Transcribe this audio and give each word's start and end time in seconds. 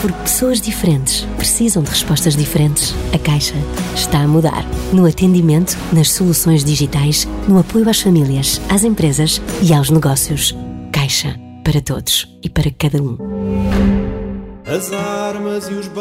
Porque 0.00 0.22
pessoas 0.22 0.60
diferentes 0.60 1.26
precisam 1.36 1.82
de 1.82 1.90
respostas 1.90 2.36
diferentes. 2.36 2.94
A 3.14 3.18
Caixa 3.18 3.54
está 3.94 4.20
a 4.20 4.28
mudar. 4.28 4.64
No 4.92 5.06
atendimento, 5.06 5.76
nas 5.92 6.10
soluções 6.12 6.64
digitais, 6.64 7.28
no 7.46 7.58
apoio 7.58 7.88
às 7.88 8.00
famílias, 8.00 8.60
às 8.68 8.84
empresas 8.84 9.40
e 9.62 9.74
aos 9.74 9.90
negócios. 9.90 10.56
Caixa. 10.92 11.38
Para 11.62 11.80
todos 11.80 12.26
e 12.42 12.48
para 12.48 12.70
cada 12.70 13.02
um. 13.02 13.18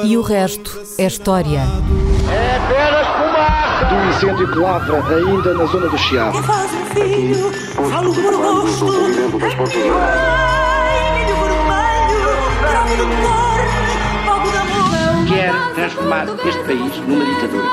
E 0.05 0.18
o 0.18 0.21
resto 0.21 0.82
é 0.98 1.05
história. 1.05 1.60
É 1.60 2.55
apenas 2.55 3.08
fumaça! 3.08 3.85
Do 3.85 3.96
incêndio 4.10 4.52
que 4.52 4.60
lavra 4.60 5.04
ainda 5.16 5.54
na 5.54 5.66
zona 5.66 5.90
do 5.90 5.98
Chiado. 5.98 6.38
Que 6.38 6.44
faz 6.44 6.71
um 6.71 6.85
filho, 6.85 7.52
falo 7.90 8.13
meu 8.13 8.41
rosto. 8.41 8.85
Ai, 9.99 11.20
milho 11.20 11.35
vermelho, 11.35 12.32
droga 12.62 12.96
do 12.96 13.48
Quer 15.30 15.54
transformar 15.76 16.26
este 16.44 16.64
país 16.64 16.98
numa 17.08 17.24
ditadura. 17.24 17.64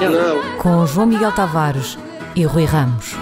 Não, 0.00 0.10
não. 0.10 0.58
Com 0.58 0.86
João 0.86 1.06
Miguel 1.06 1.30
Tavares 1.30 1.98
e 2.34 2.42
Rui 2.44 2.64
Ramos. 2.64 3.14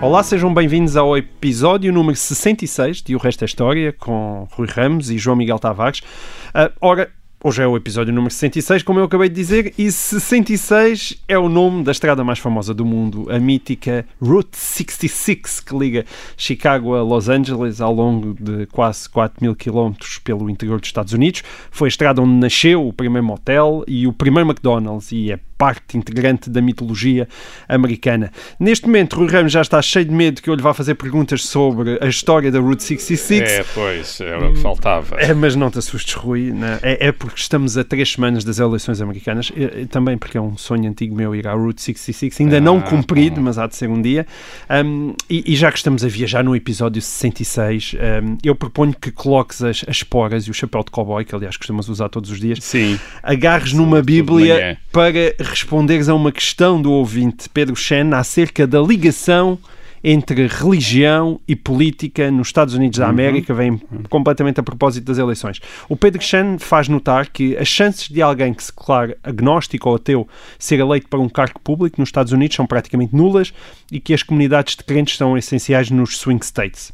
Olá, 0.00 0.22
sejam 0.22 0.54
bem-vindos 0.54 0.96
ao 0.96 1.14
episódio 1.14 1.92
número 1.92 2.16
66 2.16 3.02
de 3.02 3.14
O 3.14 3.18
Resto 3.18 3.42
é 3.42 3.44
História, 3.44 3.92
com 3.92 4.48
Rui 4.52 4.66
Ramos 4.66 5.10
e 5.10 5.18
João 5.18 5.36
Miguel 5.36 5.58
Tavares. 5.58 5.98
Uh, 5.98 6.72
ora, 6.80 7.10
hoje 7.42 7.62
é 7.62 7.66
o 7.66 7.76
episódio 7.76 8.12
número 8.12 8.32
66, 8.32 8.82
como 8.82 9.00
eu 9.00 9.04
acabei 9.04 9.28
de 9.28 9.34
dizer, 9.34 9.74
e 9.78 9.90
66 9.90 11.22
é 11.26 11.38
o 11.38 11.48
nome 11.48 11.82
da 11.82 11.92
estrada 11.92 12.22
mais 12.22 12.38
famosa 12.38 12.74
do 12.74 12.84
mundo, 12.84 13.26
a 13.30 13.38
mítica 13.38 14.06
Route 14.20 14.56
66, 14.56 15.60
que 15.60 15.76
liga 15.76 16.04
Chicago 16.36 16.94
a 16.94 17.02
Los 17.02 17.28
Angeles 17.28 17.80
ao 17.80 17.94
longo 17.94 18.34
de 18.34 18.66
quase 18.66 19.08
4 19.08 19.38
mil 19.40 19.56
quilómetros 19.56 20.18
pelo 20.18 20.50
interior 20.50 20.78
dos 20.80 20.88
Estados 20.88 21.12
Unidos. 21.12 21.42
Foi 21.70 21.86
a 21.86 21.90
estrada 21.90 22.20
onde 22.20 22.34
nasceu 22.34 22.86
o 22.86 22.92
primeiro 22.92 23.26
motel 23.26 23.84
e 23.88 24.06
o 24.06 24.12
primeiro 24.12 24.48
McDonald's, 24.48 25.10
e 25.12 25.32
é 25.32 25.40
parte 25.60 25.98
integrante 25.98 26.48
da 26.48 26.62
mitologia 26.62 27.28
americana. 27.68 28.32
Neste 28.58 28.86
momento, 28.86 29.16
Rui 29.16 29.28
Ramos 29.28 29.52
já 29.52 29.60
está 29.60 29.82
cheio 29.82 30.06
de 30.06 30.10
medo 30.10 30.40
que 30.40 30.48
eu 30.48 30.54
lhe 30.54 30.62
vá 30.62 30.72
fazer 30.72 30.94
perguntas 30.94 31.44
sobre 31.44 31.98
a 32.00 32.06
história 32.06 32.50
da 32.50 32.58
Route 32.58 32.82
66. 32.82 33.42
É, 33.42 33.64
pois, 33.74 34.22
era 34.22 34.48
o 34.48 34.54
que 34.54 34.60
faltava. 34.60 35.16
É, 35.20 35.34
mas 35.34 35.54
não 35.54 35.70
te 35.70 35.78
assustes, 35.78 36.14
Rui. 36.14 36.50
Né? 36.50 36.78
É, 36.80 37.08
é, 37.08 37.12
porque 37.12 37.38
estamos 37.38 37.76
a 37.76 37.84
três 37.84 38.10
semanas 38.10 38.42
das 38.42 38.58
eleições 38.58 39.02
americanas. 39.02 39.52
E, 39.54 39.84
também 39.84 40.16
porque 40.16 40.38
é 40.38 40.40
um 40.40 40.56
sonho 40.56 40.88
antigo 40.88 41.14
meu 41.14 41.34
ir 41.34 41.46
à 41.46 41.52
Route 41.52 41.82
66. 41.82 42.40
Ainda 42.40 42.56
ah, 42.56 42.60
não 42.60 42.80
cumprido, 42.80 43.38
mas 43.42 43.58
há 43.58 43.66
de 43.66 43.76
ser 43.76 43.90
um 43.90 44.00
dia. 44.00 44.26
Um, 44.70 45.12
e, 45.28 45.52
e, 45.52 45.56
já 45.56 45.70
que 45.70 45.76
estamos 45.76 46.02
a 46.02 46.08
viajar 46.08 46.42
no 46.42 46.56
episódio 46.56 47.02
66, 47.02 47.96
um, 48.24 48.38
eu 48.42 48.54
proponho 48.54 48.94
que 48.98 49.10
coloques 49.10 49.62
as, 49.62 49.84
as 49.86 49.96
esporas 49.96 50.44
e 50.44 50.50
o 50.50 50.54
chapéu 50.54 50.82
de 50.82 50.90
cowboy, 50.90 51.22
que 51.22 51.34
aliás 51.34 51.58
costumamos 51.58 51.90
usar 51.90 52.08
todos 52.08 52.30
os 52.30 52.40
dias. 52.40 52.60
Sim. 52.62 52.98
Agarres 53.22 53.74
numa 53.74 54.00
Bíblia 54.00 54.78
para 54.90 55.34
responderes 55.50 56.08
a 56.08 56.14
uma 56.14 56.32
questão 56.32 56.80
do 56.80 56.92
ouvinte 56.92 57.48
Pedro 57.48 57.76
Chen 57.76 58.14
acerca 58.14 58.66
da 58.66 58.80
ligação 58.80 59.58
entre 60.02 60.46
religião 60.46 61.38
e 61.46 61.54
política 61.54 62.30
nos 62.30 62.48
Estados 62.48 62.72
Unidos 62.74 62.98
da 62.98 63.08
América, 63.08 63.52
vem 63.52 63.78
completamente 64.08 64.58
a 64.58 64.62
propósito 64.62 65.04
das 65.04 65.18
eleições. 65.18 65.60
O 65.88 65.96
Pedro 65.96 66.22
Chen 66.22 66.58
faz 66.58 66.88
notar 66.88 67.28
que 67.28 67.54
as 67.56 67.68
chances 67.68 68.08
de 68.08 68.22
alguém 68.22 68.54
que 68.54 68.64
se 68.64 68.72
declare 68.72 69.16
agnóstico 69.22 69.90
ou 69.90 69.96
ateu 69.96 70.26
ser 70.58 70.80
eleito 70.80 71.06
para 71.08 71.20
um 71.20 71.28
cargo 71.28 71.60
público 71.60 72.00
nos 72.00 72.08
Estados 72.08 72.32
Unidos 72.32 72.56
são 72.56 72.66
praticamente 72.66 73.14
nulas 73.14 73.52
e 73.92 74.00
que 74.00 74.14
as 74.14 74.22
comunidades 74.22 74.74
de 74.74 74.84
crentes 74.84 75.18
são 75.18 75.36
essenciais 75.36 75.90
nos 75.90 76.16
swing 76.16 76.42
states. 76.44 76.92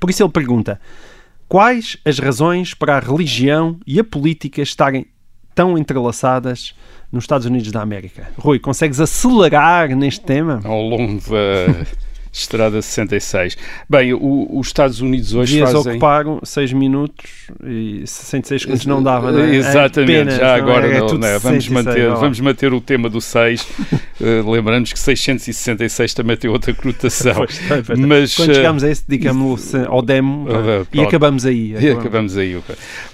Por 0.00 0.10
isso 0.10 0.22
ele 0.22 0.32
pergunta: 0.32 0.80
quais 1.48 1.96
as 2.04 2.18
razões 2.18 2.74
para 2.74 2.96
a 2.96 3.00
religião 3.00 3.78
e 3.86 4.00
a 4.00 4.04
política 4.04 4.60
estarem 4.60 5.06
tão 5.54 5.76
entrelaçadas 5.76 6.74
nos 7.10 7.24
Estados 7.24 7.46
Unidos 7.46 7.70
da 7.72 7.80
América. 7.80 8.28
Rui, 8.38 8.58
consegues 8.58 9.00
acelerar 9.00 9.88
neste 9.96 10.24
tema? 10.24 10.60
Ao 10.64 10.80
longo 10.80 11.20
da 11.20 11.86
Estrada 12.40 12.80
66. 12.80 13.56
Bem, 13.88 14.12
o, 14.14 14.48
os 14.52 14.68
Estados 14.68 15.00
Unidos 15.00 15.34
hoje 15.34 15.56
Dias 15.56 15.72
fazem... 15.72 15.92
ocuparam 15.92 16.40
6 16.42 16.72
minutos 16.72 17.48
e 17.64 18.02
66 18.06 18.62
segundos 18.62 18.86
não 18.86 19.02
dava, 19.02 19.32
não 19.32 19.40
é? 19.40 19.54
Exatamente, 19.54 20.12
Apenas, 20.12 20.36
já 20.36 20.54
agora 20.54 20.86
é? 20.86 20.96
É 20.96 21.00
não, 21.00 21.14
não 21.14 21.28
é? 21.28 21.38
Vamos, 21.38 21.68
manter, 21.68 22.10
vamos 22.10 22.40
manter 22.40 22.72
o 22.72 22.80
tema 22.80 23.08
do 23.08 23.20
6. 23.20 23.62
uh, 23.62 24.50
lembrando 24.50 24.88
que 24.88 24.98
666 24.98 26.14
também 26.14 26.36
tem 26.36 26.50
outra 26.50 26.72
conotação. 26.74 27.34
pois, 27.34 27.60
pois, 27.86 27.98
Mas, 27.98 28.34
Quando 28.34 28.50
uh, 28.50 28.54
chegamos 28.54 28.84
a 28.84 28.90
esse, 28.90 29.04
digamos 29.06 29.74
ao 29.74 30.02
demo 30.02 30.46
uh, 30.48 30.86
e 30.92 31.00
acabamos 31.00 31.44
aí. 31.44 31.72
E 31.72 31.90
acabamos 31.90 32.36
aí. 32.36 32.56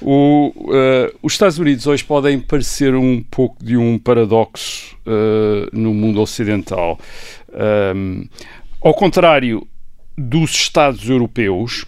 O, 0.00 0.52
uh, 0.56 1.18
os 1.22 1.32
Estados 1.32 1.58
Unidos 1.58 1.86
hoje 1.86 2.04
podem 2.04 2.38
parecer 2.38 2.94
um 2.94 3.22
pouco 3.22 3.64
de 3.64 3.76
um 3.76 3.98
paradoxo 3.98 4.94
no 5.72 5.92
mundo 5.92 6.20
ocidental. 6.20 6.98
Um, 7.94 8.26
ao 8.84 8.92
contrário 8.94 9.66
dos 10.16 10.52
Estados 10.52 11.08
europeus, 11.08 11.86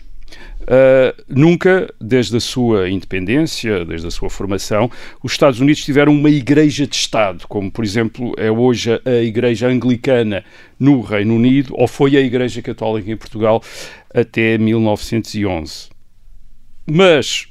Uh, 0.69 1.15
nunca, 1.29 1.89
desde 2.01 2.39
a 2.39 2.41
sua 2.41 2.91
independência, 2.91 3.85
desde 3.85 4.09
a 4.09 4.11
sua 4.11 4.29
formação, 4.29 4.91
os 5.23 5.31
Estados 5.31 5.61
Unidos 5.61 5.85
tiveram 5.85 6.13
uma 6.13 6.29
igreja 6.29 6.89
de 6.89 6.97
Estado, 6.97 7.47
como, 7.47 7.71
por 7.71 7.85
exemplo, 7.85 8.35
é 8.37 8.51
hoje 8.51 9.01
a 9.05 9.23
Igreja 9.23 9.69
Anglicana 9.69 10.45
no 10.77 11.01
Reino 11.03 11.37
Unido, 11.37 11.73
ou 11.77 11.87
foi 11.87 12.17
a 12.17 12.21
Igreja 12.21 12.61
Católica 12.63 13.09
em 13.09 13.17
Portugal 13.17 13.63
até 14.13 14.59
1911. 14.59 15.89
Mas, 16.85 17.47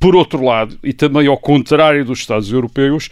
por 0.00 0.16
outro 0.16 0.42
lado, 0.42 0.76
e 0.82 0.92
também 0.92 1.28
ao 1.28 1.38
contrário 1.38 2.04
dos 2.04 2.18
Estados 2.18 2.50
europeus, 2.50 3.10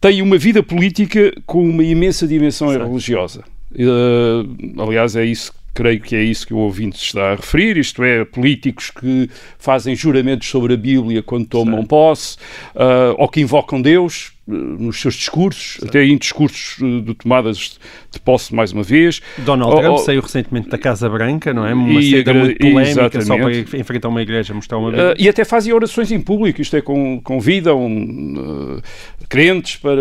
tem 0.00 0.22
uma 0.22 0.38
vida 0.38 0.62
política 0.62 1.30
com 1.44 1.62
uma 1.68 1.84
imensa 1.84 2.26
dimensão 2.26 2.72
Sim. 2.72 2.78
religiosa. 2.78 3.44
Uh, 3.78 4.82
aliás, 4.82 5.14
é 5.16 5.24
isso 5.24 5.52
creio 5.74 6.00
que 6.00 6.16
é 6.16 6.22
isso 6.22 6.46
que 6.46 6.54
o 6.54 6.58
ouvinte 6.58 6.96
está 6.96 7.32
a 7.32 7.34
referir, 7.34 7.76
isto 7.76 8.02
é, 8.02 8.24
políticos 8.24 8.90
que 8.90 9.28
fazem 9.58 9.94
juramentos 9.94 10.48
sobre 10.48 10.72
a 10.72 10.76
Bíblia 10.76 11.22
quando 11.22 11.46
tomam 11.46 11.84
posse, 11.84 12.38
uh, 12.74 13.14
ou 13.18 13.28
que 13.28 13.42
invocam 13.42 13.82
Deus 13.82 14.32
nos 14.46 15.00
seus 15.00 15.14
discursos, 15.14 15.78
Sim. 15.80 15.88
até 15.88 16.04
em 16.04 16.16
discursos 16.16 16.78
uh, 16.80 17.02
de 17.02 17.14
tomadas 17.14 17.78
de 18.10 18.20
posse 18.20 18.54
mais 18.54 18.72
uma 18.72 18.82
vez. 18.82 19.20
Donald 19.38 19.74
oh, 19.74 19.80
Trump 19.80 19.94
oh, 19.94 19.98
saiu 19.98 20.20
recentemente 20.20 20.68
da 20.68 20.78
Casa 20.78 21.08
Branca, 21.08 21.52
não 21.52 21.66
é? 21.66 21.74
Uma 21.74 22.00
saída 22.00 22.32
muito 22.32 22.58
polémica 22.58 22.90
exatamente. 22.90 23.26
só 23.26 23.36
para 23.36 23.80
enfrentar 23.80 24.08
uma 24.08 24.22
igreja, 24.22 24.54
mostrar 24.54 24.78
uma 24.78 24.90
Bíblia. 24.90 25.14
e 25.18 25.28
até 25.28 25.44
fazem 25.44 25.72
orações 25.72 26.12
em 26.12 26.20
público, 26.20 26.60
isto 26.60 26.76
é, 26.76 26.80
convidam 26.80 28.80
crentes 29.28 29.76
para 29.76 30.00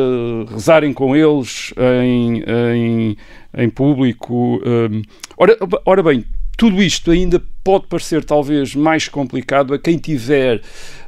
rezarem 0.51 0.93
com 0.93 1.15
eles 1.15 1.73
em, 2.03 2.43
em 2.73 3.17
em 3.57 3.69
público. 3.69 4.61
Um, 4.65 5.01
ora, 5.37 5.57
ora 5.85 6.03
bem, 6.03 6.25
tudo 6.57 6.81
isto 6.81 7.11
ainda 7.11 7.41
pode 7.63 7.87
parecer 7.87 8.23
talvez 8.23 8.75
mais 8.75 9.07
complicado 9.07 9.73
a 9.73 9.79
quem 9.79 9.97
tiver 9.97 10.61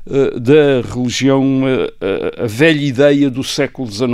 uh, 0.06 0.40
da 0.40 0.82
religião 0.82 1.64
uh, 1.64 2.44
a 2.44 2.48
velha 2.48 2.82
ideia 2.82 3.30
do 3.30 3.44
século 3.44 3.90
XIX. 3.90 4.08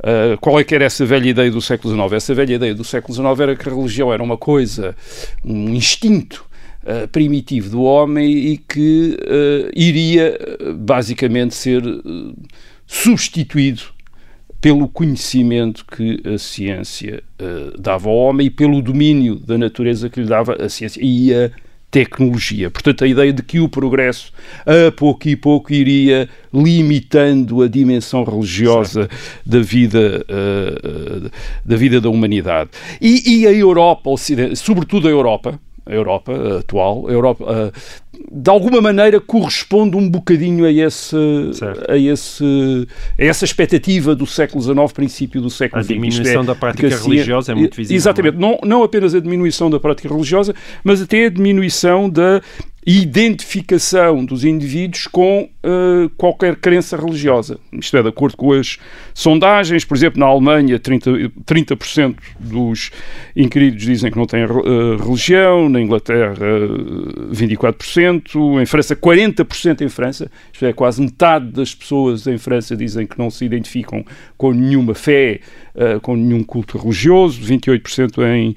Uh, 0.00 0.38
qual 0.40 0.58
é 0.58 0.64
que 0.64 0.74
era 0.74 0.84
essa 0.84 1.04
velha 1.04 1.28
ideia 1.28 1.50
do 1.50 1.60
século 1.60 1.94
XIX? 1.94 2.12
Essa 2.12 2.34
velha 2.34 2.54
ideia 2.54 2.74
do 2.74 2.84
século 2.84 3.12
XIX 3.12 3.40
era 3.40 3.56
que 3.56 3.68
a 3.68 3.74
religião 3.74 4.12
era 4.12 4.22
uma 4.22 4.38
coisa, 4.38 4.96
um 5.44 5.74
instinto 5.74 6.46
uh, 6.84 7.06
primitivo 7.08 7.68
do 7.68 7.82
homem 7.82 8.32
e 8.32 8.56
que 8.56 9.18
uh, 9.20 9.70
iria 9.74 10.38
basicamente 10.74 11.54
ser 11.54 11.82
substituído 12.86 13.82
pelo 14.60 14.88
conhecimento 14.88 15.84
que 15.86 16.20
a 16.26 16.36
ciência 16.36 17.22
uh, 17.40 17.80
dava 17.80 18.08
ao 18.08 18.16
homem 18.16 18.48
e 18.48 18.50
pelo 18.50 18.82
domínio 18.82 19.36
da 19.36 19.56
natureza 19.56 20.10
que 20.10 20.20
lhe 20.20 20.26
dava 20.26 20.54
a 20.54 20.68
ciência 20.68 21.00
e 21.02 21.32
a 21.34 21.50
tecnologia. 21.90 22.70
Portanto, 22.70 23.02
a 23.02 23.08
ideia 23.08 23.32
de 23.32 23.42
que 23.42 23.58
o 23.58 23.68
progresso, 23.68 24.32
a 24.64 24.92
pouco 24.92 25.28
e 25.28 25.34
pouco, 25.34 25.72
iria 25.72 26.28
limitando 26.52 27.62
a 27.62 27.68
dimensão 27.68 28.22
religiosa 28.22 29.08
da 29.44 29.60
vida, 29.60 30.24
uh, 30.28 31.30
da 31.64 31.76
vida 31.76 32.00
da 32.00 32.08
humanidade. 32.08 32.70
E, 33.00 33.40
e 33.40 33.46
a 33.46 33.52
Europa, 33.52 34.10
sobretudo 34.54 35.08
a 35.08 35.10
Europa, 35.10 35.58
a 35.86 35.92
Europa 35.92 36.58
atual, 36.60 37.08
a 37.08 37.12
Europa, 37.12 37.72
de 38.32 38.48
alguma 38.48 38.80
maneira 38.80 39.20
corresponde 39.20 39.96
um 39.96 40.08
bocadinho 40.08 40.64
a, 40.64 40.70
esse, 40.70 41.16
a, 41.88 41.96
esse, 41.96 42.86
a 43.18 43.24
essa 43.24 43.44
expectativa 43.44 44.14
do 44.14 44.24
século 44.24 44.62
XIX, 44.62 44.92
princípio 44.92 45.40
do 45.40 45.50
século 45.50 45.82
XX. 45.82 45.90
A 45.90 45.94
diminuição 45.94 46.42
é, 46.42 46.44
da 46.44 46.54
prática 46.54 46.88
religiosa 46.96 47.50
é 47.50 47.54
muito 47.56 47.76
visível. 47.76 47.96
Exatamente, 47.96 48.36
não, 48.36 48.58
não 48.64 48.84
apenas 48.84 49.16
a 49.16 49.20
diminuição 49.20 49.68
da 49.68 49.80
prática 49.80 50.08
religiosa, 50.08 50.54
mas 50.84 51.02
até 51.02 51.26
a 51.26 51.28
diminuição 51.28 52.08
da 52.08 52.40
identificação 52.86 54.24
dos 54.24 54.42
indivíduos 54.42 55.06
com 55.06 55.42
uh, 55.42 56.08
qualquer 56.16 56.56
crença 56.56 56.96
religiosa. 56.96 57.58
Isto 57.72 57.98
é, 57.98 58.02
de 58.02 58.08
acordo 58.08 58.38
com 58.38 58.52
as 58.52 58.78
sondagens, 59.12 59.84
por 59.84 59.96
exemplo, 59.96 60.18
na 60.18 60.24
Alemanha, 60.24 60.78
30%, 60.78 61.30
30 61.44 61.76
dos 62.38 62.90
inquiridos 63.36 63.84
dizem 63.84 64.10
que 64.10 64.16
não 64.16 64.24
têm 64.24 64.44
uh, 64.44 64.96
religião, 64.96 65.68
na 65.68 65.78
Inglaterra, 65.78 66.34
uh, 66.34 67.34
24%, 67.34 68.62
em 68.62 68.64
França, 68.64 68.96
40% 68.96 69.82
em 69.82 69.88
França, 69.90 70.30
isto 70.50 70.64
é, 70.64 70.72
quase 70.72 71.02
metade 71.02 71.52
das 71.52 71.74
pessoas 71.74 72.26
em 72.26 72.38
França 72.38 72.74
dizem 72.74 73.06
que 73.06 73.18
não 73.18 73.30
se 73.30 73.44
identificam 73.44 74.02
com 74.38 74.52
nenhuma 74.52 74.94
fé, 74.94 75.40
uh, 75.74 76.00
com 76.00 76.16
nenhum 76.16 76.42
culto 76.42 76.78
religioso, 76.78 77.42
28% 77.42 78.22
em, 78.24 78.56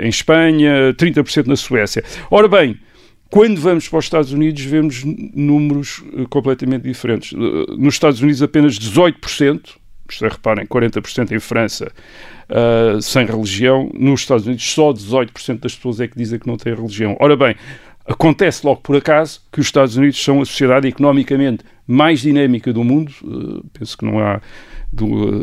em 0.00 0.08
Espanha, 0.08 0.94
30% 0.94 1.46
na 1.46 1.56
Suécia. 1.56 2.02
Ora 2.30 2.48
bem, 2.48 2.76
quando 3.30 3.60
vamos 3.60 3.88
para 3.88 3.98
os 3.98 4.04
Estados 4.04 4.32
Unidos, 4.32 4.62
vemos 4.62 5.02
números 5.04 6.02
eh, 6.16 6.24
completamente 6.30 6.82
diferentes. 6.82 7.32
Eh, 7.32 7.74
nos 7.76 7.94
Estados 7.94 8.20
Unidos, 8.20 8.42
apenas 8.42 8.78
18%, 8.78 9.60
isto 10.08 10.24
é, 10.24 10.28
reparem, 10.28 10.66
40% 10.66 11.32
em 11.32 11.40
França, 11.40 11.90
uh, 12.50 13.00
sem 13.00 13.24
religião. 13.26 13.90
Nos 13.94 14.20
Estados 14.20 14.46
Unidos, 14.46 14.70
só 14.70 14.92
18% 14.92 15.60
das 15.60 15.74
pessoas 15.74 16.00
é 16.00 16.06
que 16.06 16.16
dizem 16.16 16.38
que 16.38 16.46
não 16.46 16.56
têm 16.56 16.74
religião. 16.74 17.16
Ora 17.20 17.36
bem, 17.36 17.56
acontece 18.06 18.66
logo 18.66 18.82
por 18.82 18.96
acaso 18.96 19.40
que 19.50 19.60
os 19.60 19.66
Estados 19.66 19.96
Unidos 19.96 20.22
são 20.22 20.42
a 20.42 20.44
sociedade 20.44 20.86
economicamente 20.86 21.64
mais 21.86 22.20
dinâmica 22.20 22.72
do 22.72 22.84
mundo. 22.84 23.12
Uh, 23.22 23.64
penso 23.72 23.96
que 23.96 24.04
não 24.04 24.18
há, 24.18 24.40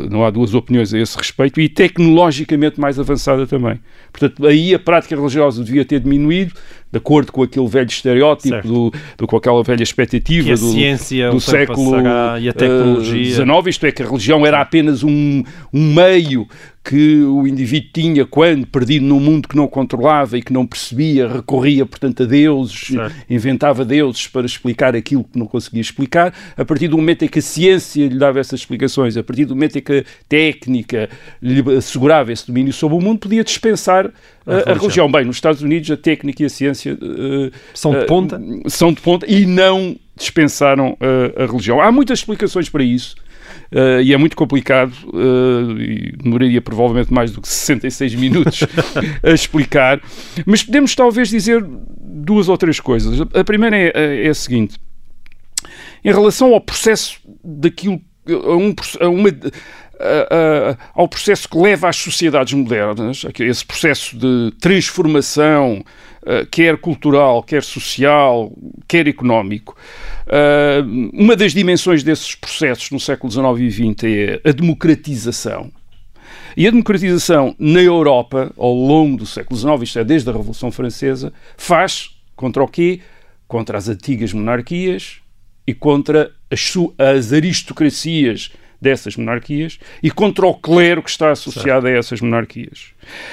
não 0.08 0.24
há 0.24 0.30
duas 0.30 0.54
opiniões 0.54 0.94
a 0.94 0.98
esse 0.98 1.16
respeito. 1.16 1.60
E 1.60 1.68
tecnologicamente 1.68 2.80
mais 2.80 2.98
avançada 2.98 3.46
também. 3.46 3.80
Portanto, 4.12 4.46
aí 4.46 4.74
a 4.74 4.78
prática 4.78 5.16
religiosa 5.16 5.64
devia 5.64 5.84
ter 5.84 6.00
diminuído 6.00 6.54
de 6.92 6.98
acordo 6.98 7.32
com 7.32 7.42
aquele 7.42 7.66
velho 7.66 7.88
estereótipo, 7.88 8.68
do, 8.68 8.92
do, 9.16 9.26
com 9.26 9.36
aquela 9.36 9.62
velha 9.64 9.82
expectativa 9.82 10.44
que 10.44 10.52
a 10.52 10.56
do, 10.56 10.72
ciência, 10.72 11.30
do 11.30 11.40
século 11.40 11.96
e 12.38 12.48
a 12.48 12.52
tecnologia. 12.52 13.24
XIX, 13.24 13.48
uh, 13.48 13.68
isto 13.68 13.86
é, 13.86 13.92
que 13.92 14.02
a 14.02 14.06
religião 14.06 14.46
era 14.46 14.60
apenas 14.60 15.02
um, 15.02 15.42
um 15.72 15.94
meio 15.94 16.46
que 16.84 17.22
o 17.22 17.46
indivíduo 17.46 17.90
tinha 17.92 18.26
quando, 18.26 18.66
perdido 18.66 19.06
num 19.06 19.20
mundo 19.20 19.46
que 19.46 19.56
não 19.56 19.68
controlava 19.68 20.36
e 20.36 20.42
que 20.42 20.52
não 20.52 20.66
percebia, 20.66 21.28
recorria, 21.28 21.86
portanto, 21.86 22.24
a 22.24 22.26
deuses, 22.26 22.88
certo. 22.88 23.14
inventava 23.30 23.84
deuses 23.84 24.26
para 24.26 24.44
explicar 24.44 24.96
aquilo 24.96 25.22
que 25.22 25.38
não 25.38 25.46
conseguia 25.46 25.80
explicar. 25.80 26.34
A 26.56 26.64
partir 26.64 26.88
do 26.88 26.96
momento 26.96 27.24
em 27.24 27.28
que 27.28 27.38
a 27.38 27.42
ciência 27.42 28.06
lhe 28.06 28.18
dava 28.18 28.40
essas 28.40 28.60
explicações, 28.60 29.16
a 29.16 29.22
partir 29.22 29.44
do 29.44 29.54
momento 29.54 29.78
em 29.78 29.80
que 29.80 29.98
a 30.00 30.04
técnica 30.28 31.08
lhe 31.40 31.62
assegurava 31.76 32.32
esse 32.32 32.48
domínio 32.48 32.72
sobre 32.72 32.98
o 32.98 33.00
mundo, 33.00 33.20
podia 33.20 33.44
dispensar 33.44 34.12
a, 34.44 34.72
a, 34.72 34.74
religião. 34.74 35.10
Bem, 35.10 35.24
nos 35.24 35.36
Estados 35.36 35.62
Unidos 35.62 35.88
a 35.90 35.96
técnica 35.96 36.42
e 36.42 36.46
a 36.46 36.50
ciência 36.50 36.81
uh, 36.90 37.52
são 37.74 37.92
de 37.92 38.06
ponta, 38.06 38.38
uh, 38.38 38.70
são 38.70 38.92
de 38.92 39.00
ponta 39.00 39.26
e 39.28 39.46
não 39.46 39.96
dispensaram 40.16 40.96
a 41.36 41.46
religião. 41.46 41.80
Há 41.80 41.90
muitas 41.90 42.18
explicações 42.18 42.68
para 42.68 42.84
isso. 42.84 43.16
Uh, 43.72 44.02
e 44.02 44.12
é 44.12 44.16
muito 44.18 44.36
complicado, 44.36 44.92
uh, 45.14 45.80
e 45.80 46.12
demoraria 46.12 46.60
provavelmente 46.60 47.12
mais 47.12 47.30
do 47.30 47.40
que 47.40 47.48
66 47.48 48.14
minutos 48.16 48.60
a 49.24 49.30
explicar, 49.30 49.98
mas 50.44 50.62
podemos 50.62 50.94
talvez 50.94 51.30
dizer 51.30 51.64
duas 51.64 52.50
ou 52.50 52.58
três 52.58 52.78
coisas. 52.78 53.18
A 53.34 53.42
primeira 53.42 53.74
é, 53.74 54.26
é 54.26 54.28
a 54.28 54.34
seguinte: 54.34 54.78
em 56.04 56.12
relação 56.12 56.52
ao 56.52 56.60
processo 56.60 57.18
daquilo, 57.42 57.98
a, 58.28 58.56
um, 58.56 58.74
a 59.00 59.08
uma 59.08 59.30
ao 60.94 61.08
processo 61.08 61.48
que 61.48 61.56
leva 61.56 61.88
às 61.88 61.96
sociedades 61.96 62.52
modernas, 62.54 63.24
esse 63.38 63.64
processo 63.64 64.16
de 64.16 64.52
transformação, 64.60 65.84
quer 66.50 66.76
cultural, 66.76 67.42
quer 67.42 67.62
social, 67.62 68.52
quer 68.86 69.08
económico. 69.08 69.76
uma 71.12 71.34
das 71.34 71.52
dimensões 71.52 72.02
desses 72.02 72.34
processos 72.34 72.90
no 72.90 73.00
século 73.00 73.30
XIX 73.30 73.60
e 73.60 73.70
XX 73.70 74.04
é 74.04 74.48
a 74.48 74.52
democratização. 74.52 75.70
E 76.56 76.66
a 76.66 76.70
democratização 76.70 77.54
na 77.58 77.80
Europa, 77.80 78.52
ao 78.56 78.74
longo 78.74 79.16
do 79.16 79.26
século 79.26 79.58
XIX, 79.58 79.82
isto 79.82 79.98
é, 79.98 80.04
desde 80.04 80.28
a 80.28 80.32
Revolução 80.32 80.70
Francesa, 80.70 81.32
faz 81.56 82.10
contra 82.36 82.62
o 82.62 82.68
quê? 82.68 83.00
Contra 83.48 83.78
as 83.78 83.88
antigas 83.88 84.32
monarquias 84.32 85.20
e 85.66 85.72
contra 85.72 86.30
as, 86.50 86.72
as 86.98 87.32
aristocracias 87.32 88.52
dessas 88.82 89.16
monarquias 89.16 89.78
e 90.02 90.10
contra 90.10 90.44
o 90.44 90.52
clero 90.52 91.02
que 91.02 91.08
está 91.08 91.30
associado 91.30 91.86
certo. 91.86 91.94
a 91.94 91.98
essas 91.98 92.20
monarquias. 92.20 92.86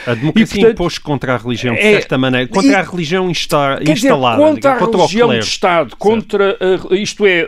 A 0.05 0.13
democracia 0.13 0.43
e, 0.43 0.47
portanto, 0.47 0.73
impôs 0.73 0.97
contra 0.99 1.33
a 1.33 1.37
religião, 1.37 1.73
de 1.73 1.81
é, 1.81 1.93
certa 1.93 2.17
maneira, 2.19 2.47
contra 2.47 2.71
e, 2.71 2.75
a 2.75 2.83
religião 2.83 3.29
insta, 3.29 3.79
instalada. 3.81 4.37
Dizer, 4.37 4.53
contra 4.53 4.71
a 4.71 4.77
contra 4.77 4.97
religião 4.99 5.29
de 5.31 5.45
Estado, 5.45 5.95
contra, 5.97 6.57
a, 6.61 6.95
isto 6.95 7.25
é, 7.25 7.47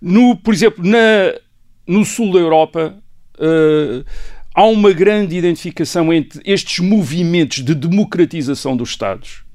no, 0.00 0.36
por 0.36 0.52
exemplo, 0.52 0.84
na, 0.86 1.34
no 1.86 2.04
sul 2.04 2.32
da 2.34 2.38
Europa, 2.38 2.94
uh, 3.38 4.04
há 4.54 4.64
uma 4.64 4.92
grande 4.92 5.34
identificação 5.34 6.12
entre 6.12 6.42
estes 6.44 6.80
movimentos 6.80 7.64
de 7.64 7.74
democratização 7.74 8.76
dos 8.76 8.90
Estados 8.90 9.47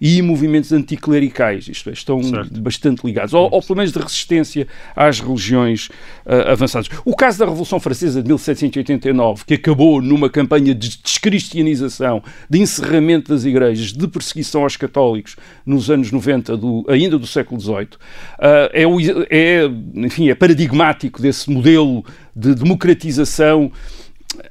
e 0.00 0.20
movimentos 0.22 0.72
anticlericais, 0.72 1.68
isto 1.68 1.90
é, 1.90 1.92
estão 1.92 2.22
certo. 2.22 2.60
bastante 2.60 3.04
ligados, 3.04 3.34
ou, 3.34 3.48
ou, 3.50 3.62
pelo 3.62 3.76
menos 3.76 3.92
de 3.92 3.98
resistência 3.98 4.66
às 4.94 5.20
religiões 5.20 5.88
uh, 6.26 6.50
avançadas. 6.52 6.88
O 7.04 7.14
caso 7.14 7.38
da 7.38 7.44
Revolução 7.44 7.78
Francesa 7.80 8.22
de 8.22 8.28
1789, 8.28 9.44
que 9.44 9.54
acabou 9.54 10.00
numa 10.00 10.28
campanha 10.28 10.74
de 10.74 10.98
descristianização, 11.02 12.22
de 12.48 12.60
encerramento 12.60 13.32
das 13.32 13.44
igrejas, 13.44 13.92
de 13.92 14.08
perseguição 14.08 14.62
aos 14.62 14.76
católicos 14.76 15.36
nos 15.64 15.90
anos 15.90 16.10
90, 16.10 16.56
do, 16.56 16.84
ainda 16.88 17.18
do 17.18 17.26
século 17.26 17.60
XVIII, 17.60 17.74
uh, 17.74 18.70
é, 18.72 18.84
é, 19.30 19.70
enfim, 19.94 20.28
é 20.28 20.34
paradigmático 20.34 21.20
desse 21.20 21.50
modelo 21.50 22.04
de 22.34 22.54
democratização 22.54 23.70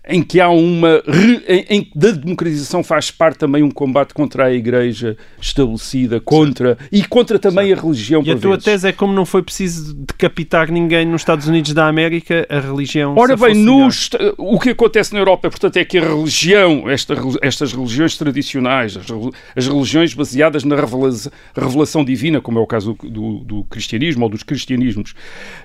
em 0.08 0.22
que 0.22 0.40
há 0.40 0.50
uma. 0.50 1.02
Em, 1.48 1.66
em, 1.70 1.92
da 1.96 2.12
democratização 2.12 2.84
faz 2.84 3.12
parte 3.12 3.40
também 3.40 3.64
um 3.64 3.72
combate 3.72 4.14
contra 4.14 4.46
a 4.46 4.54
Igreja 4.54 5.18
estabelecida, 5.40 6.20
contra. 6.20 6.78
Sim. 6.80 6.88
e 6.92 7.06
contra 7.06 7.40
também 7.40 7.68
Sim. 7.68 7.74
a 7.74 7.82
religião. 7.82 8.24
E 8.24 8.32
a 8.32 8.38
tua 8.38 8.52
vezes. 8.52 8.66
tese 8.66 8.88
é 8.88 8.92
como 8.92 9.14
não 9.14 9.26
foi 9.26 9.42
preciso 9.42 9.94
decapitar 9.94 10.72
ninguém 10.72 11.06
nos 11.06 11.22
Estados 11.22 11.48
Unidos 11.48 11.74
da 11.74 11.88
América, 11.88 12.46
a 12.50 12.60
religião. 12.60 13.16
Ora 13.18 13.36
bem, 13.36 13.56
nos, 13.56 14.10
o 14.38 14.60
que 14.60 14.70
acontece 14.70 15.14
na 15.14 15.20
Europa, 15.20 15.50
portanto, 15.50 15.78
é 15.78 15.86
que 15.86 15.98
a 15.98 16.02
religião, 16.02 16.90
esta, 16.90 17.16
estas 17.42 17.74
religiões 17.74 18.18
tradicionais, 18.18 18.98
as, 18.98 19.08
as 19.56 19.68
religiões 19.68 20.14
baseadas 20.14 20.64
na 20.64 20.76
revelação, 20.76 21.32
revelação, 21.56 22.06
divina, 22.06 22.42
como 22.42 22.60
é 22.60 22.62
o 22.62 22.68
caso 22.68 22.98
do, 23.02 23.10
do, 23.10 23.40
do 23.40 23.64
cristianismo 23.66 24.24
ou 24.24 24.30
dos 24.30 24.44
cristianismos, 24.44 25.14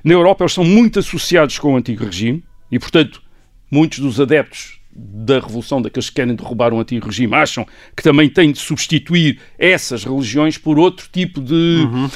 na 0.04 0.12
Europa 0.12 0.44
eles 0.44 0.52
são 0.52 0.64
muito 0.64 0.98
associados 0.98 1.58
com 1.58 1.74
o 1.74 1.76
antigo 1.76 2.04
regime 2.04 2.42
e, 2.70 2.78
portanto, 2.78 3.20
muitos 3.70 3.98
dos 3.98 4.20
adeptos 4.20 4.78
da 4.98 5.38
revolução, 5.38 5.80
daqueles 5.80 6.08
que 6.08 6.16
querem 6.16 6.34
derrubar 6.34 6.72
um 6.72 6.80
antigo 6.80 7.06
regime, 7.06 7.34
acham 7.34 7.64
que 7.96 8.02
também 8.02 8.28
têm 8.28 8.50
de 8.50 8.58
substituir 8.58 9.38
essas 9.56 10.02
religiões 10.02 10.58
por 10.58 10.78
outro 10.78 11.08
tipo 11.12 11.40
de 11.40 11.54
uhum. 11.54 12.06
uh, 12.06 12.10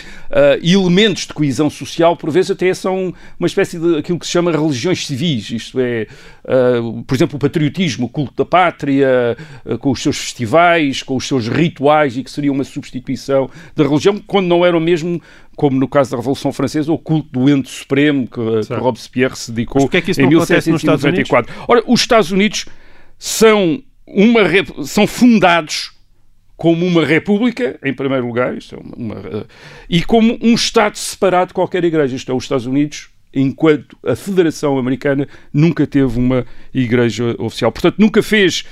elementos 0.63 1.27
de 1.27 1.33
coesão 1.33 1.71
social, 1.71 2.17
por 2.17 2.31
vezes 2.31 2.51
até 2.51 2.75
são 2.75 3.15
uma 3.39 3.47
espécie 3.47 3.79
de 3.79 3.99
aquilo 3.99 4.19
que 4.19 4.27
se 4.27 4.33
chama 4.33 4.51
religiões 4.51 5.07
civis, 5.07 5.51
isto 5.51 5.79
é, 5.79 6.09
uh, 6.45 7.03
por 7.05 7.15
exemplo, 7.15 7.37
o 7.37 7.39
patriotismo, 7.39 8.07
o 8.07 8.09
culto 8.09 8.35
da 8.37 8.45
pátria, 8.45 9.37
uh, 9.65 9.79
com 9.79 9.93
os 9.93 10.03
seus 10.03 10.19
festivais, 10.19 11.03
com 11.03 11.15
os 11.15 11.29
seus 11.29 11.47
rituais, 11.47 12.17
e 12.17 12.25
que 12.25 12.31
seria 12.31 12.51
uma 12.51 12.65
substituição 12.65 13.49
da 13.77 13.85
religião, 13.85 14.19
quando 14.27 14.49
não 14.49 14.67
eram 14.67 14.81
mesmo 14.81 15.23
como 15.57 15.79
no 15.79 15.89
caso 15.89 16.11
da 16.11 16.17
Revolução 16.17 16.53
Francesa, 16.53 16.93
o 16.93 16.99
culto 16.99 17.29
do 17.31 17.49
ente 17.49 17.69
supremo 17.69 18.27
que, 18.27 18.67
que 18.67 18.75
Robespierre 18.75 19.37
se 19.37 19.53
dedicou 19.53 19.89
é 19.93 20.23
em 20.23 20.29
1794. 20.29 21.55
Ora, 21.69 21.83
os 21.87 22.01
Estados 22.01 22.31
Unidos 22.31 22.67
são, 23.19 23.83
uma, 24.07 24.41
são 24.85 25.07
fundados 25.07 25.93
como 26.57 26.87
uma 26.87 27.05
república, 27.05 27.79
em 27.85 27.93
primeiro 27.93 28.27
lugar, 28.27 28.57
isto 28.57 28.77
é 28.77 28.79
uma, 28.79 28.97
uma, 28.97 29.47
e 29.89 30.03
como 30.03 30.39
um 30.41 30.55
Estado 30.55 30.97
separado 30.97 31.49
de 31.49 31.55
qualquer 31.55 31.85
igreja. 31.85 32.15
Isto 32.15 32.31
é, 32.31 32.35
os 32.35 32.45
Estados 32.45 32.67
Unidos, 32.67 33.11
enquanto 33.35 33.97
a 34.07 34.15
Federação 34.15 34.79
Americana, 34.79 35.27
nunca 35.53 35.87
teve 35.87 36.19
uma 36.19 36.47
igreja 36.73 37.35
oficial. 37.39 37.73
Portanto, 37.73 37.97
nunca 37.99 38.23
fez 38.23 38.65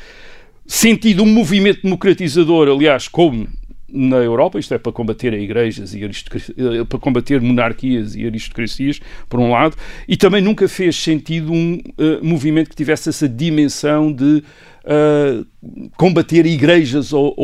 sentido 0.67 1.25
um 1.25 1.27
movimento 1.27 1.83
democratizador, 1.83 2.69
aliás, 2.69 3.09
como 3.09 3.49
na 3.93 4.17
Europa, 4.17 4.59
isto 4.59 4.75
é 4.75 4.79
para 4.79 4.93
combater 4.93 5.33
igrejas 5.35 5.95
e 5.95 6.05
eh, 6.05 6.85
para 6.89 6.99
combater 6.99 7.41
monarquias 7.41 8.15
e 8.15 8.27
aristocracias, 8.27 9.01
por 9.29 9.41
um 9.41 9.51
lado, 9.51 9.77
e 10.07 10.17
também 10.17 10.41
nunca 10.43 10.69
fez 10.69 10.97
sentido 10.97 11.53
um 11.53 11.75
uh, 11.75 12.25
movimento 12.25 12.71
que 12.71 12.77
tivesse 12.77 13.09
essa 13.09 13.29
dimensão 13.29 14.13
de 14.13 14.43
uh, 14.85 15.91
combater 15.97 16.47
igrejas 16.47 17.13
ou, 17.13 17.35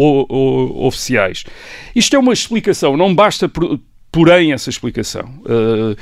oficiais. 0.86 1.44
Isto 1.94 2.16
é 2.16 2.18
uma 2.18 2.32
explicação, 2.32 2.96
não 2.96 3.14
basta. 3.14 3.48
Por, 3.48 3.80
porém, 4.10 4.52
essa 4.52 4.70
explicação. 4.70 5.28
Uh, 5.44 5.94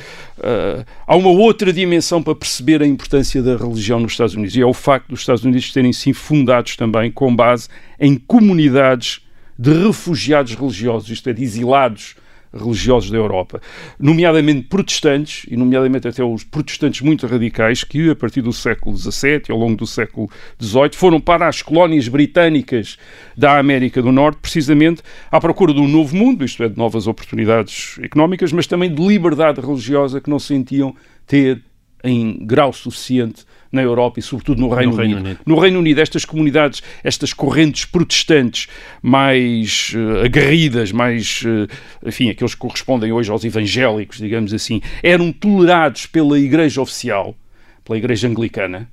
há 1.04 1.16
uma 1.16 1.30
outra 1.30 1.72
dimensão 1.72 2.22
para 2.22 2.34
perceber 2.34 2.80
a 2.80 2.86
importância 2.86 3.42
da 3.42 3.56
religião 3.56 3.98
nos 3.98 4.12
Estados 4.12 4.34
Unidos, 4.34 4.56
e 4.56 4.60
é 4.60 4.66
o 4.66 4.72
facto 4.72 5.08
dos 5.08 5.20
Estados 5.20 5.42
Unidos 5.42 5.72
terem 5.72 5.92
sim 5.92 6.12
fundados 6.12 6.76
também 6.76 7.10
com 7.10 7.34
base 7.34 7.68
em 7.98 8.16
comunidades 8.16 9.23
de 9.58 9.72
refugiados 9.86 10.54
religiosos, 10.54 11.10
isto 11.10 11.28
é, 11.28 11.32
de 11.32 11.42
exilados 11.42 12.16
religiosos 12.54 13.10
da 13.10 13.16
Europa, 13.16 13.60
nomeadamente 13.98 14.62
protestantes, 14.68 15.44
e 15.50 15.56
nomeadamente 15.56 16.06
até 16.06 16.22
os 16.22 16.44
protestantes 16.44 17.00
muito 17.00 17.26
radicais, 17.26 17.82
que 17.82 18.10
a 18.10 18.14
partir 18.14 18.42
do 18.42 18.52
século 18.52 18.96
XVII 18.96 19.42
e 19.48 19.52
ao 19.52 19.58
longo 19.58 19.76
do 19.76 19.86
século 19.86 20.30
XVIII 20.62 20.90
foram 20.94 21.20
para 21.20 21.48
as 21.48 21.62
colónias 21.62 22.06
britânicas 22.06 22.96
da 23.36 23.58
América 23.58 24.00
do 24.00 24.12
Norte, 24.12 24.38
precisamente 24.40 25.02
à 25.30 25.40
procura 25.40 25.74
de 25.74 25.80
um 25.80 25.88
novo 25.88 26.14
mundo, 26.14 26.44
isto 26.44 26.62
é, 26.62 26.68
de 26.68 26.78
novas 26.78 27.06
oportunidades 27.06 27.98
económicas, 28.00 28.52
mas 28.52 28.66
também 28.66 28.92
de 28.92 29.04
liberdade 29.04 29.60
religiosa 29.60 30.20
que 30.20 30.30
não 30.30 30.38
sentiam 30.38 30.94
ter 31.26 31.60
em 32.04 32.44
grau 32.44 32.72
suficiente 32.72 33.44
na 33.74 33.82
Europa 33.82 34.20
e, 34.20 34.22
sobretudo, 34.22 34.60
no 34.60 34.68
Reino, 34.68 34.92
no 34.92 34.96
Reino 34.96 35.16
Unido. 35.16 35.26
Unido. 35.26 35.40
No 35.44 35.58
Reino 35.58 35.78
Unido, 35.78 36.00
estas 36.00 36.24
comunidades, 36.24 36.82
estas 37.02 37.32
correntes 37.32 37.84
protestantes 37.84 38.68
mais 39.02 39.92
uh, 39.94 40.24
aguerridas, 40.24 40.92
mais, 40.92 41.42
uh, 41.42 41.68
enfim, 42.06 42.30
aqueles 42.30 42.54
que 42.54 42.60
correspondem 42.60 43.12
hoje 43.12 43.30
aos 43.30 43.44
evangélicos, 43.44 44.18
digamos 44.18 44.54
assim, 44.54 44.80
eram 45.02 45.32
tolerados 45.32 46.06
pela 46.06 46.38
Igreja 46.38 46.80
Oficial, 46.80 47.36
pela 47.84 47.98
Igreja 47.98 48.28
Anglicana, 48.28 48.88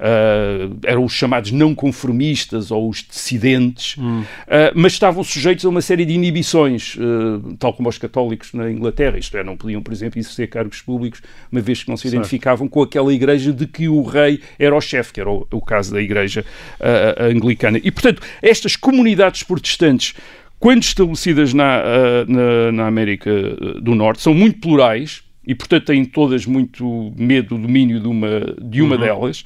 uh, 0.00 0.78
eram 0.84 1.04
os 1.04 1.12
chamados 1.12 1.52
não 1.52 1.74
conformistas 1.74 2.70
ou 2.70 2.88
os 2.88 3.02
dissidentes, 3.02 3.96
hum. 3.98 4.22
uh, 4.22 4.26
mas 4.74 4.92
estavam 4.92 5.22
sujeitos 5.22 5.64
a 5.64 5.68
uma 5.68 5.82
série 5.82 6.04
de 6.04 6.12
inibições, 6.12 6.96
uh, 6.96 7.56
tal 7.58 7.74
como 7.74 7.88
os 7.88 7.98
católicos 7.98 8.52
na 8.52 8.70
Inglaterra, 8.70 9.18
isto 9.18 9.36
é, 9.36 9.44
não 9.44 9.56
podiam, 9.56 9.82
por 9.82 9.92
exemplo, 9.92 10.18
exercer 10.18 10.48
cargos 10.48 10.80
públicos, 10.80 11.22
uma 11.52 11.60
vez 11.60 11.82
que 11.82 11.90
não 11.90 11.96
se 11.96 12.02
certo. 12.02 12.14
identificavam 12.14 12.66
com 12.66 12.82
aquela 12.82 13.12
igreja 13.12 13.52
de 13.52 13.66
que 13.66 13.88
o 13.88 14.02
rei 14.02 14.40
era 14.58 14.74
o 14.74 14.80
chefe, 14.80 15.12
que 15.12 15.20
era 15.20 15.30
o, 15.30 15.46
o 15.50 15.60
caso 15.60 15.92
da 15.92 16.00
igreja 16.00 16.44
anglicana. 17.18 17.78
E, 17.82 17.90
portanto, 17.90 18.22
estas 18.42 18.76
comunidades 18.76 19.42
protestantes 19.42 20.14
quando 20.58 20.82
estabelecidas 20.82 21.54
na, 21.54 21.82
na, 22.28 22.72
na, 22.72 22.86
América 22.86 23.30
do 23.80 23.94
Norte, 23.94 24.20
são 24.20 24.34
muito 24.34 24.60
plurais, 24.60 25.22
e, 25.50 25.54
portanto, 25.56 25.86
têm 25.86 26.04
todas 26.04 26.46
muito 26.46 27.12
medo 27.16 27.56
do 27.56 27.62
domínio 27.62 27.98
de 27.98 28.06
uma, 28.06 28.54
de 28.62 28.80
uma 28.80 28.94
uhum. 28.94 29.00
delas. 29.00 29.44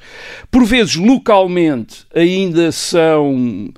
Por 0.51 0.63
vezes, 0.63 0.95
localmente, 0.95 2.05
ainda 2.13 2.71
são 2.71 3.73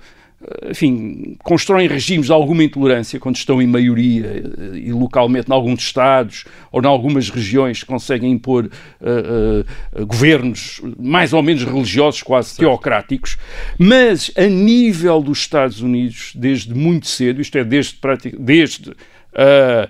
enfim, 0.69 1.37
constroem 1.41 1.87
regimes 1.87 2.27
de 2.27 2.33
alguma 2.33 2.65
intolerância 2.65 3.17
quando 3.17 3.37
estão 3.37 3.61
em 3.61 3.65
maioria 3.65 4.43
e 4.75 4.91
localmente 4.91 5.49
em 5.49 5.53
alguns 5.53 5.81
estados 5.81 6.43
ou 6.69 6.81
em 6.81 6.85
algumas 6.85 7.29
regiões 7.29 7.81
conseguem 7.81 8.33
impor 8.33 8.65
uh, 8.65 9.99
uh, 9.99 10.05
governos 10.05 10.81
mais 10.99 11.31
ou 11.33 11.41
menos 11.41 11.63
religiosos, 11.63 12.21
quase 12.21 12.49
certo. 12.49 12.59
teocráticos, 12.59 13.37
mas 13.79 14.31
a 14.35 14.45
nível 14.45 15.21
dos 15.21 15.39
Estados 15.39 15.81
Unidos, 15.81 16.33
desde 16.35 16.73
muito 16.73 17.07
cedo, 17.07 17.41
isto 17.41 17.57
é, 17.57 17.63
desde, 17.63 17.97
desde 18.37 18.91
uh, 18.91 19.89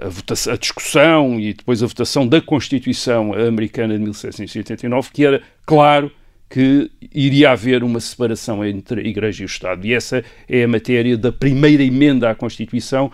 a, 0.00 0.08
votação, 0.08 0.52
a 0.52 0.56
discussão 0.56 1.40
e 1.40 1.54
depois 1.54 1.82
a 1.82 1.86
votação 1.86 2.26
da 2.26 2.40
Constituição 2.40 3.32
americana 3.32 3.94
de 3.94 4.02
1789, 4.02 5.10
que 5.12 5.24
era 5.24 5.42
claro 5.64 6.10
que 6.50 6.90
iria 7.14 7.52
haver 7.52 7.84
uma 7.84 8.00
separação 8.00 8.64
entre 8.64 9.02
a 9.02 9.04
Igreja 9.04 9.42
e 9.42 9.44
o 9.44 9.46
Estado. 9.46 9.86
E 9.86 9.94
essa 9.94 10.24
é 10.48 10.64
a 10.64 10.68
matéria 10.68 11.16
da 11.16 11.30
primeira 11.30 11.80
emenda 11.80 12.28
à 12.28 12.34
Constituição, 12.34 13.12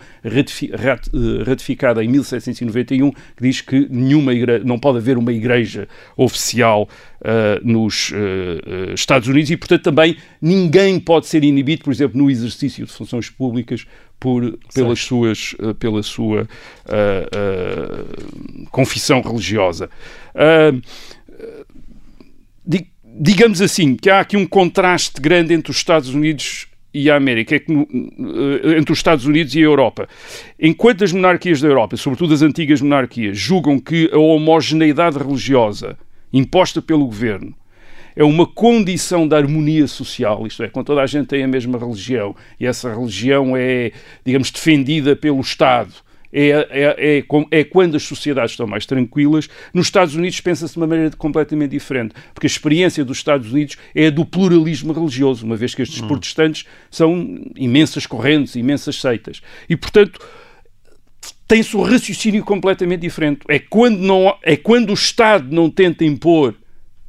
ratificada 1.45 2.03
em 2.03 2.07
1791, 2.07 3.11
que 3.11 3.19
diz 3.39 3.61
que 3.61 3.87
nenhuma 3.91 4.33
igreja, 4.33 4.63
não 4.65 4.79
pode 4.79 4.97
haver 4.97 5.19
uma 5.19 5.31
Igreja 5.31 5.87
oficial 6.15 6.89
uh, 7.21 7.63
nos 7.63 8.09
uh, 8.09 8.93
Estados 8.95 9.27
Unidos 9.27 9.51
e, 9.51 9.57
portanto, 9.57 9.83
também 9.83 10.17
ninguém 10.41 10.99
pode 10.99 11.27
ser 11.27 11.43
inibido, 11.43 11.83
por 11.83 11.93
exemplo, 11.93 12.17
no 12.17 12.31
exercício 12.31 12.87
de 12.87 12.91
funções 12.91 13.29
públicas 13.29 13.85
por, 14.19 14.57
pelas 14.73 14.99
suas, 14.99 15.55
pela 15.77 16.01
sua 16.01 16.47
uh, 16.87 18.67
confissão 18.71 19.21
religiosa. 19.21 19.91
Digamos 23.19 23.61
assim, 23.61 23.95
que 23.95 24.09
há 24.09 24.19
aqui 24.19 24.37
um 24.37 24.45
contraste 24.45 25.19
grande 25.21 25.53
entre 25.53 25.71
os 25.71 25.77
Estados 25.77 26.09
Unidos 26.09 26.67
e 26.93 27.09
a 27.09 27.15
América, 27.15 27.55
é 27.55 27.61
no, 27.67 27.87
entre 28.77 28.91
os 28.91 28.99
Estados 28.99 29.25
Unidos 29.25 29.53
e 29.55 29.59
a 29.59 29.63
Europa. 29.63 30.07
Enquanto 30.59 31.03
as 31.03 31.11
monarquias 31.11 31.61
da 31.61 31.67
Europa, 31.67 31.97
sobretudo 31.97 32.33
as 32.33 32.41
antigas 32.41 32.81
monarquias, 32.81 33.37
julgam 33.37 33.79
que 33.79 34.09
a 34.11 34.17
homogeneidade 34.17 35.17
religiosa 35.17 35.97
imposta 36.31 36.81
pelo 36.81 37.05
governo 37.05 37.55
é 38.15 38.23
uma 38.23 38.47
condição 38.47 39.27
da 39.27 39.37
harmonia 39.37 39.85
social, 39.85 40.47
isto 40.47 40.63
é, 40.63 40.69
quando 40.69 40.87
toda 40.87 41.01
a 41.01 41.05
gente 41.05 41.27
tem 41.27 41.43
a 41.43 41.47
mesma 41.47 41.77
religião 41.77 42.35
e 42.59 42.65
essa 42.65 42.91
religião 42.91 43.55
é, 43.55 43.91
digamos, 44.25 44.49
defendida 44.49 45.15
pelo 45.15 45.39
Estado, 45.39 45.93
é, 46.31 46.49
é, 46.49 46.95
é, 47.19 47.59
é, 47.59 47.63
quando 47.63 47.95
as 47.95 48.03
sociedades 48.03 48.51
estão 48.51 48.67
mais 48.67 48.85
tranquilas. 48.85 49.49
Nos 49.73 49.87
Estados 49.87 50.15
Unidos 50.15 50.39
pensa-se 50.41 50.73
de 50.73 50.79
uma 50.79 50.87
maneira 50.87 51.15
completamente 51.15 51.71
diferente, 51.71 52.13
porque 52.33 52.47
a 52.47 52.49
experiência 52.49 53.03
dos 53.03 53.17
Estados 53.17 53.51
Unidos 53.51 53.77
é 53.95 54.07
a 54.07 54.09
do 54.09 54.25
pluralismo 54.25 54.93
religioso, 54.93 55.45
uma 55.45 55.55
vez 55.55 55.73
que 55.73 55.81
estes 55.81 56.01
hum. 56.01 56.07
protestantes 56.07 56.65
são 56.89 57.41
imensas 57.55 58.05
correntes, 58.05 58.55
imensas 58.55 58.99
seitas. 58.99 59.41
E, 59.69 59.75
portanto, 59.75 60.19
tem-se 61.47 61.75
um 61.77 61.81
raciocínio 61.81 62.43
completamente 62.43 63.01
diferente. 63.01 63.41
É 63.47 63.57
quando, 63.57 63.97
não, 63.99 64.35
é 64.43 64.57
quando 64.57 64.89
o 64.89 64.93
Estado 64.93 65.53
não 65.53 65.69
tenta 65.69 66.03
impor 66.03 66.55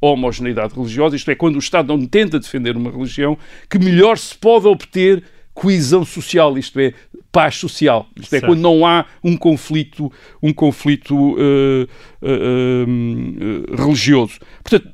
homogeneidade 0.01 0.73
religiosa, 0.73 1.15
isto 1.15 1.29
é, 1.29 1.35
quando 1.35 1.57
o 1.57 1.59
Estado 1.59 1.95
não 1.95 2.05
tenta 2.05 2.39
defender 2.39 2.77
uma 2.77 2.89
religião, 2.89 3.37
que 3.69 3.77
melhor 3.77 4.17
se 4.17 4.33
pode 4.33 4.65
obter 4.65 5.23
coesão 5.53 6.05
social, 6.05 6.57
isto 6.57 6.79
é, 6.79 6.93
paz 7.31 7.55
social. 7.55 8.07
Isto 8.19 8.35
é, 8.35 8.41
quando 8.41 8.59
não 8.59 8.85
há 8.85 9.05
um 9.23 9.37
conflito, 9.37 10.11
um 10.41 10.53
conflito 10.53 11.15
uh, 11.15 11.87
uh, 12.21 12.85
uh, 12.87 13.75
religioso. 13.75 14.39
Portanto, 14.63 14.89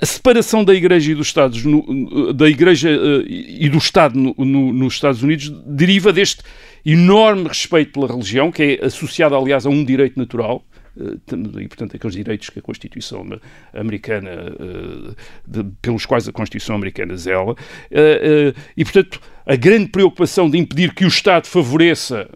a 0.00 0.06
separação 0.06 0.64
da 0.64 0.74
Igreja 0.74 1.12
e 1.12 1.14
dos 1.14 1.28
Estados, 1.28 1.64
no, 1.64 2.32
da 2.32 2.48
Igreja 2.48 2.90
e 3.24 3.68
do 3.68 3.78
Estado 3.78 4.18
no, 4.18 4.34
no, 4.36 4.72
nos 4.72 4.94
Estados 4.94 5.22
Unidos 5.22 5.48
deriva 5.64 6.12
deste 6.12 6.42
enorme 6.84 7.46
respeito 7.46 7.92
pela 7.92 8.08
religião, 8.08 8.50
que 8.50 8.80
é 8.80 8.84
associado, 8.84 9.36
aliás, 9.36 9.64
a 9.64 9.70
um 9.70 9.84
direito 9.84 10.18
natural, 10.18 10.64
e, 10.96 11.68
portanto, 11.68 11.96
aqueles 11.96 12.14
direitos 12.14 12.50
que 12.50 12.58
a 12.58 12.62
Constituição 12.62 13.26
americana, 13.72 14.30
eh, 14.30 15.14
de, 15.46 15.64
pelos 15.80 16.04
quais 16.04 16.28
a 16.28 16.32
Constituição 16.32 16.76
americana 16.76 17.16
zela, 17.16 17.54
eh, 17.90 18.52
e, 18.76 18.84
portanto, 18.84 19.20
a 19.46 19.56
grande 19.56 19.88
preocupação 19.88 20.50
de 20.50 20.58
impedir 20.58 20.94
que 20.94 21.04
o 21.04 21.08
Estado 21.08 21.46
favoreça 21.46 22.28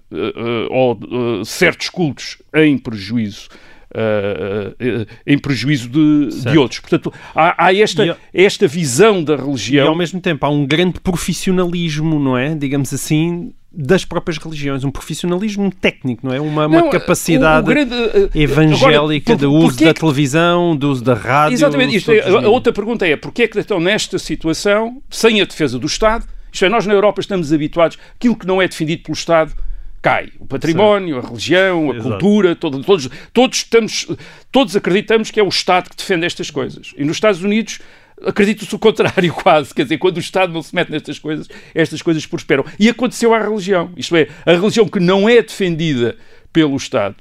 ou, 0.70 1.44
certos 1.44 1.88
cultos 1.88 2.42
em 2.54 2.76
prejuízo 2.78 3.48
Uh, 3.94 4.72
uh, 4.72 5.06
em 5.24 5.38
prejuízo 5.38 5.88
de, 5.88 6.42
de, 6.42 6.58
outros. 6.58 6.80
Portanto, 6.80 7.10
há, 7.34 7.66
há 7.66 7.74
esta, 7.74 8.04
e, 8.04 8.14
esta 8.44 8.66
visão 8.66 9.24
da 9.24 9.36
religião. 9.36 9.86
E 9.86 9.88
ao 9.88 9.96
mesmo 9.96 10.20
tempo 10.20 10.44
há 10.44 10.50
um 10.50 10.66
grande 10.66 11.00
profissionalismo, 11.00 12.18
não 12.18 12.36
é? 12.36 12.54
Digamos 12.54 12.92
assim, 12.92 13.54
das 13.76 14.04
próprias 14.06 14.38
religiões, 14.38 14.84
um 14.84 14.90
profissionalismo 14.90 15.70
técnico, 15.70 16.26
não 16.26 16.34
é? 16.34 16.40
Uma, 16.40 16.66
não, 16.66 16.84
uma 16.84 16.90
capacidade 16.90 17.66
grande, 17.66 17.94
uh, 17.94 18.30
evangélica 18.34 19.34
agora, 19.34 19.48
por, 19.48 19.58
do 19.60 19.66
uso 19.66 19.78
da 19.78 19.92
que... 19.92 20.00
televisão, 20.00 20.74
do 20.74 20.90
uso 20.90 21.04
da 21.04 21.12
rádio. 21.12 21.54
Exatamente, 21.54 21.96
isto 21.96 22.10
é, 22.10 22.20
a 22.26 22.48
outra 22.48 22.72
pergunta 22.72 23.06
é 23.06 23.14
porquê 23.16 23.42
é 23.42 23.48
que 23.48 23.58
estão 23.58 23.78
nesta 23.78 24.18
situação, 24.18 25.02
sem 25.10 25.42
a 25.42 25.44
defesa 25.44 25.78
do 25.78 25.86
Estado, 25.86 26.24
isto 26.50 26.64
é, 26.64 26.70
nós 26.70 26.86
na 26.86 26.94
Europa 26.94 27.20
estamos 27.20 27.52
habituados, 27.52 27.98
aquilo 28.16 28.34
que 28.34 28.46
não 28.46 28.62
é 28.62 28.66
defendido 28.66 29.02
pelo 29.02 29.14
Estado 29.14 29.52
cai. 30.00 30.30
O 30.38 30.46
património, 30.46 31.20
Sim. 31.20 31.26
a 31.26 31.28
religião, 31.28 31.90
a 31.90 31.94
Exato. 31.96 32.08
cultura, 32.08 32.56
todo, 32.56 32.82
todos, 32.82 33.10
todos, 33.32 33.58
estamos, 33.58 34.06
todos 34.50 34.74
acreditamos 34.74 35.30
que 35.30 35.38
é 35.38 35.42
o 35.42 35.48
Estado 35.48 35.90
que 35.90 35.96
defende 35.96 36.24
estas 36.24 36.50
coisas. 36.50 36.94
E 36.96 37.04
nos 37.04 37.16
Estados 37.16 37.42
Unidos 37.42 37.80
acredito-se 38.24 38.74
o 38.74 38.78
contrário 38.78 39.32
quase, 39.34 39.74
quer 39.74 39.82
dizer, 39.82 39.98
quando 39.98 40.16
o 40.16 40.20
Estado 40.20 40.52
não 40.52 40.62
se 40.62 40.74
mete 40.74 40.90
nestas 40.90 41.18
coisas, 41.18 41.48
estas 41.74 42.02
coisas 42.02 42.24
prosperam. 42.26 42.64
E 42.78 42.88
aconteceu 42.88 43.34
à 43.34 43.38
religião, 43.38 43.90
isto 43.96 44.16
é, 44.16 44.28
a 44.44 44.52
religião 44.52 44.88
que 44.88 45.00
não 45.00 45.28
é 45.28 45.42
defendida 45.42 46.16
pelo 46.52 46.76
Estado 46.76 47.16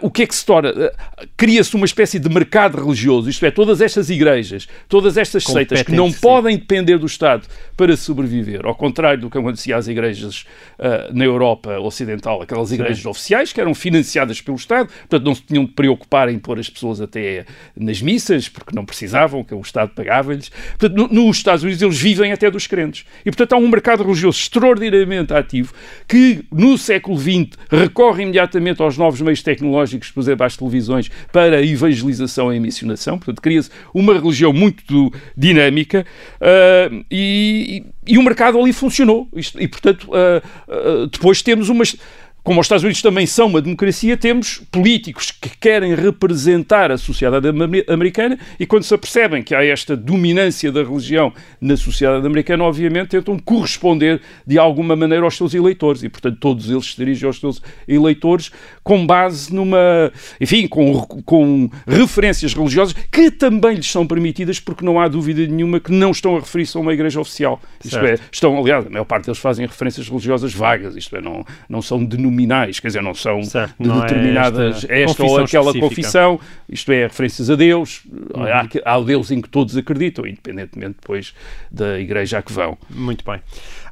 o 0.00 0.10
que 0.10 0.22
é 0.22 0.26
que 0.26 0.34
se 0.34 0.44
torna? 0.44 0.70
Uh, 0.70 0.90
Cria-se 1.36 1.74
uma 1.74 1.86
espécie 1.86 2.18
de 2.18 2.28
mercado 2.28 2.82
religioso, 2.82 3.28
isto 3.28 3.44
é, 3.44 3.50
todas 3.50 3.80
estas 3.80 4.10
igrejas, 4.10 4.66
todas 4.88 5.16
estas 5.16 5.44
seitas 5.44 5.82
que 5.82 5.92
não 5.92 6.12
podem 6.12 6.56
depender 6.56 6.98
do 6.98 7.06
Estado 7.06 7.46
para 7.76 7.96
sobreviver, 7.96 8.64
ao 8.64 8.74
contrário 8.74 9.20
do 9.20 9.30
que 9.30 9.38
acontecia 9.38 9.76
às 9.76 9.88
igrejas 9.88 10.46
uh, 10.78 11.12
na 11.12 11.24
Europa 11.24 11.78
Ocidental, 11.78 12.42
aquelas 12.42 12.72
igrejas 12.72 13.02
Sim. 13.02 13.08
oficiais 13.08 13.52
que 13.52 13.60
eram 13.60 13.74
financiadas 13.74 14.40
pelo 14.40 14.56
Estado, 14.56 14.88
portanto 14.88 15.24
não 15.24 15.34
se 15.34 15.42
tinham 15.42 15.64
de 15.64 15.72
preocupar 15.72 16.28
em 16.28 16.38
pôr 16.38 16.58
as 16.58 16.68
pessoas 16.68 17.00
até 17.00 17.44
nas 17.76 18.00
missas, 18.00 18.48
porque 18.48 18.74
não 18.74 18.84
precisavam, 18.84 19.42
que 19.42 19.54
o 19.54 19.60
Estado 19.60 19.90
pagava-lhes. 19.94 20.50
Portanto, 20.78 20.96
no, 20.96 21.26
nos 21.26 21.36
Estados 21.36 21.62
Unidos 21.62 21.82
eles 21.82 22.00
vivem 22.00 22.32
até 22.32 22.50
dos 22.50 22.66
crentes. 22.66 23.04
E, 23.20 23.30
portanto, 23.30 23.52
há 23.54 23.56
um 23.56 23.68
mercado 23.68 24.02
religioso 24.02 24.38
extraordinariamente 24.38 25.32
ativo 25.32 25.72
que, 26.06 26.44
no 26.52 26.76
século 26.78 27.18
XX, 27.18 27.56
recorre 27.70 28.22
imediatamente 28.22 28.82
aos 28.82 28.96
novos 28.96 29.20
meios 29.20 29.42
tecnológicos, 29.42 29.73
por 30.14 30.20
exemplo, 30.20 30.46
às 30.46 30.56
televisões, 30.56 31.10
para 31.32 31.64
evangelização 31.64 32.52
e 32.52 32.60
missionação. 32.60 33.18
Portanto, 33.18 33.40
cria-se 33.40 33.70
uma 33.92 34.14
religião 34.14 34.52
muito 34.52 35.12
dinâmica 35.36 36.06
uh, 36.40 37.04
e, 37.10 37.84
e, 38.06 38.12
e, 38.14 38.18
o 38.18 38.22
mercado 38.22 38.58
ali 38.58 38.72
funcionou. 38.72 39.28
E, 39.58 39.68
portanto, 39.68 40.08
uh, 40.10 41.06
depois 41.06 41.42
temos 41.42 41.68
umas 41.68 41.96
como 42.44 42.60
os 42.60 42.66
Estados 42.66 42.84
Unidos 42.84 43.00
também 43.00 43.26
são 43.26 43.46
uma 43.46 43.62
democracia, 43.62 44.18
temos 44.18 44.60
políticos 44.70 45.30
que 45.30 45.48
querem 45.58 45.94
representar 45.94 46.92
a 46.92 46.98
sociedade 46.98 47.48
americana 47.88 48.38
e 48.60 48.66
quando 48.66 48.82
se 48.82 48.92
apercebem 48.92 49.42
que 49.42 49.54
há 49.54 49.64
esta 49.64 49.96
dominância 49.96 50.70
da 50.70 50.82
religião 50.82 51.32
na 51.58 51.74
sociedade 51.74 52.26
americana, 52.26 52.64
obviamente 52.64 53.08
tentam 53.08 53.38
corresponder 53.38 54.20
de 54.46 54.58
alguma 54.58 54.94
maneira 54.94 55.24
aos 55.24 55.38
seus 55.38 55.54
eleitores. 55.54 56.02
E, 56.02 56.10
portanto, 56.10 56.36
todos 56.38 56.68
eles 56.68 56.90
se 56.90 56.96
dirigem 56.98 57.26
aos 57.26 57.40
seus 57.40 57.62
eleitores 57.88 58.50
com 58.82 59.06
base 59.06 59.52
numa, 59.54 60.12
enfim, 60.38 60.68
com, 60.68 61.00
com 61.24 61.70
referências 61.86 62.52
religiosas 62.52 62.94
que 63.10 63.30
também 63.30 63.76
lhes 63.76 63.90
são 63.90 64.06
permitidas 64.06 64.60
porque 64.60 64.84
não 64.84 65.00
há 65.00 65.08
dúvida 65.08 65.46
nenhuma 65.46 65.80
que 65.80 65.90
não 65.90 66.10
estão 66.10 66.36
a 66.36 66.40
referir-se 66.40 66.76
a 66.76 66.80
uma 66.80 66.92
igreja 66.92 67.18
oficial. 67.18 67.58
Isto 67.82 68.00
é, 68.00 68.18
estão, 68.30 68.58
aliás, 68.58 68.86
a 68.86 68.90
maior 68.90 69.06
parte 69.06 69.24
deles 69.24 69.38
fazem 69.38 69.64
referências 69.64 70.06
religiosas 70.06 70.52
vagas, 70.52 70.94
isto 70.94 71.16
é, 71.16 71.22
não, 71.22 71.42
não 71.70 71.80
são 71.80 72.04
denominadas 72.04 72.33
nominais, 72.34 72.80
quer 72.80 72.88
dizer, 72.88 73.02
não 73.02 73.14
são 73.14 73.42
certo, 73.42 73.74
de 73.78 73.88
não 73.88 74.00
determinadas 74.00 74.84
é 74.88 75.02
esta, 75.02 75.12
esta 75.12 75.24
ou 75.24 75.38
aquela 75.38 75.46
específica. 75.66 75.88
confissão, 75.88 76.40
isto 76.68 76.92
é, 76.92 77.02
referências 77.04 77.48
a 77.48 77.54
Deus, 77.54 78.02
uhum. 78.10 78.42
há, 78.44 78.66
há 78.84 78.98
o 78.98 79.04
Deus 79.04 79.30
em 79.30 79.40
que 79.40 79.48
todos 79.48 79.76
acreditam, 79.76 80.26
independentemente 80.26 80.96
depois 81.00 81.34
da 81.70 81.98
igreja 81.98 82.38
a 82.38 82.42
que 82.42 82.52
vão. 82.52 82.76
Muito 82.90 83.24
bem. 83.24 83.40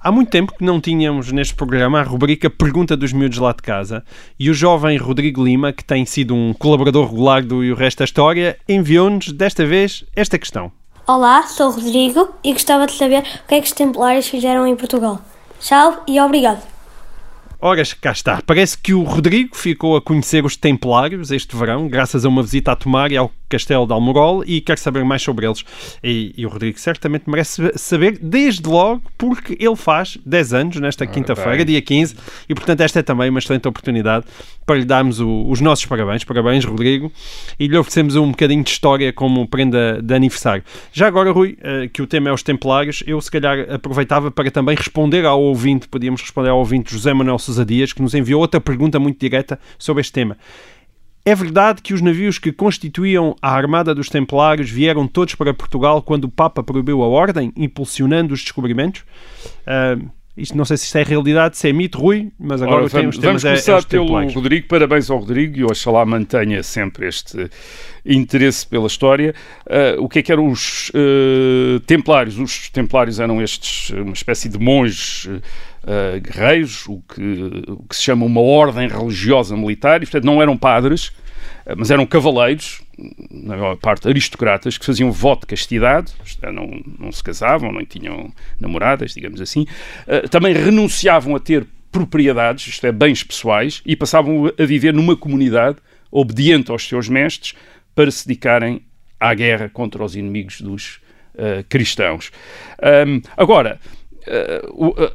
Há 0.05 0.11
muito 0.11 0.31
tempo 0.31 0.53
que 0.57 0.65
não 0.65 0.81
tínhamos 0.81 1.31
neste 1.31 1.55
programa 1.55 2.01
a 2.01 2.03
rubrica 2.03 2.51
Pergunta 2.51 2.97
dos 2.97 3.13
Miúdos 3.13 3.39
lá 3.39 3.53
de 3.53 3.63
casa 3.63 4.03
e 4.37 4.51
o 4.51 4.55
jovem 4.55 4.99
Rodrigo 4.99 5.45
Lima, 5.45 5.73
que 5.73 5.85
tem 5.85 6.05
sido 6.05 6.35
um 6.35 6.53
colaborador 6.53 7.09
regular 7.09 7.45
do 7.45 7.63
E 7.63 7.71
o 7.71 7.77
Resto 7.77 7.99
da 7.99 8.05
História, 8.05 8.59
enviou-nos 8.69 9.31
desta 9.31 9.65
vez 9.65 10.05
esta 10.17 10.37
questão. 10.39 10.73
Olá, 11.07 11.45
sou 11.45 11.69
o 11.69 11.73
Rodrigo 11.73 12.35
e 12.43 12.53
gostava 12.53 12.87
de 12.87 12.93
saber 12.93 13.23
o 13.45 13.47
que 13.47 13.55
é 13.55 13.61
que 13.61 13.67
os 13.67 13.73
Templários 13.73 14.27
fizeram 14.27 14.67
em 14.67 14.75
Portugal. 14.75 15.21
Tchau 15.61 16.03
e 16.09 16.21
obrigado. 16.21 16.72
Ora, 17.65 17.81
cá 18.01 18.11
está. 18.11 18.43
Parece 18.45 18.77
que 18.77 18.93
o 18.93 19.05
Rodrigo 19.05 19.57
ficou 19.57 19.95
a 19.97 20.03
conhecer 20.03 20.45
os 20.45 20.57
Templários 20.57 21.31
este 21.31 21.55
verão, 21.55 21.87
graças 21.87 22.25
a 22.25 22.29
uma 22.29 22.43
visita 22.43 22.73
a 22.73 22.75
Tomar 22.75 23.13
e 23.13 23.17
ao 23.17 23.31
Castelo 23.49 23.87
de 23.87 23.93
Almorol 23.93 24.43
e 24.45 24.61
quer 24.61 24.79
saber 24.79 25.05
mais 25.05 25.23
sobre 25.23 25.47
eles. 25.47 25.65
E, 26.03 26.35
e, 26.37 26.45
o 26.45 26.49
Rodrigo 26.49 26.77
certamente 26.81 27.29
merece 27.29 27.71
saber, 27.77 28.19
desde 28.21 28.67
logo, 28.67 29.03
porque 29.17 29.57
ele 29.61 29.77
faz 29.77 30.19
10 30.27 30.55
anos 30.55 30.77
nesta 30.79 31.07
quinta-feira, 31.07 31.65
dia 31.65 31.81
15, 31.81 32.17
e 32.49 32.55
portanto 32.55 32.81
esta 32.81 32.99
é 32.99 33.03
também 33.03 33.31
uma 33.31 33.39
excelente 33.39 33.69
oportunidade 33.69 34.25
para 34.67 34.77
lhe 34.77 34.85
darmos 34.85 35.21
o, 35.21 35.45
os 35.49 35.61
nossos 35.61 35.85
parabéns. 35.85 36.25
Parabéns, 36.25 36.65
Rodrigo, 36.65 37.13
e 37.61 37.69
lhe 37.69 37.77
oferecemos 37.77 38.17
um 38.17 38.31
bocadinho 38.31 38.65
de 38.65 38.71
história 38.71 39.13
como 39.13 39.47
prenda 39.47 40.01
de 40.03 40.15
aniversário. 40.15 40.65
Já 40.93 41.07
agora, 41.07 41.31
Rui, 41.31 41.59
uh, 41.61 41.89
que 41.91 42.01
o 42.01 42.07
tema 42.07 42.31
é 42.31 42.33
os 42.33 42.43
Templários, 42.43 43.05
eu 43.07 43.21
se 43.21 43.31
calhar 43.31 43.71
aproveitava 43.71 44.31
para 44.31 44.51
também 44.51 44.75
responder 44.75 45.27
ao 45.27 45.41
ouvinte, 45.41 45.87
podíamos 45.89 46.23
responder 46.23 46.49
ao 46.49 46.59
ouvinte 46.59 46.91
José 46.91 47.13
Manuel 47.13 47.39
Sousa 47.39 47.52
Dias, 47.65 47.93
que 47.93 48.03
nos 48.03 48.15
enviou 48.15 48.41
outra 48.41 48.61
pergunta 48.61 48.99
muito 48.99 49.19
direta 49.19 49.59
sobre 49.79 50.01
este 50.01 50.13
tema. 50.13 50.37
É 51.25 51.35
verdade 51.37 51.83
que 51.83 51.95
os 51.95 52.01
navios 52.01 52.39
que 52.39 52.51
constituíam 52.51 53.37
a 53.41 53.55
Armada 53.55 53.95
dos 53.95 54.09
Templários 54.09 54.69
vieram 54.69 55.07
todos 55.07 55.37
para 55.37 55.55
Portugal 55.55 56.03
quando 56.03 56.25
o 56.25 56.29
Papa 56.29 56.65
proibiu 56.65 57.03
a 57.03 57.07
ordem, 57.07 57.53
impulsionando 57.57 58.35
os 58.35 58.43
descobrimentos? 58.43 59.05
Uh, 59.63 60.11
isto 60.35 60.57
não 60.57 60.65
sei 60.65 60.79
se 60.79 60.87
isto 60.87 60.97
é 60.97 61.03
realidade, 61.03 61.59
se 61.59 61.69
é 61.69 61.73
mito, 61.73 61.99
Rui, 61.99 62.33
mas 62.39 62.63
agora 62.63 62.85
Ora, 62.85 62.89
vamos, 62.89 63.19
temos 63.19 63.43
vamos 63.43 63.43
começar 63.43 63.77
é, 63.77 63.79
é 63.79 63.83
pelo 63.83 64.29
Rodrigo. 64.31 64.67
Parabéns 64.67 65.11
ao 65.11 65.19
Rodrigo 65.19 65.59
e 65.59 65.65
oxalá 65.65 66.07
mantenha 66.07 66.63
sempre 66.63 67.07
este 67.07 67.51
interesse 68.05 68.67
pela 68.67 68.87
história. 68.87 69.35
Uh, 69.67 70.03
o 70.03 70.09
que 70.09 70.21
é 70.21 70.23
que 70.23 70.33
eram 70.33 70.49
os 70.49 70.91
uh, 70.91 71.81
Templários? 71.81 72.39
Os 72.39 72.71
Templários 72.71 73.21
eram 73.21 73.43
estes, 73.43 73.91
uma 73.91 74.15
espécie 74.15 74.49
de 74.49 74.59
monges 74.59 75.27
uh, 75.27 76.21
guerreiros, 76.23 76.87
o 76.89 77.03
que, 77.03 77.65
o 77.69 77.85
que 77.85 77.95
se 77.95 78.03
chama 78.03 78.25
uma 78.25 78.41
ordem 78.41 78.89
religiosa 78.89 79.55
militar, 79.55 80.03
e 80.03 80.07
portanto 80.07 80.25
não 80.25 80.41
eram 80.41 80.57
padres, 80.57 81.13
mas 81.77 81.91
eram 81.91 82.05
cavaleiros, 82.05 82.83
na 83.31 83.57
maior 83.57 83.77
parte 83.77 84.09
aristocratas, 84.09 84.77
que 84.77 84.85
faziam 84.85 85.11
voto 85.13 85.43
de 85.43 85.49
castidade, 85.49 86.13
é, 86.43 86.51
não, 86.51 86.83
não 86.99 87.13
se 87.13 87.23
casavam, 87.23 87.73
não 87.73 87.85
tinham 87.85 88.33
namoradas, 88.61 89.15
digamos 89.15 89.41
assim, 89.41 89.67
uh, 90.07 90.29
também 90.29 90.55
renunciavam 90.55 91.37
a 91.37 91.41
ter 91.41 91.67
propriedades, 91.91 92.67
isto 92.67 92.87
é, 92.87 92.93
bens 92.93 93.23
pessoais, 93.23 93.83
e 93.87 93.95
passavam 93.95 94.53
a 94.59 94.65
viver 94.65 94.93
numa 94.93 95.17
comunidade 95.17 95.77
obediente 96.11 96.71
aos 96.71 96.87
seus 96.87 97.09
mestres 97.09 97.55
para 97.95 98.11
se 98.11 98.27
dedicarem 98.27 98.83
à 99.21 99.35
guerra 99.35 99.69
contra 99.69 100.03
os 100.03 100.17
inimigos 100.17 100.61
dos 100.61 101.01
uh, 101.35 101.65
cristãos. 101.69 102.33
Um, 103.07 103.21
agora, 103.37 103.79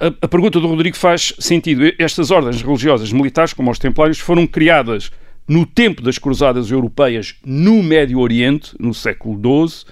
a, 0.01 0.25
a, 0.25 0.27
pergunta 0.27 0.59
do 0.59 0.67
Rodrigo 0.67 0.97
faz 0.97 1.33
sentido. 1.39 1.83
Estas 1.97 2.31
ordens 2.31 2.61
religiosas 2.61 3.11
militares, 3.11 3.53
como 3.53 3.71
os 3.71 3.79
templários, 3.79 4.19
foram 4.19 4.45
criadas 4.45 5.11
no 5.47 5.65
tempo 5.65 6.01
das 6.01 6.17
cruzadas 6.17 6.69
europeias 6.69 7.35
no 7.45 7.81
Médio 7.81 8.19
Oriente, 8.19 8.75
no 8.79 8.93
século 8.93 9.39
XII, 9.67 9.85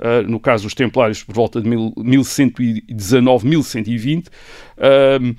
uh, 0.00 0.28
no 0.28 0.40
caso 0.40 0.66
os 0.66 0.74
templários 0.74 1.22
por 1.22 1.34
volta 1.34 1.60
de 1.60 1.68
1119, 1.68 3.46
1120. 3.46 4.26
Uh, 4.26 5.36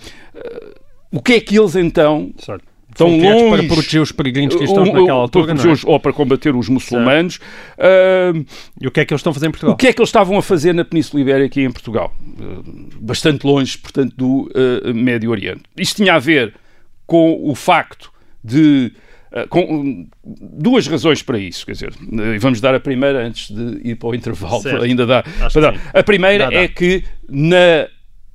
o 1.12 1.22
que 1.22 1.34
é 1.34 1.40
que 1.40 1.58
eles 1.60 1.76
então 1.76 2.32
certo 2.38 2.66
tão 2.96 3.16
longe 3.16 3.50
para 3.50 3.64
proteger 3.76 4.02
os 4.02 4.12
peregrinos 4.12 4.56
cristãos 4.56 4.92
naquela 4.92 5.20
altura, 5.20 5.54
não 5.54 5.72
é? 5.72 5.76
ou 5.86 6.00
para 6.00 6.12
combater 6.12 6.56
os 6.56 6.68
muçulmanos. 6.68 7.36
Uh, 7.78 8.44
e 8.82 8.88
o 8.88 8.92
que 8.92 9.02
é 9.02 9.06
que 9.06 9.14
eles 9.14 9.20
estão 9.20 9.30
a 9.30 9.34
fazer 9.36 9.48
em 9.48 9.52
Portugal? 9.52 9.76
O 9.76 9.78
que 9.78 9.88
é 9.88 9.94
que 9.94 10.02
eles 10.02 10.10
estavam 10.10 10.36
a 10.36 10.42
fazer 10.42 10.74
na 10.74 10.84
Península 10.84 11.22
Ibérica 11.22 11.46
aqui 11.46 11.62
em 11.62 11.72
Portugal? 11.72 12.12
Uh, 12.26 12.90
bastante 13.00 13.46
longe, 13.46 13.78
portanto, 13.78 14.16
do 14.16 14.50
Médio 14.96 15.30
Oriente. 15.30 15.62
Isto 15.78 15.98
tinha 15.98 16.16
a 16.16 16.20
ver 16.20 16.56
com 17.06 17.40
o 17.44 17.54
facto 17.54 18.12
de 18.44 18.92
com 19.50 20.08
duas 20.24 20.88
razões 20.88 21.22
para 21.22 21.38
isso, 21.38 21.66
quer 21.66 21.74
dizer, 21.74 21.94
vamos 22.40 22.62
dar 22.62 22.74
a 22.74 22.80
primeira 22.80 23.26
antes 23.26 23.54
de 23.54 23.90
ir 23.90 23.96
para 23.96 24.10
o 24.10 24.16
intervalo, 24.16 24.62
certo. 24.62 24.84
ainda 24.84 25.06
dá. 25.06 25.24
A 25.94 26.04
primeira 26.04 26.46
dá, 26.46 26.52
dá. 26.52 26.58
é 26.58 26.68
que 26.68 27.04
na 27.30 27.88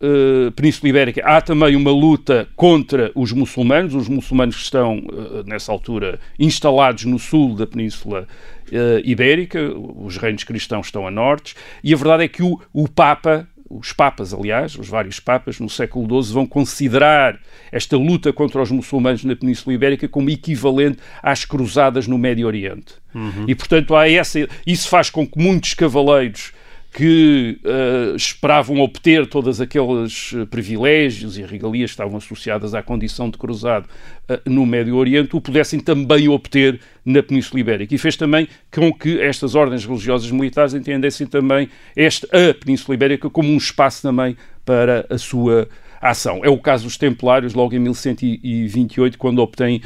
uh, 0.03 0.51
Península 0.53 0.89
Ibérica 0.89 1.23
há 1.25 1.41
também 1.41 1.77
uma 1.77 1.93
luta 1.93 2.49
contra 2.57 3.13
os 3.15 3.33
muçulmanos. 3.33 3.95
Os 3.95 4.09
muçulmanos 4.09 4.57
que 4.57 4.63
estão, 4.63 4.99
uh, 4.99 5.45
nessa 5.47 5.71
altura, 5.71 6.19
instalados 6.39 7.05
no 7.05 7.19
sul 7.19 7.55
da 7.55 7.67
Península 7.67 8.27
uh, 8.69 9.01
Ibérica, 9.05 9.61
os 9.77 10.17
reinos 10.17 10.45
cristãos 10.45 10.87
estão 10.87 11.07
a 11.07 11.11
norte, 11.11 11.55
e 11.83 11.95
a 11.95 11.97
verdade 11.97 12.25
é 12.25 12.29
que 12.29 12.43
o, 12.43 12.61
o 12.73 12.89
Papa, 12.89 13.47
os 13.79 13.93
papas, 13.93 14.35
aliás, 14.35 14.77
os 14.77 14.89
vários 14.89 15.19
papas 15.19 15.59
no 15.59 15.69
século 15.69 16.23
XII 16.23 16.35
vão 16.35 16.47
considerar 16.47 17.39
esta 17.71 17.97
luta 17.97 18.33
contra 18.33 18.61
os 18.61 18.71
muçulmanos 18.71 19.25
na 19.25 19.35
Península 19.35 19.75
Ibérica 19.75 20.07
como 20.09 20.29
equivalente 20.29 20.99
às 21.23 21.45
cruzadas 21.45 22.07
no 22.07 22.19
Médio 22.19 22.47
Oriente. 22.47 22.95
Uhum. 23.15 23.45
E, 23.49 23.55
portanto, 23.55 23.97
há 23.97 24.09
essa, 24.09 24.47
isso 24.67 24.89
faz 24.89 25.09
com 25.09 25.27
que 25.27 25.39
muitos 25.39 25.75
cavaleiros 25.75 26.53
que 26.93 27.59
uh, 27.65 28.15
esperavam 28.15 28.79
obter 28.81 29.27
todos 29.27 29.63
aqueles 29.63 30.35
eh, 30.37 30.45
privilégios 30.45 31.39
e 31.39 31.43
regalias 31.43 31.91
que 31.91 31.95
estavam 31.95 32.19
associadas 32.19 32.75
à 32.75 32.83
condição 32.83 33.31
de 33.31 33.39
cruzado 33.39 33.89
uh, 34.29 34.51
no 34.51 34.67
Médio 34.67 34.97
Oriente, 34.97 35.35
o 35.35 35.41
pudessem 35.41 35.81
também 35.81 36.29
obter 36.29 36.79
na 37.03 37.23
Península 37.23 37.61
Ibérica. 37.61 37.95
E 37.95 37.99
fez 37.99 38.15
também 38.15 38.47
com 38.71 38.93
que 38.93 39.19
estas 39.23 39.55
ordens 39.55 39.87
religiosas 39.87 40.31
militares 40.31 40.75
entendessem 40.75 41.27
também 41.27 41.71
esta, 41.97 42.27
a 42.27 42.53
Península 42.53 42.95
Ibérica 42.95 43.31
como 43.31 43.49
um 43.49 43.57
espaço 43.57 44.03
também 44.03 44.37
para 44.63 45.07
a 45.09 45.17
sua 45.17 45.67
ação. 46.03 46.41
É 46.43 46.49
o 46.49 46.59
caso 46.59 46.85
dos 46.85 46.97
Templários, 46.97 47.55
logo 47.55 47.75
em 47.75 47.79
1128, 47.79 49.17
quando 49.17 49.39
obtém 49.39 49.81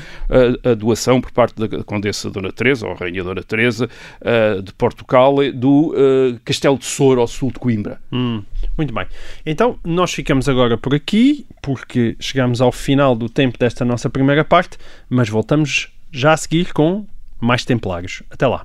a, 0.64 0.70
a 0.70 0.74
doação 0.74 1.20
por 1.20 1.30
parte 1.30 1.54
da 1.54 1.84
Condessa 1.84 2.30
Dona 2.30 2.50
Teresa, 2.50 2.86
ou 2.86 2.94
Rainha 2.94 3.22
Dona 3.22 3.42
Teresa, 3.42 3.88
uh, 4.20 4.62
de 4.62 4.72
Portugal, 4.72 5.36
do 5.52 5.90
uh, 5.90 6.40
Castelo 6.44 6.78
de 6.78 6.86
Soro, 6.86 7.20
ao 7.20 7.26
sul 7.26 7.52
de 7.52 7.58
Coimbra. 7.58 8.00
Hum, 8.10 8.42
muito 8.76 8.94
bem. 8.94 9.06
Então, 9.44 9.78
nós 9.84 10.12
ficamos 10.12 10.48
agora 10.48 10.78
por 10.78 10.94
aqui, 10.94 11.46
porque 11.62 12.16
chegamos 12.18 12.60
ao 12.60 12.72
final 12.72 13.14
do 13.14 13.28
tempo 13.28 13.58
desta 13.58 13.84
nossa 13.84 14.08
primeira 14.08 14.44
parte, 14.44 14.78
mas 15.10 15.28
voltamos 15.28 15.88
já 16.10 16.32
a 16.32 16.36
seguir 16.36 16.72
com 16.72 17.06
mais 17.38 17.64
Templários. 17.64 18.22
Até 18.30 18.46
lá. 18.46 18.64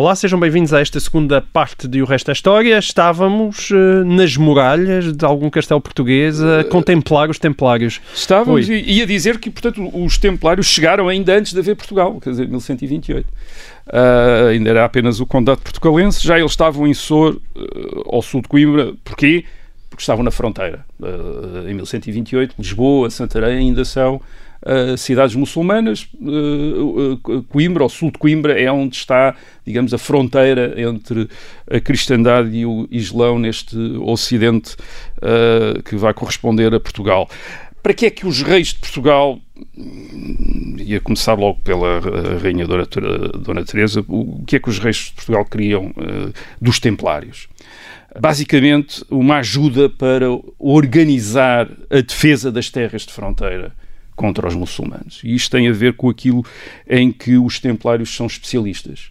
Olá, 0.00 0.16
sejam 0.16 0.40
bem-vindos 0.40 0.72
a 0.72 0.80
esta 0.80 0.98
segunda 0.98 1.42
parte 1.42 1.86
de 1.86 2.00
O 2.00 2.06
Resto 2.06 2.28
da 2.28 2.32
História. 2.32 2.78
Estávamos 2.78 3.68
uh, 3.70 4.02
nas 4.06 4.34
muralhas 4.34 5.12
de 5.12 5.26
algum 5.26 5.50
castelo 5.50 5.78
português 5.78 6.42
a 6.42 6.64
contemplar 6.64 7.28
os 7.28 7.38
templários. 7.38 8.00
Estávamos 8.14 8.66
Oi. 8.66 8.76
e, 8.76 8.96
e 8.96 9.02
a 9.02 9.04
dizer 9.04 9.38
que, 9.38 9.50
portanto, 9.50 9.90
os 9.94 10.16
templários 10.16 10.68
chegaram 10.68 11.06
ainda 11.06 11.34
antes 11.34 11.52
de 11.52 11.58
haver 11.58 11.76
Portugal, 11.76 12.18
quer 12.18 12.30
dizer, 12.30 12.48
1128. 12.48 13.28
Uh, 13.28 14.48
ainda 14.48 14.70
era 14.70 14.86
apenas 14.86 15.20
o 15.20 15.26
condado 15.26 15.60
portugalense, 15.60 16.26
já 16.26 16.38
eles 16.38 16.52
estavam 16.52 16.86
em 16.86 16.94
Sor, 16.94 17.38
uh, 17.54 18.02
ao 18.06 18.22
sul 18.22 18.40
de 18.40 18.48
Coimbra. 18.48 18.94
Porquê? 19.04 19.44
Porque 19.90 20.00
estavam 20.00 20.24
na 20.24 20.30
fronteira. 20.30 20.82
Uh, 20.98 21.68
em 21.68 21.74
1128, 21.74 22.54
Lisboa, 22.58 23.10
Santarém 23.10 23.58
ainda 23.58 23.84
são 23.84 24.18
uh, 24.62 24.96
cidades 24.96 25.34
muçulmanas. 25.34 26.08
Uh, 26.14 27.14
uh, 27.14 27.42
Coimbra, 27.44 27.82
ao 27.82 27.88
sul 27.88 28.10
de 28.10 28.18
Coimbra, 28.18 28.60
é 28.60 28.70
onde 28.70 28.96
está, 28.96 29.34
digamos, 29.64 29.92
a 29.94 29.98
fronteira 29.98 30.74
entre 30.80 31.28
a 31.70 31.80
cristandade 31.80 32.56
e 32.56 32.66
o 32.66 32.88
islão 32.90 33.38
neste 33.38 33.76
ocidente 34.02 34.76
que 35.84 35.96
vai 35.96 36.14
corresponder 36.14 36.74
a 36.74 36.80
Portugal. 36.80 37.28
Para 37.82 37.94
que 37.94 38.06
é 38.06 38.10
que 38.10 38.26
os 38.26 38.42
reis 38.42 38.68
de 38.68 38.76
Portugal, 38.76 39.38
e 40.78 40.94
a 40.94 41.00
começar 41.00 41.34
logo 41.34 41.60
pela 41.62 42.00
rainha 42.42 42.66
Dona, 42.66 42.86
Dona 43.38 43.64
Teresa, 43.64 44.04
o 44.08 44.42
que 44.46 44.56
é 44.56 44.58
que 44.58 44.68
os 44.68 44.78
reis 44.78 44.96
de 44.96 45.12
Portugal 45.12 45.44
queriam 45.44 45.92
dos 46.60 46.78
templários? 46.78 47.48
basicamente 48.18 49.04
uma 49.10 49.36
ajuda 49.36 49.88
para 49.88 50.26
organizar 50.58 51.68
a 51.88 52.00
defesa 52.00 52.50
das 52.50 52.68
terras 52.68 53.02
de 53.02 53.12
fronteira 53.12 53.72
contra 54.20 54.46
os 54.46 54.54
muçulmanos. 54.54 55.22
E 55.24 55.34
isto 55.34 55.50
tem 55.50 55.66
a 55.66 55.72
ver 55.72 55.94
com 55.94 56.10
aquilo 56.10 56.44
em 56.86 57.10
que 57.10 57.38
os 57.38 57.58
templários 57.58 58.14
são 58.14 58.26
especialistas. 58.26 59.10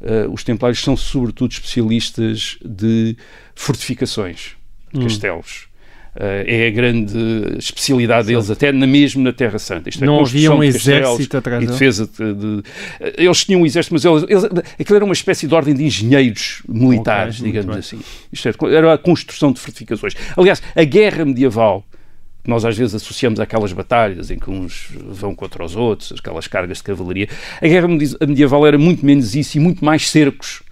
Uh, 0.00 0.28
os 0.32 0.42
templários 0.42 0.82
são, 0.82 0.96
sobretudo, 0.96 1.52
especialistas 1.52 2.58
de 2.64 3.16
fortificações, 3.54 4.56
de 4.92 4.98
hum. 4.98 5.02
castelos. 5.04 5.68
Uh, 6.16 6.42
é 6.44 6.66
a 6.66 6.70
grande 6.70 7.16
especialidade 7.58 8.26
deles, 8.26 8.50
até 8.50 8.72
na, 8.72 8.88
mesmo 8.88 9.22
na 9.22 9.32
Terra 9.32 9.60
Santa. 9.60 9.88
Isto 9.88 10.02
é 10.02 10.06
Não 10.08 10.18
havia 10.18 10.50
um 10.50 10.58
de 10.58 10.66
exército 10.66 11.36
atrás 11.36 11.62
e 11.62 11.66
defesa 11.68 12.08
de, 12.08 12.34
de, 12.34 12.62
Eles 13.16 13.44
tinham 13.44 13.60
um 13.60 13.66
exército, 13.66 13.94
mas 13.94 14.04
eles, 14.04 14.24
eles, 14.28 14.44
aquilo 14.80 14.96
era 14.96 15.04
uma 15.04 15.14
espécie 15.14 15.46
de 15.46 15.54
ordem 15.54 15.74
de 15.74 15.84
engenheiros 15.84 16.60
militares, 16.68 17.38
okay, 17.38 17.52
digamos 17.52 17.76
assim. 17.76 18.00
Isto 18.32 18.48
é, 18.48 18.74
era 18.74 18.94
a 18.94 18.98
construção 18.98 19.52
de 19.52 19.60
fortificações. 19.60 20.14
Aliás, 20.36 20.60
a 20.74 20.82
guerra 20.82 21.24
medieval 21.24 21.86
nós 22.46 22.64
às 22.64 22.76
vezes 22.76 22.94
associamos 22.94 23.38
àquelas 23.38 23.72
batalhas 23.72 24.30
em 24.30 24.38
que 24.38 24.50
uns 24.50 24.88
vão 24.92 25.34
contra 25.34 25.64
os 25.64 25.76
outros, 25.76 26.12
aquelas 26.18 26.46
cargas 26.46 26.78
de 26.78 26.84
cavalaria. 26.84 27.28
A 27.60 27.66
guerra 27.66 27.88
medieval 27.88 28.66
era 28.66 28.78
muito 28.78 29.04
menos 29.04 29.34
isso 29.34 29.56
e 29.56 29.60
muito 29.60 29.84
mais 29.84 30.08
cercos. 30.08 30.62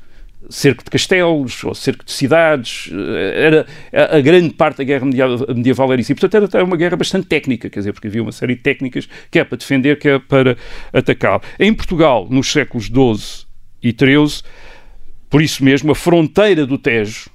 Cerco 0.49 0.83
de 0.85 0.91
castelos 0.91 1.63
ou 1.65 1.75
cerco 1.75 2.05
de 2.05 2.13
cidades, 2.13 2.91
era, 3.35 3.67
a, 3.93 4.21
grande 4.21 4.55
parte 4.55 4.79
da 4.79 4.85
guerra 4.85 5.05
medieval 5.05 5.93
era 5.93 6.01
isso. 6.01 6.13
E, 6.13 6.15
portanto, 6.15 6.57
era 6.57 6.65
uma 6.65 6.77
guerra 6.77 6.97
bastante 6.97 7.27
técnica, 7.27 7.69
quer 7.69 7.81
dizer, 7.81 7.93
porque 7.93 8.07
havia 8.07 8.23
uma 8.23 8.33
série 8.33 8.55
de 8.55 8.63
técnicas 8.63 9.09
que 9.31 9.39
é 9.39 9.45
para 9.45 9.59
defender, 9.59 9.99
que 9.99 10.09
é 10.09 10.19
para 10.19 10.57
atacar. 10.93 11.43
Em 11.59 11.75
Portugal, 11.75 12.27
nos 12.31 12.51
séculos 12.51 12.87
XII 12.87 13.47
e 13.83 13.91
XIII, 13.91 14.43
por 15.29 15.43
isso 15.43 15.63
mesmo, 15.63 15.93
a 15.93 15.95
fronteira 15.95 16.65
do 16.65 16.79
Tejo, 16.79 17.29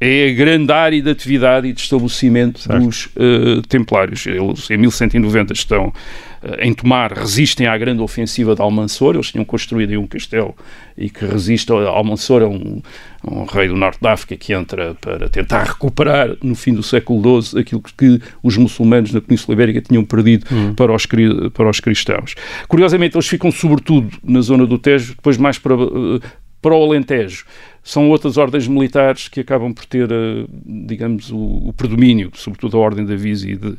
é 0.00 0.28
a 0.28 0.32
grande 0.32 0.72
área 0.72 1.00
de 1.00 1.08
atividade 1.08 1.68
e 1.68 1.72
de 1.72 1.80
estabelecimento 1.80 2.60
certo. 2.60 2.84
dos 2.84 3.06
uh, 3.06 3.62
templários. 3.68 4.26
Eles, 4.26 4.70
em 4.70 4.76
1190, 4.76 5.52
estão 5.52 5.86
uh, 5.86 5.92
em 6.60 6.74
tomar, 6.74 7.12
resistem 7.12 7.66
à 7.66 7.78
grande 7.78 8.02
ofensiva 8.02 8.54
de 8.54 8.60
Almansor. 8.60 9.14
Eles 9.14 9.30
tinham 9.30 9.44
construído 9.44 9.90
aí 9.90 9.96
um 9.96 10.06
castelo 10.06 10.54
e 10.96 11.08
que 11.08 11.24
resiste 11.24 11.72
a 11.72 11.76
Almansor, 11.88 12.42
é 12.42 12.46
um, 12.46 12.82
um 13.26 13.44
rei 13.44 13.68
do 13.68 13.76
norte 13.76 14.00
da 14.00 14.12
África 14.12 14.36
que 14.36 14.52
entra 14.52 14.94
para 15.00 15.28
tentar 15.28 15.64
recuperar, 15.64 16.36
no 16.42 16.54
fim 16.54 16.74
do 16.74 16.82
século 16.82 17.42
XII, 17.42 17.60
aquilo 17.60 17.82
que 17.96 18.20
os 18.42 18.56
muçulmanos 18.56 19.12
na 19.12 19.20
Península 19.20 19.54
Ibérica 19.54 19.80
tinham 19.80 20.04
perdido 20.04 20.46
hum. 20.52 20.74
para, 20.74 20.92
os, 20.92 21.06
para 21.52 21.70
os 21.70 21.80
cristãos. 21.80 22.34
Curiosamente, 22.68 23.16
eles 23.16 23.26
ficam 23.26 23.50
sobretudo 23.50 24.10
na 24.22 24.40
zona 24.40 24.66
do 24.66 24.78
Tejo, 24.78 25.14
depois 25.14 25.36
mais 25.36 25.58
para, 25.58 25.74
uh, 25.74 26.20
para 26.64 26.74
o 26.74 26.82
Alentejo 26.82 27.44
são 27.82 28.08
outras 28.08 28.38
ordens 28.38 28.66
militares 28.66 29.28
que 29.28 29.40
acabam 29.40 29.74
por 29.74 29.84
ter, 29.84 30.10
eh, 30.10 30.46
digamos, 30.64 31.30
o, 31.30 31.74
predomínio, 31.76 32.30
sobretudo 32.32 32.78
a 32.78 32.80
Ordem 32.80 33.04
da 33.04 33.14
Vise 33.14 33.50
e 33.50 33.56
de 33.56 33.68
uh, 33.68 33.76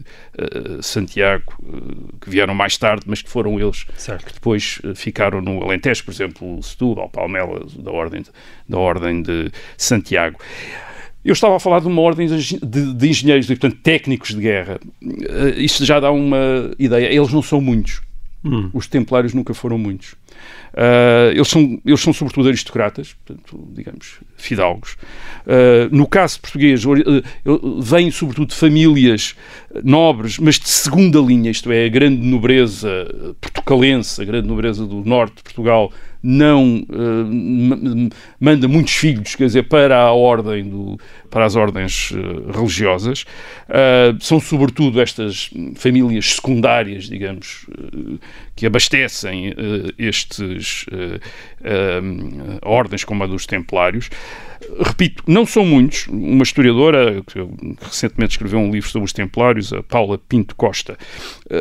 Santiago, 0.83 1.55
uh, 1.63 2.15
que 2.21 2.29
vieram 2.29 2.53
mais 2.53 2.77
tarde, 2.77 3.05
mas 3.07 3.23
que 3.23 3.29
foram 3.31 3.59
eles 3.59 3.87
certo. 3.97 4.23
que 4.23 4.33
depois 4.33 4.79
uh, 4.83 4.93
ficaram 4.93 5.41
no 5.41 5.63
Alentejo, 5.63 6.05
por 6.05 6.11
exemplo, 6.11 6.59
o 6.59 6.61
Setúbal, 6.61 7.09
Palmela, 7.09 7.65
da 7.79 7.89
Ordem, 7.89 8.23
da 8.69 8.77
ordem 8.77 9.23
de 9.23 9.51
Santiago. 9.75 10.37
Eu 11.23 11.33
estava 11.33 11.55
a 11.55 11.59
falar 11.59 11.79
de 11.79 11.87
uma 11.87 12.03
ordem 12.03 12.27
de, 12.27 12.93
de 12.93 13.09
engenheiros, 13.09 13.47
de, 13.47 13.55
portanto, 13.55 13.81
técnicos 13.81 14.35
de 14.35 14.41
guerra. 14.41 14.79
isto 15.57 15.83
já 15.83 15.99
dá 15.99 16.11
uma 16.11 16.69
ideia. 16.77 17.07
Eles 17.07 17.33
não 17.33 17.41
são 17.41 17.59
muitos. 17.59 18.04
Hum. 18.45 18.69
Os 18.73 18.85
templários 18.85 19.33
nunca 19.33 19.55
foram 19.55 19.77
muitos. 19.77 20.11
Uh, 20.73 21.31
eles, 21.33 21.47
são, 21.47 21.81
eles 21.83 21.99
são 21.99 22.13
sobretudo 22.13 22.47
aristocratas, 22.47 23.15
portanto, 23.25 23.67
digamos, 23.73 24.19
fidalgos. 24.37 24.97
Uh, 25.45 25.89
no 25.89 26.05
caso 26.05 26.39
português, 26.41 26.85
uh, 26.85 27.81
vêm 27.81 28.11
sobretudo 28.11 28.49
de 28.49 28.55
famílias 28.55 29.35
nobres, 29.83 30.37
mas 30.37 30.59
de 30.59 30.69
segunda 30.69 31.19
linha, 31.19 31.49
isto 31.49 31.71
é, 31.71 31.85
a 31.85 31.89
grande 31.89 32.21
nobreza 32.21 33.35
portucalense, 33.41 34.21
a 34.21 34.25
grande 34.25 34.47
nobreza 34.47 34.85
do 34.85 35.03
norte 35.03 35.37
de 35.37 35.43
Portugal, 35.43 35.91
não 36.25 36.83
uh, 36.89 38.09
manda 38.39 38.67
muitos 38.67 38.93
filhos, 38.93 39.35
quer 39.35 39.45
dizer, 39.45 39.63
para 39.63 39.95
a 39.95 40.11
ordem 40.11 40.67
do, 40.67 40.99
para 41.29 41.45
as 41.45 41.55
ordens 41.55 42.11
uh, 42.11 42.51
religiosas. 42.51 43.25
Uh, 43.69 44.17
são 44.19 44.39
sobretudo 44.39 44.99
estas 44.99 45.51
famílias 45.75 46.33
secundárias, 46.33 47.03
digamos, 47.05 47.67
que 48.55 48.65
abastecem 48.65 49.53
estes 49.97 50.85
ordens 52.61 53.03
como 53.03 53.23
a 53.23 53.27
dos 53.27 53.45
Templários. 53.45 54.09
Repito, 54.79 55.23
não 55.27 55.45
são 55.45 55.65
muitos. 55.65 56.07
Uma 56.07 56.43
historiadora 56.43 57.21
que 57.21 57.39
recentemente 57.81 58.31
escreveu 58.31 58.59
um 58.59 58.71
livro 58.71 58.89
sobre 58.89 59.05
os 59.05 59.13
Templários, 59.13 59.73
a 59.73 59.83
Paula 59.83 60.17
Pinto 60.17 60.55
Costa, 60.55 60.97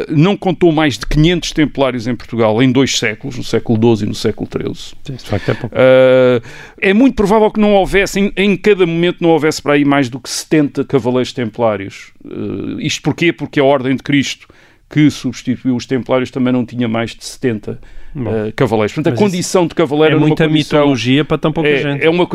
não 0.08 0.36
contou 0.36 0.72
mais 0.72 0.98
de 0.98 1.06
500 1.06 1.52
Templários 1.52 2.06
em 2.06 2.14
Portugal 2.14 2.62
em 2.62 2.70
dois 2.70 2.98
séculos, 2.98 3.36
no 3.36 3.44
século 3.44 3.96
XII 3.96 4.06
e 4.06 4.08
no 4.08 4.14
século 4.14 4.48
XIII. 4.50 4.94
Sim, 5.04 5.14
de 5.14 5.24
facto 5.24 5.50
é 5.50 5.54
pouco. 5.54 5.74
Uh, 5.74 6.42
é 6.80 6.94
muito 6.94 7.14
provável 7.14 7.50
que 7.50 7.60
não 7.60 7.74
houvesse, 7.74 8.20
em, 8.20 8.32
em, 8.36 8.56
cada 8.56 8.86
momento, 8.86 9.18
não 9.20 9.30
houvesse 9.30 9.60
para 9.60 9.74
aí 9.74 9.84
mais 9.84 10.08
do 10.08 10.20
que 10.20 10.28
70 10.30 10.84
Cavaleiros 10.84 11.32
Templários. 11.32 12.12
Uh, 12.24 12.80
isto 12.80 13.02
porquê? 13.02 13.32
Porque 13.32 13.60
a 13.60 13.64
Ordem 13.64 13.96
de 13.96 14.02
Cristo 14.02 14.48
que 14.88 15.10
substituiu 15.10 15.74
os 15.74 15.86
Templários 15.86 16.30
também 16.30 16.52
não 16.52 16.64
tinha 16.64 16.86
mais 16.86 17.10
de 17.14 17.24
70 17.24 17.80
uh, 18.14 18.52
cavaleiros. 18.54 18.92
Portanto, 18.94 19.14
a 19.14 19.16
condição 19.16 19.66
de 19.66 19.74
cavaleiro 19.74 20.16
é 20.16 20.18
muita 20.18 20.46
condição, 20.46 20.80
mitologia 20.80 21.24
para 21.24 21.38
tão 21.38 21.52
pouca 21.52 21.68
é, 21.68 21.82
gente. 21.82 22.04
É 22.04 22.10
uma, 22.10 22.24
uh, 22.24 22.30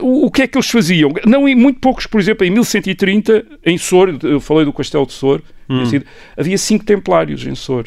o 0.00 0.30
que 0.30 0.42
é 0.42 0.46
que 0.46 0.56
eles 0.56 0.70
faziam? 0.70 1.12
Não, 1.26 1.48
em 1.48 1.54
muito 1.54 1.80
poucos, 1.80 2.06
por 2.06 2.20
exemplo, 2.20 2.46
em 2.46 2.50
1130, 2.50 3.44
em 3.64 3.76
Sor, 3.76 4.16
eu 4.22 4.40
falei 4.40 4.64
do 4.64 4.72
castelo 4.72 5.06
de 5.06 5.12
Sor, 5.12 5.42
hum. 5.68 5.82
havia 6.36 6.56
cinco 6.56 6.84
Templários 6.84 7.46
em 7.46 7.54
Sor. 7.54 7.86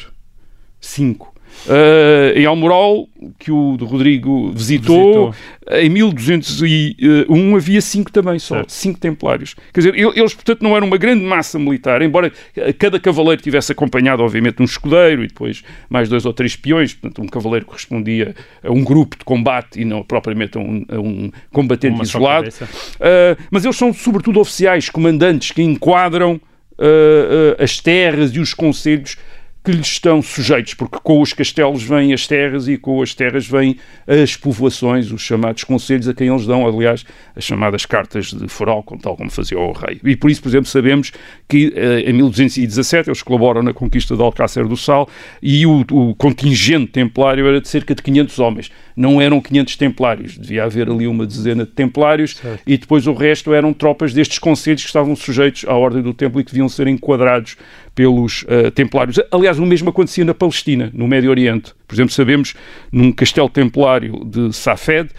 Cinco. 0.80 1.31
Uh, 1.66 2.36
em 2.36 2.44
Almoral, 2.44 3.08
que 3.38 3.52
o 3.52 3.76
Rodrigo 3.76 4.50
visitou, 4.52 5.30
visitou, 5.30 5.78
em 5.78 5.88
1201 5.88 7.56
havia 7.56 7.80
cinco 7.80 8.10
também 8.10 8.38
só, 8.38 8.56
certo. 8.56 8.72
cinco 8.72 8.98
templários. 8.98 9.54
Quer 9.72 9.80
dizer, 9.80 9.94
eles, 9.94 10.34
portanto, 10.34 10.62
não 10.62 10.76
eram 10.76 10.88
uma 10.88 10.96
grande 10.96 11.24
massa 11.24 11.58
militar, 11.60 12.02
embora 12.02 12.32
cada 12.78 12.98
cavaleiro 12.98 13.40
tivesse 13.40 13.70
acompanhado, 13.70 14.24
obviamente, 14.24 14.60
um 14.60 14.64
escudeiro 14.64 15.22
e 15.22 15.28
depois 15.28 15.62
mais 15.88 16.08
dois 16.08 16.26
ou 16.26 16.32
três 16.32 16.56
peões, 16.56 16.94
portanto, 16.94 17.22
um 17.22 17.28
cavaleiro 17.28 17.64
correspondia 17.64 18.34
a 18.62 18.72
um 18.72 18.82
grupo 18.82 19.16
de 19.16 19.24
combate 19.24 19.80
e 19.80 19.84
não 19.84 20.02
propriamente 20.02 20.58
a 20.58 20.60
um, 20.60 20.84
a 20.88 20.98
um 20.98 21.30
combatente 21.52 21.94
uma 21.94 22.02
isolado. 22.02 22.48
Uh, 22.48 23.40
mas 23.50 23.64
eles 23.64 23.76
são, 23.76 23.92
sobretudo, 23.92 24.40
oficiais, 24.40 24.90
comandantes 24.90 25.52
que 25.52 25.62
enquadram 25.62 26.40
uh, 26.72 27.62
as 27.62 27.78
terras 27.78 28.34
e 28.34 28.40
os 28.40 28.52
conselhos 28.52 29.16
que 29.64 29.70
lhes 29.70 29.86
estão 29.86 30.20
sujeitos, 30.20 30.74
porque 30.74 30.98
com 31.02 31.20
os 31.20 31.32
castelos 31.32 31.82
vêm 31.82 32.12
as 32.12 32.26
terras 32.26 32.66
e 32.66 32.76
com 32.76 33.00
as 33.00 33.14
terras 33.14 33.46
vêm 33.46 33.76
as 34.06 34.36
povoações, 34.36 35.12
os 35.12 35.22
chamados 35.22 35.62
conselhos, 35.62 36.08
a 36.08 36.14
quem 36.14 36.28
eles 36.28 36.46
dão, 36.46 36.66
aliás, 36.66 37.04
as 37.36 37.44
chamadas 37.44 37.86
cartas 37.86 38.26
de 38.32 38.48
foral, 38.48 38.84
tal 39.00 39.16
como 39.16 39.30
fazia 39.30 39.58
o 39.58 39.72
rei. 39.72 40.00
E 40.02 40.16
por 40.16 40.30
isso, 40.30 40.42
por 40.42 40.48
exemplo, 40.48 40.66
sabemos 40.66 41.12
que 41.48 41.72
eh, 41.76 42.10
em 42.10 42.12
1217 42.12 43.08
eles 43.08 43.22
colaboram 43.22 43.62
na 43.62 43.72
conquista 43.72 44.16
de 44.16 44.22
Alcácer 44.22 44.66
do 44.66 44.76
Sal 44.76 45.08
e 45.40 45.64
o, 45.64 45.84
o 45.90 46.14
contingente 46.16 46.88
templário 46.88 47.46
era 47.46 47.60
de 47.60 47.68
cerca 47.68 47.94
de 47.94 48.02
500 48.02 48.38
homens. 48.40 48.70
Não 48.96 49.20
eram 49.20 49.40
500 49.40 49.76
templários, 49.76 50.38
devia 50.38 50.64
haver 50.64 50.90
ali 50.90 51.06
uma 51.06 51.24
dezena 51.24 51.64
de 51.64 51.70
templários 51.70 52.36
certo. 52.36 52.62
e 52.66 52.76
depois 52.76 53.06
o 53.06 53.12
resto 53.12 53.54
eram 53.54 53.72
tropas 53.72 54.12
destes 54.12 54.38
conselhos 54.38 54.82
que 54.82 54.88
estavam 54.88 55.14
sujeitos 55.14 55.64
à 55.66 55.74
ordem 55.74 56.02
do 56.02 56.12
templo 56.12 56.40
e 56.40 56.44
que 56.44 56.50
deviam 56.50 56.68
ser 56.68 56.88
enquadrados 56.88 57.56
pelos 57.94 58.42
uh, 58.42 58.70
templários. 58.70 59.20
Aliás, 59.30 59.58
o 59.58 59.66
mesmo 59.66 59.90
acontecia 59.90 60.24
na 60.24 60.34
Palestina, 60.34 60.90
no 60.94 61.06
Médio 61.06 61.30
Oriente. 61.30 61.72
Por 61.86 61.94
exemplo, 61.94 62.12
sabemos 62.12 62.54
num 62.90 63.12
castelo 63.12 63.48
templário 63.48 64.24
de 64.24 64.52
Safed 64.52 65.10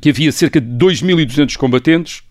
que 0.00 0.10
havia 0.10 0.30
cerca 0.30 0.60
de 0.60 0.68
2.200 0.68 1.56
combatentes, 1.56 2.22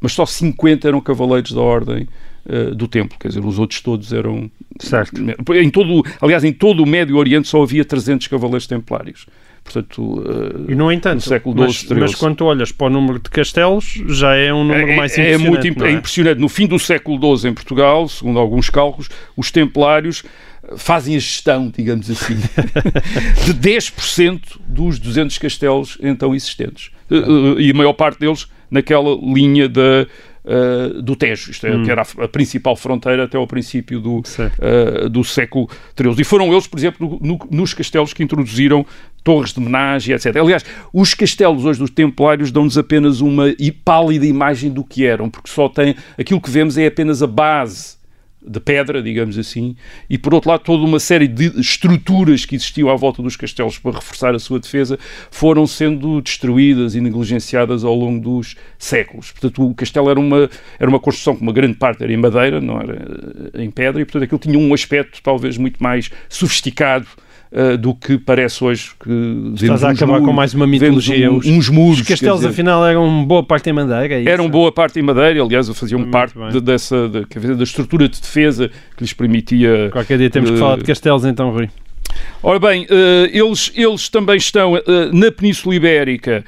mas 0.00 0.12
só 0.12 0.26
50 0.26 0.88
eram 0.88 1.00
cavaleiros 1.00 1.52
da 1.52 1.60
ordem 1.60 2.08
uh, 2.46 2.74
do 2.74 2.88
templo, 2.88 3.16
quer 3.18 3.28
dizer, 3.28 3.44
os 3.44 3.58
outros 3.58 3.80
todos 3.80 4.12
eram... 4.12 4.50
Certo. 4.80 5.20
Em 5.54 5.70
todo, 5.70 6.02
aliás, 6.20 6.42
em 6.42 6.52
todo 6.52 6.82
o 6.82 6.86
Médio 6.86 7.16
Oriente 7.16 7.46
só 7.46 7.62
havia 7.62 7.84
300 7.84 8.26
cavaleiros 8.26 8.66
templários. 8.66 9.26
Portanto, 9.64 10.02
uh, 10.02 10.70
e 10.70 10.74
no 10.74 10.90
entanto, 10.90 11.16
no 11.16 11.20
século 11.20 11.72
XII, 11.72 11.88
mas, 11.90 12.00
mas, 12.00 12.14
quando 12.14 12.44
olhas 12.44 12.72
para 12.72 12.88
o 12.88 12.90
número 12.90 13.18
de 13.18 13.30
castelos, 13.30 14.02
já 14.08 14.34
é 14.34 14.52
um 14.52 14.64
número 14.64 14.90
é, 14.90 14.96
mais 14.96 15.16
é, 15.16 15.34
impressionante. 15.34 15.46
É 15.46 15.70
muito 15.70 15.84
é? 15.84 15.92
impressionante. 15.92 16.38
No 16.38 16.48
fim 16.48 16.66
do 16.66 16.78
século 16.78 17.38
XII 17.38 17.50
em 17.50 17.54
Portugal, 17.54 18.08
segundo 18.08 18.38
alguns 18.38 18.68
cálculos, 18.68 19.08
os 19.36 19.50
templários 19.50 20.24
fazem 20.76 21.16
a 21.16 21.18
gestão, 21.18 21.72
digamos 21.74 22.10
assim, 22.10 22.34
de 23.44 23.54
10% 23.54 24.40
dos 24.66 24.98
200 24.98 25.38
castelos 25.38 25.98
então 26.02 26.34
existentes. 26.34 26.90
Uh, 27.10 27.60
e 27.60 27.70
a 27.70 27.74
maior 27.74 27.92
parte 27.92 28.20
deles 28.20 28.46
naquela 28.70 29.14
linha 29.22 29.68
da 29.68 30.06
uh, 30.44 31.02
do 31.02 31.16
Tejo, 31.16 31.50
isto 31.50 31.66
é, 31.66 31.74
hum. 31.74 31.84
que 31.84 31.90
era 31.90 32.02
a, 32.02 32.24
a, 32.24 32.28
principal 32.28 32.76
fronteira 32.76 33.24
até 33.24 33.36
ao 33.36 33.46
princípio 33.46 34.00
do, 34.00 34.18
uh, 34.18 35.08
do 35.08 35.24
século 35.24 35.68
XIII. 35.98 36.20
E 36.20 36.24
foram 36.24 36.52
eles, 36.52 36.66
por 36.66 36.78
exemplo, 36.78 37.18
no, 37.20 37.38
nos 37.50 37.74
castelos 37.74 38.12
que 38.12 38.22
introduziram 38.22 38.84
torres 39.22 39.52
de 39.52 39.60
homenagem, 39.60 40.14
etc. 40.14 40.36
Aliás, 40.36 40.64
os 40.92 41.14
castelos 41.14 41.64
hoje 41.64 41.78
dos 41.78 41.90
templários 41.90 42.50
dão-nos 42.50 42.76
apenas 42.76 43.20
uma 43.20 43.44
pálida 43.84 44.26
imagem 44.26 44.70
do 44.70 44.82
que 44.82 45.06
eram, 45.06 45.30
porque 45.30 45.50
só 45.50 45.68
tem 45.68 45.94
aquilo 46.18 46.40
que 46.40 46.50
vemos 46.50 46.76
é 46.76 46.86
apenas 46.86 47.22
a 47.22 47.26
base 47.26 48.01
de 48.46 48.60
pedra, 48.60 49.02
digamos 49.02 49.38
assim, 49.38 49.76
e 50.08 50.18
por 50.18 50.34
outro 50.34 50.50
lado 50.50 50.62
toda 50.62 50.84
uma 50.84 50.98
série 50.98 51.28
de 51.28 51.58
estruturas 51.60 52.44
que 52.44 52.54
existiam 52.54 52.90
à 52.90 52.96
volta 52.96 53.22
dos 53.22 53.36
castelos 53.36 53.78
para 53.78 53.92
reforçar 53.92 54.34
a 54.34 54.38
sua 54.38 54.58
defesa 54.58 54.98
foram 55.30 55.66
sendo 55.66 56.20
destruídas 56.20 56.94
e 56.94 57.00
negligenciadas 57.00 57.84
ao 57.84 57.94
longo 57.94 58.20
dos 58.20 58.56
séculos. 58.78 59.30
Portanto, 59.30 59.70
o 59.70 59.74
castelo 59.74 60.10
era 60.10 60.18
uma, 60.18 60.50
era 60.78 60.88
uma 60.88 61.00
construção 61.00 61.36
que 61.36 61.42
uma 61.42 61.52
grande 61.52 61.76
parte 61.76 62.02
era 62.02 62.12
em 62.12 62.16
madeira, 62.16 62.60
não 62.60 62.80
era 62.80 63.52
em 63.54 63.70
pedra, 63.70 64.02
e 64.02 64.04
portanto 64.04 64.24
aquilo 64.24 64.38
tinha 64.38 64.58
um 64.58 64.74
aspecto 64.74 65.20
talvez 65.22 65.56
muito 65.56 65.82
mais 65.82 66.10
sofisticado 66.28 67.06
uh, 67.52 67.76
do 67.76 67.94
que 67.94 68.18
parece 68.18 68.64
hoje. 68.64 68.92
Que 69.02 69.52
Estás 69.54 69.84
a 69.84 69.90
acabar 69.90 70.14
muros, 70.14 70.26
com 70.26 70.32
mais 70.32 70.54
uma 70.54 70.66
mitologia. 70.66 71.30
Um, 71.30 71.36
uns 71.36 71.68
muros. 71.68 72.00
Os 72.00 72.08
castelos, 72.08 72.40
dizer, 72.40 72.50
afinal, 72.50 72.86
eram 72.86 73.24
boa 73.24 73.42
parte 73.42 73.68
em 73.70 73.72
madeira. 73.72 74.14
É 74.14 74.24
eram 74.24 74.48
boa 74.48 74.72
parte 74.72 74.98
em 74.98 75.02
madeira, 75.02 75.42
aliás, 75.42 75.68
faziam 75.70 76.10
parte 76.10 76.34
de, 76.50 76.60
dessa 76.60 77.08
de, 77.08 77.54
da 77.54 77.62
estrutura 77.62 78.08
de 78.08 78.20
defesa 78.20 78.70
que 78.96 79.02
lhes 79.02 79.12
permitia. 79.12 79.90
Qualquer 79.92 80.18
dia 80.18 80.30
temos 80.30 80.50
uh, 80.50 80.52
que 80.54 80.58
falar 80.58 80.76
de 80.78 80.84
castelos, 80.84 81.24
então, 81.24 81.50
Rui. 81.50 81.68
Ora 82.42 82.58
bem, 82.58 82.84
uh, 82.84 83.28
eles, 83.30 83.70
eles 83.74 84.08
também 84.08 84.36
estão 84.36 84.72
na 85.12 85.30
Península 85.30 85.74
Ibérica 85.74 86.44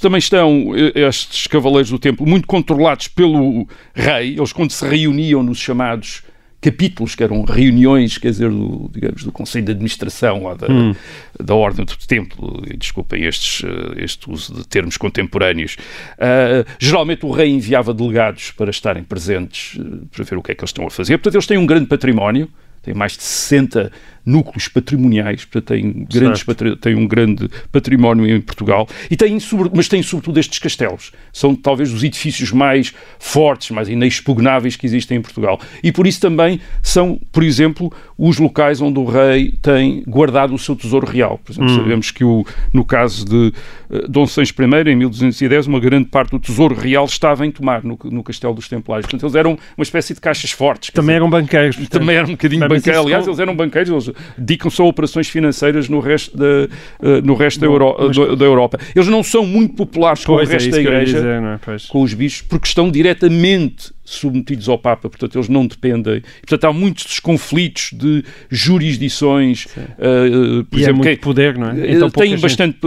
também 0.00 0.18
estão 0.18 0.72
estes 0.94 1.46
cavaleiros 1.46 1.90
do 1.90 1.98
templo 1.98 2.26
muito 2.26 2.46
controlados 2.46 3.08
pelo 3.08 3.68
rei. 3.92 4.34
Eles, 4.38 4.50
quando 4.50 4.70
se 4.70 4.86
reuniam 4.86 5.42
nos 5.42 5.58
chamados 5.58 6.22
capítulos, 6.60 7.14
que 7.14 7.22
eram 7.22 7.42
reuniões, 7.42 8.18
quer 8.18 8.30
dizer, 8.30 8.50
do, 8.50 8.90
digamos, 8.92 9.22
do 9.22 9.30
Conselho 9.30 9.66
de 9.66 9.72
Administração 9.72 10.42
da, 10.56 10.70
hum. 10.70 10.94
da 11.38 11.54
Ordem 11.54 11.84
do 11.84 11.96
Templo, 11.96 12.62
desculpem 12.76 13.24
estes, 13.24 13.64
eh, 13.64 14.02
este 14.02 14.28
uso 14.30 14.54
de 14.54 14.66
termos 14.66 14.96
contemporâneos. 14.96 15.76
Uh, 16.14 16.68
geralmente 16.78 17.24
o 17.24 17.30
rei 17.30 17.50
enviava 17.50 17.94
delegados 17.94 18.50
para 18.50 18.70
estarem 18.70 19.04
presentes, 19.04 19.76
uh, 19.76 20.06
para 20.10 20.24
ver 20.24 20.36
o 20.36 20.42
que 20.42 20.50
é 20.50 20.54
que 20.54 20.60
eles 20.60 20.70
estão 20.70 20.86
a 20.86 20.90
fazer. 20.90 21.16
Portanto, 21.18 21.36
eles 21.36 21.46
têm 21.46 21.58
um 21.58 21.66
grande 21.66 21.86
património, 21.86 22.48
têm 22.82 22.92
mais 22.92 23.12
de 23.16 23.22
60 23.22 23.92
núcleos 24.24 24.68
patrimoniais, 24.68 25.44
portanto 25.44 25.68
tem, 25.68 26.06
grandes 26.10 26.44
tem 26.80 26.94
um 26.94 27.06
grande 27.06 27.48
património 27.72 28.26
em 28.26 28.40
Portugal, 28.40 28.88
e 29.10 29.16
tem, 29.16 29.38
mas 29.74 29.88
tem 29.88 30.02
sobretudo 30.02 30.38
estes 30.38 30.58
castelos. 30.58 31.12
São 31.32 31.54
talvez 31.54 31.92
os 31.92 32.02
edifícios 32.02 32.52
mais 32.52 32.94
fortes, 33.18 33.70
mais 33.70 33.88
inexpugnáveis 33.88 34.76
que 34.76 34.86
existem 34.86 35.18
em 35.18 35.22
Portugal. 35.22 35.60
E 35.82 35.92
por 35.92 36.06
isso 36.06 36.20
também 36.20 36.60
são, 36.82 37.20
por 37.32 37.42
exemplo, 37.42 37.92
os 38.16 38.38
locais 38.38 38.80
onde 38.80 38.98
o 38.98 39.04
rei 39.04 39.54
tem 39.62 40.02
guardado 40.06 40.54
o 40.54 40.58
seu 40.58 40.74
tesouro 40.74 41.06
real. 41.06 41.38
Por 41.44 41.52
exemplo, 41.52 41.70
hum. 41.70 41.76
sabemos 41.76 42.10
que 42.10 42.24
o, 42.24 42.44
no 42.72 42.84
caso 42.84 43.24
de 43.24 43.52
uh, 43.90 44.08
Dom 44.08 44.26
Sancho 44.26 44.54
I, 44.58 44.90
em 44.90 44.96
1210, 44.96 45.66
uma 45.66 45.80
grande 45.80 46.08
parte 46.08 46.30
do 46.30 46.38
tesouro 46.38 46.74
real 46.74 47.04
estava 47.04 47.46
em 47.46 47.50
Tomar, 47.50 47.84
no, 47.84 47.98
no 48.04 48.22
Castelo 48.22 48.54
dos 48.54 48.68
Templários. 48.68 49.06
Portanto, 49.06 49.24
eles 49.24 49.34
eram 49.34 49.58
uma 49.76 49.82
espécie 49.82 50.14
de 50.14 50.20
caixas 50.20 50.50
fortes. 50.50 50.90
Também 50.90 51.08
dizer, 51.08 51.16
eram 51.16 51.30
banqueiros. 51.30 51.88
Também 51.88 52.16
eram 52.16 52.28
um 52.28 52.32
bocadinho 52.32 52.68
banqueiros. 52.68 53.04
Aliás, 53.04 53.26
eles 53.26 53.38
eram 53.38 53.54
banqueiros, 53.54 53.90
eles 53.90 54.07
dedicam-se 54.36 54.80
a 54.80 54.84
operações 54.84 55.28
financeiras 55.28 55.88
no 55.88 56.00
resto 56.00 56.36
da, 56.36 56.44
uh, 56.44 57.22
no 57.22 57.34
resto 57.34 57.60
da, 57.60 57.66
Euro 57.66 57.96
mas... 57.98 58.16
da, 58.38 58.44
Europa. 58.44 58.78
Eles 58.94 59.08
não 59.08 59.22
são 59.22 59.46
muito 59.46 59.74
populares 59.74 60.24
com 60.24 60.34
pois 60.34 60.48
o 60.48 60.52
resto 60.52 60.68
é 60.68 60.70
da 60.70 60.80
Igreja, 60.80 61.18
dizer, 61.18 61.42
é? 61.42 61.88
com 61.88 62.02
os 62.02 62.14
bichos, 62.14 62.42
porque 62.42 62.66
estão 62.66 62.90
diretamente 62.90 63.92
submetidos 64.08 64.68
ao 64.68 64.78
Papa, 64.78 65.08
portanto 65.08 65.36
eles 65.36 65.48
não 65.48 65.66
dependem. 65.66 66.22
Portanto 66.40 66.64
há 66.64 66.72
muitos 66.72 67.20
conflitos 67.20 67.90
de 67.92 68.24
jurisdições. 68.50 69.66
Uh, 69.66 70.64
por 70.64 70.78
e 70.78 70.80
é 70.80 70.84
exemplo, 70.84 71.02
é 71.02 71.06
muito 71.08 71.20
poder, 71.20 71.58
não 71.58 71.70
é? 71.70 71.92
Então, 71.92 72.10
têm 72.10 72.38
bastante 72.38 72.78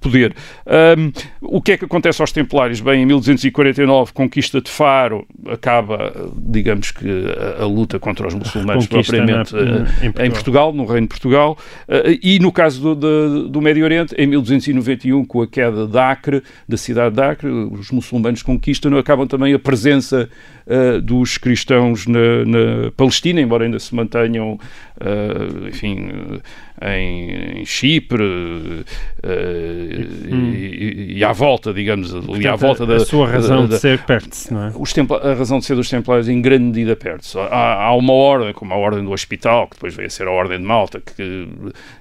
poder. 0.00 0.34
Um, 0.66 1.12
o 1.40 1.60
que 1.60 1.72
é 1.72 1.76
que 1.78 1.84
acontece 1.84 2.20
aos 2.20 2.32
Templários? 2.32 2.80
Bem, 2.80 3.02
em 3.02 3.06
1249, 3.06 4.12
conquista 4.12 4.60
de 4.60 4.70
Faro, 4.70 5.26
acaba, 5.48 6.30
digamos 6.36 6.90
que, 6.90 7.06
a, 7.58 7.62
a 7.62 7.66
luta 7.66 7.98
contra 7.98 8.26
os 8.26 8.34
muçulmanos 8.34 8.86
propriamente 8.86 9.54
na, 9.54 9.60
em, 9.60 10.10
Portugal. 10.10 10.26
em, 10.26 10.30
Portugal. 10.30 10.72
no 10.72 10.84
Reino 10.84 11.02
de 11.02 11.08
Portugal, 11.08 11.58
uh, 11.88 12.18
e 12.22 12.38
no 12.38 12.52
caso 12.52 12.80
do, 12.80 12.94
do, 12.94 13.48
do, 13.48 13.60
Médio 13.60 13.84
Oriente, 13.84 14.14
em 14.18 14.26
1291, 14.26 15.24
com 15.24 15.42
a 15.42 15.46
queda 15.46 15.86
de 15.86 15.98
Acre, 15.98 16.42
da 16.68 16.76
cidade 16.76 17.14
de 17.14 17.22
Acre, 17.22 17.48
os 17.48 17.90
muçulmanos 17.90 18.42
conquistam, 18.42 18.96
acabam 18.96 19.26
também 19.26 19.54
a 19.54 19.58
presença 19.58 20.28
uh, 20.66 21.00
dos 21.00 21.38
cristãos 21.38 22.06
na, 22.06 22.44
na, 22.44 22.90
Palestina, 22.96 23.40
embora 23.40 23.64
ainda 23.64 23.78
se 23.78 23.94
mantenham, 23.94 24.58
uh, 25.00 25.68
enfim, 25.68 26.40
em, 26.82 27.60
em 27.60 27.64
Chipre 27.64 28.22
uh, 28.22 28.84
hum. 29.24 30.52
e, 30.52 31.18
e, 31.18 31.24
à 31.24 31.32
volta, 31.32 31.72
digamos, 31.72 32.14
ali 32.14 32.46
à 32.46 32.54
volta 32.56 32.82
a, 32.82 32.86
da... 32.86 32.96
A 32.96 33.00
sua 33.00 33.26
razão 33.26 33.66
da, 33.66 33.74
de 33.74 33.80
ser 33.80 34.02
perde-se, 34.02 34.52
não 34.52 34.64
é? 34.64 34.72
Os 34.74 34.94
a 35.22 35.34
razão 35.34 35.58
de 35.58 35.64
ser 35.64 35.74
dos 35.74 35.88
templários 35.88 36.28
em 36.28 36.40
grande 36.40 36.64
medida 36.64 36.96
perde-se. 36.96 37.38
Há, 37.38 37.84
há, 37.84 37.94
uma 37.94 38.12
ordem, 38.12 38.52
como 38.52 38.74
a 38.74 38.76
ordem 38.76 39.04
do 39.04 39.12
hospital, 39.12 39.68
que 39.68 39.76
depois 39.76 39.94
veio 39.94 40.06
a 40.06 40.10
ser 40.10 40.26
a 40.26 40.30
ordem 40.30 40.58
de 40.58 40.64
Malta, 40.64 41.00
que, 41.00 41.48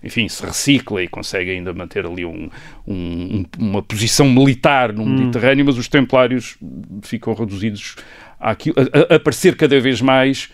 enfim, 0.03 0.27
se 0.27 0.45
recicla 0.45 1.03
e 1.03 1.07
consegue 1.07 1.51
ainda 1.51 1.73
manter 1.73 2.05
ali 2.05 2.25
um, 2.25 2.49
um, 2.87 3.45
uma 3.57 3.81
posição 3.81 4.29
militar 4.29 4.91
no 4.91 5.03
hum. 5.03 5.19
Mediterrâneo, 5.19 5.65
mas 5.65 5.77
os 5.77 5.87
templários 5.87 6.57
ficam 7.01 7.33
reduzidos 7.33 7.95
a, 8.51 9.13
a 9.13 9.15
aparecer 9.15 9.55
cada 9.55 9.79
vez 9.79 10.01
mais 10.01 10.49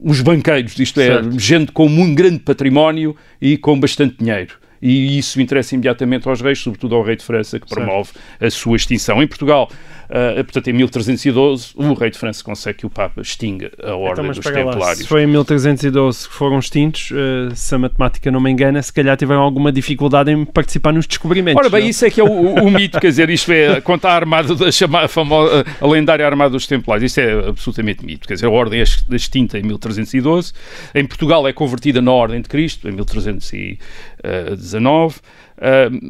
os 0.00 0.20
banqueiros, 0.20 0.78
isto 0.78 1.00
é, 1.00 1.06
certo. 1.06 1.38
gente 1.38 1.72
com 1.72 1.86
um 1.86 2.14
grande 2.14 2.40
património 2.40 3.16
e 3.40 3.56
com 3.56 3.78
bastante 3.78 4.16
dinheiro. 4.18 4.56
e 4.80 5.16
isso 5.16 5.40
interessa 5.40 5.76
imediatamente 5.76 6.28
aos 6.28 6.40
reis, 6.40 6.58
sobretudo 6.58 6.96
ao 6.96 7.04
rei 7.04 7.14
de 7.14 7.24
França, 7.24 7.60
que 7.60 7.68
promove 7.68 8.10
a 8.40 8.50
sua 8.50 8.76
extinção. 8.76 9.22
Em 9.22 9.28
Portugal, 9.28 9.70
uh, 10.12 10.44
portanto, 10.44 10.68
em 10.68 10.72
1312, 10.74 11.72
o 11.74 11.94
rei 11.94 12.10
de 12.10 12.18
França 12.18 12.44
consegue 12.44 12.78
que 12.78 12.86
o 12.86 12.90
Papa 12.90 13.22
extinga 13.22 13.72
a 13.82 13.94
Ordem 13.94 14.24
Então, 14.24 14.40
dos 14.40 14.44
Templários. 14.44 14.98
Se 14.98 15.06
foi 15.06 15.22
em 15.22 15.26
1312 15.26 16.28
que 16.28 16.34
foram 16.34 16.58
extintos, 16.58 17.10
uh, 17.10 17.54
se 17.54 17.74
a 17.74 17.78
matemática 17.78 18.30
não 18.30 18.40
me 18.40 18.50
engana, 18.50 18.82
se 18.82 18.92
calhar 18.92 19.16
tiveram 19.16 19.40
alguma 19.40 19.72
dificuldade 19.72 20.30
em 20.30 20.44
participar 20.44 20.92
nos 20.92 21.06
descobrimentos. 21.06 21.58
Ora 21.58 21.70
bem, 21.70 21.82
não? 21.82 21.88
isso 21.88 22.04
é 22.04 22.10
que 22.10 22.20
é 22.20 22.24
o, 22.24 22.30
o, 22.30 22.64
o 22.64 22.70
mito, 22.70 23.00
quer 23.00 23.08
dizer, 23.08 23.30
isto 23.30 23.50
é, 23.50 23.80
quanto 23.80 24.04
à 24.04 24.12
armada, 24.12 24.54
da 24.54 24.70
chamada, 24.70 25.08
famosa, 25.08 25.64
a 25.80 25.86
lendária 25.86 26.26
armada 26.26 26.50
dos 26.50 26.66
Templários, 26.66 27.10
isso 27.10 27.20
é 27.20 27.48
absolutamente 27.48 28.04
mito, 28.04 28.28
quer 28.28 28.34
dizer, 28.34 28.46
a 28.46 28.50
Ordem 28.50 28.80
é 28.80 28.84
extinta 29.14 29.58
em 29.58 29.62
1312, 29.62 30.52
em 30.94 31.06
Portugal 31.06 31.48
é 31.48 31.52
convertida 31.52 32.02
na 32.02 32.12
Ordem 32.12 32.40
de 32.40 32.48
Cristo, 32.48 32.88
em 32.88 32.92
1319, 32.92 35.16
uh, 35.16 35.20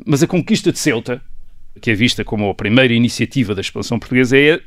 mas 0.04 0.22
a 0.22 0.26
conquista 0.26 0.70
de 0.72 0.78
Ceuta, 0.78 1.22
que 1.80 1.90
é 1.90 1.94
vista 1.94 2.24
como 2.24 2.48
a 2.50 2.54
primeira 2.54 2.92
iniciativa 2.92 3.54
da 3.54 3.60
expansão 3.60 3.98
portuguesa, 3.98 4.36
é 4.36 4.60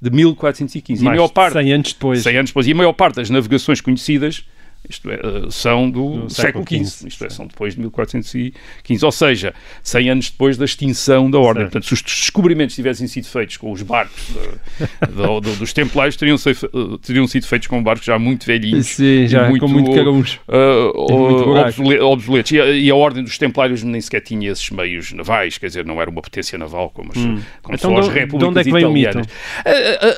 de 0.00 0.10
1415. 0.10 1.02
Mais 1.02 1.14
e 1.14 1.18
a 1.18 1.20
maior 1.20 1.28
parte, 1.28 1.54
100 1.54 1.72
anos 1.72 1.92
depois. 1.92 2.22
100 2.22 2.36
anos 2.36 2.50
depois. 2.50 2.66
E 2.66 2.72
a 2.72 2.74
maior 2.74 2.92
parte 2.92 3.16
das 3.16 3.30
navegações 3.30 3.80
conhecidas 3.80 4.44
isto 4.88 5.10
é, 5.10 5.18
são 5.50 5.90
do, 5.90 6.22
Do 6.22 6.30
século 6.30 6.64
XV, 6.66 7.08
isto 7.08 7.24
é, 7.24 7.30
são 7.30 7.46
depois 7.46 7.74
de 7.74 7.80
1415, 7.80 9.04
ou 9.04 9.12
seja, 9.12 9.54
100 9.82 10.10
anos 10.10 10.30
depois 10.30 10.56
da 10.56 10.64
extinção 10.64 11.30
da 11.30 11.38
Ordem. 11.38 11.62
Certo. 11.64 11.72
Portanto, 11.72 11.86
se 11.86 11.94
os 11.94 12.02
descobrimentos 12.02 12.74
tivessem 12.74 13.06
sido 13.06 13.26
feitos 13.26 13.56
com 13.56 13.70
os 13.72 13.82
barcos 13.82 14.28
uh, 14.30 15.06
do- 15.14 15.40
do- 15.40 15.56
dos 15.56 15.72
Templários, 15.72 16.16
teriam, 16.16 16.36
uh, 16.36 16.98
teriam 16.98 17.26
sido 17.26 17.46
feitos 17.46 17.68
com 17.68 17.82
barcos 17.82 18.04
já 18.06 18.18
muito 18.18 18.44
velhinhos. 18.46 18.86
Sim, 18.86 19.26
já 19.28 19.50
e 19.50 19.58
com 19.58 19.68
muito 19.68 19.92
caruns. 19.94 20.38
uh, 20.48 21.12
muito 21.12 21.50
obsole- 21.50 22.00
obsoletos. 22.00 22.52
E 22.52 22.60
a, 22.60 22.66
e 22.70 22.90
a 22.90 22.94
Ordem 22.94 23.22
dos 23.24 23.38
Templários 23.38 23.82
nem 23.82 24.00
sequer 24.00 24.20
tinha 24.20 24.50
esses 24.50 24.68
meios 24.70 25.12
navais, 25.12 25.58
quer 25.58 25.66
dizer, 25.68 25.84
não 25.86 26.00
era 26.00 26.10
uma 26.10 26.20
potência 26.22 26.58
naval 26.58 26.90
como, 26.90 27.10
as, 27.12 27.18
como 27.18 27.40
Então, 27.66 27.76
são 27.78 27.96
as 27.98 28.08
repúblicas 28.08 28.48
onde 28.48 28.60
é 28.60 28.64
que 28.64 28.72
vem 28.72 28.84
o 28.84 28.90
mito? 28.92 29.08
italianas. 29.10 29.26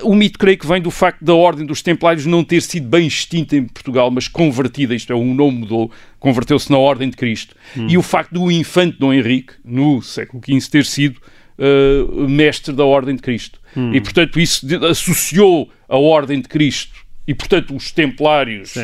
Uh, 0.02 0.04
uh, 0.06 0.10
o 0.10 0.14
mito 0.14 0.38
creio 0.38 0.58
que 0.58 0.66
vem 0.66 0.80
do 0.80 0.90
facto 0.90 1.22
da 1.24 1.34
Ordem 1.34 1.64
dos 1.66 1.82
Templários 1.82 2.26
não 2.26 2.42
ter 2.42 2.60
sido 2.62 2.88
bem 2.88 3.06
extinta 3.06 3.56
em 3.56 3.64
Portugal, 3.64 4.10
mas 4.10 4.26
convertida, 4.54 4.94
isto 4.94 5.12
é, 5.12 5.16
o 5.16 5.24
nome 5.34 5.58
mudou, 5.58 5.90
converteu-se 6.20 6.70
na 6.70 6.78
Ordem 6.78 7.10
de 7.10 7.16
Cristo. 7.16 7.56
E 7.88 7.98
o 7.98 8.02
facto 8.02 8.32
do 8.32 8.50
infante 8.50 8.98
Dom 8.98 9.12
Henrique, 9.12 9.54
no 9.64 10.00
século 10.00 10.40
XV, 10.44 10.70
ter 10.70 10.84
sido 10.84 11.20
uh, 11.58 12.28
mestre 12.28 12.72
da 12.72 12.84
Ordem 12.84 13.16
de 13.16 13.22
Cristo. 13.22 13.60
E, 13.92 14.00
portanto, 14.00 14.38
isso 14.38 14.66
associou 14.86 15.70
a 15.88 15.96
Ordem 15.96 16.40
de 16.40 16.48
Cristo 16.48 17.04
e, 17.26 17.34
portanto, 17.34 17.74
os 17.74 17.90
Templários... 17.90 18.74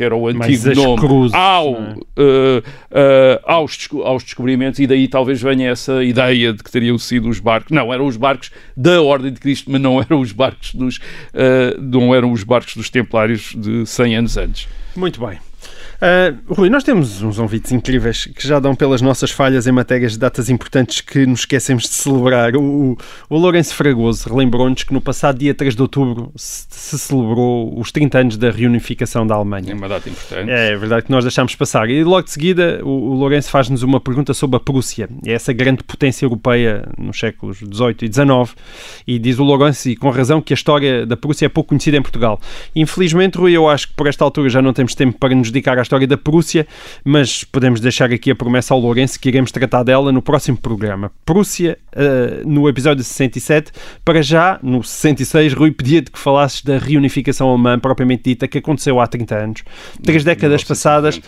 Que 0.00 0.04
era 0.04 0.16
o 0.16 0.28
antigo 0.28 0.74
nome, 0.74 0.98
cruzes, 0.98 1.34
ao, 1.34 1.74
é? 1.74 1.92
uh, 1.92 2.58
uh, 2.58 2.62
aos, 3.44 3.76
desco- 3.76 4.00
aos 4.00 4.24
descobrimentos, 4.24 4.80
e 4.80 4.86
daí 4.86 5.06
talvez 5.06 5.42
venha 5.42 5.68
essa 5.68 6.02
ideia 6.02 6.54
de 6.54 6.62
que 6.64 6.70
teriam 6.70 6.96
sido 6.96 7.28
os 7.28 7.38
barcos. 7.38 7.70
Não, 7.70 7.92
eram 7.92 8.06
os 8.06 8.16
barcos 8.16 8.50
da 8.74 9.02
Ordem 9.02 9.30
de 9.30 9.38
Cristo, 9.38 9.70
mas 9.70 9.78
não 9.78 10.00
eram 10.00 10.20
os 10.20 10.32
barcos 10.32 10.74
dos, 10.74 10.96
uh, 10.96 11.78
não 11.78 12.14
eram 12.14 12.32
os 12.32 12.42
barcos 12.44 12.76
dos 12.76 12.88
Templários 12.88 13.52
de 13.54 13.84
100 13.84 14.16
anos 14.16 14.38
antes. 14.38 14.68
Muito 14.96 15.20
bem. 15.20 15.38
Ah, 16.02 16.32
Rui, 16.48 16.70
nós 16.70 16.82
temos 16.82 17.20
uns 17.22 17.38
ouvintes 17.38 17.72
incríveis 17.72 18.24
que 18.24 18.46
já 18.48 18.58
dão 18.58 18.74
pelas 18.74 19.02
nossas 19.02 19.30
falhas 19.30 19.66
em 19.66 19.72
matérias 19.72 20.12
de 20.12 20.18
datas 20.18 20.48
importantes 20.48 21.02
que 21.02 21.26
nos 21.26 21.40
esquecemos 21.40 21.82
de 21.82 21.90
celebrar. 21.90 22.56
O, 22.56 22.96
o 23.28 23.36
Lourenço 23.38 23.74
Fragoso 23.74 24.26
relembrou-nos 24.28 24.82
que 24.82 24.94
no 24.94 25.00
passado 25.00 25.38
dia 25.38 25.54
3 25.54 25.76
de 25.76 25.82
outubro 25.82 26.32
se, 26.36 26.64
se 26.70 26.98
celebrou 26.98 27.78
os 27.78 27.92
30 27.92 28.18
anos 28.18 28.36
da 28.38 28.50
reunificação 28.50 29.26
da 29.26 29.34
É 29.34 29.36
Alemanha. 29.36 29.74
uma 29.74 29.88
data 29.88 30.08
importante. 30.08 30.50
É 30.50 30.74
verdade 30.74 31.04
que 31.04 31.10
nós 31.10 31.22
deixámos 31.22 31.54
passar. 31.54 31.90
E 31.90 32.02
logo 32.02 32.22
de 32.22 32.30
seguida, 32.30 32.80
o, 32.82 32.88
o 32.88 33.14
Lourenço 33.14 33.50
faz-nos 33.50 33.82
uma 33.82 34.00
pergunta 34.00 34.32
sobre 34.32 34.56
a 34.56 34.60
Prússia, 34.60 35.06
É 35.26 35.32
essa 35.32 35.52
grande 35.52 35.84
potência 35.84 36.24
europeia 36.24 36.88
nos 36.96 37.18
séculos 37.18 37.58
XVIII 37.58 37.96
e 38.02 38.12
XIX. 38.12 38.56
E 39.06 39.18
diz 39.18 39.38
o 39.38 39.44
Lourenço, 39.44 39.88
e 39.90 39.96
com 39.96 40.08
razão, 40.08 40.40
que 40.40 40.54
a 40.54 40.56
história 40.56 41.04
da 41.04 41.16
Prússia 41.16 41.44
é 41.44 41.48
pouco 41.50 41.68
conhecida 41.68 41.98
em 41.98 42.02
Portugal. 42.02 42.40
Infelizmente, 42.74 43.36
Rui, 43.36 43.52
eu 43.52 43.68
acho 43.68 43.88
que 43.88 43.94
por 43.94 44.06
esta 44.06 44.24
altura 44.24 44.48
já 44.48 44.62
não 44.62 44.72
temos 44.72 44.94
tempo 44.94 45.18
para 45.18 45.34
nos 45.34 45.50
dedicar 45.50 45.78
à 45.78 45.89
história 45.90 46.06
da 46.06 46.16
Prússia, 46.16 46.68
mas 47.04 47.42
podemos 47.42 47.80
deixar 47.80 48.12
aqui 48.12 48.30
a 48.30 48.36
promessa 48.36 48.72
ao 48.72 48.78
Lourenço 48.78 49.18
que 49.18 49.28
iremos 49.28 49.50
tratar 49.50 49.82
dela 49.82 50.12
no 50.12 50.22
próximo 50.22 50.56
programa. 50.56 51.10
Prússia, 51.24 51.76
eh, 51.92 52.42
no 52.46 52.68
episódio 52.68 53.02
67. 53.02 53.72
Para 54.04 54.22
já, 54.22 54.60
no 54.62 54.84
66, 54.84 55.52
Rui 55.52 55.72
pedia-te 55.72 56.12
que 56.12 56.18
falasses 56.18 56.62
da 56.62 56.78
reunificação 56.78 57.48
alemã 57.48 57.76
propriamente 57.76 58.22
dita 58.22 58.46
que 58.46 58.58
aconteceu 58.58 59.00
há 59.00 59.06
30 59.08 59.34
anos. 59.34 59.64
Três 60.04 60.22
décadas 60.22 60.62
passadas, 60.62 61.20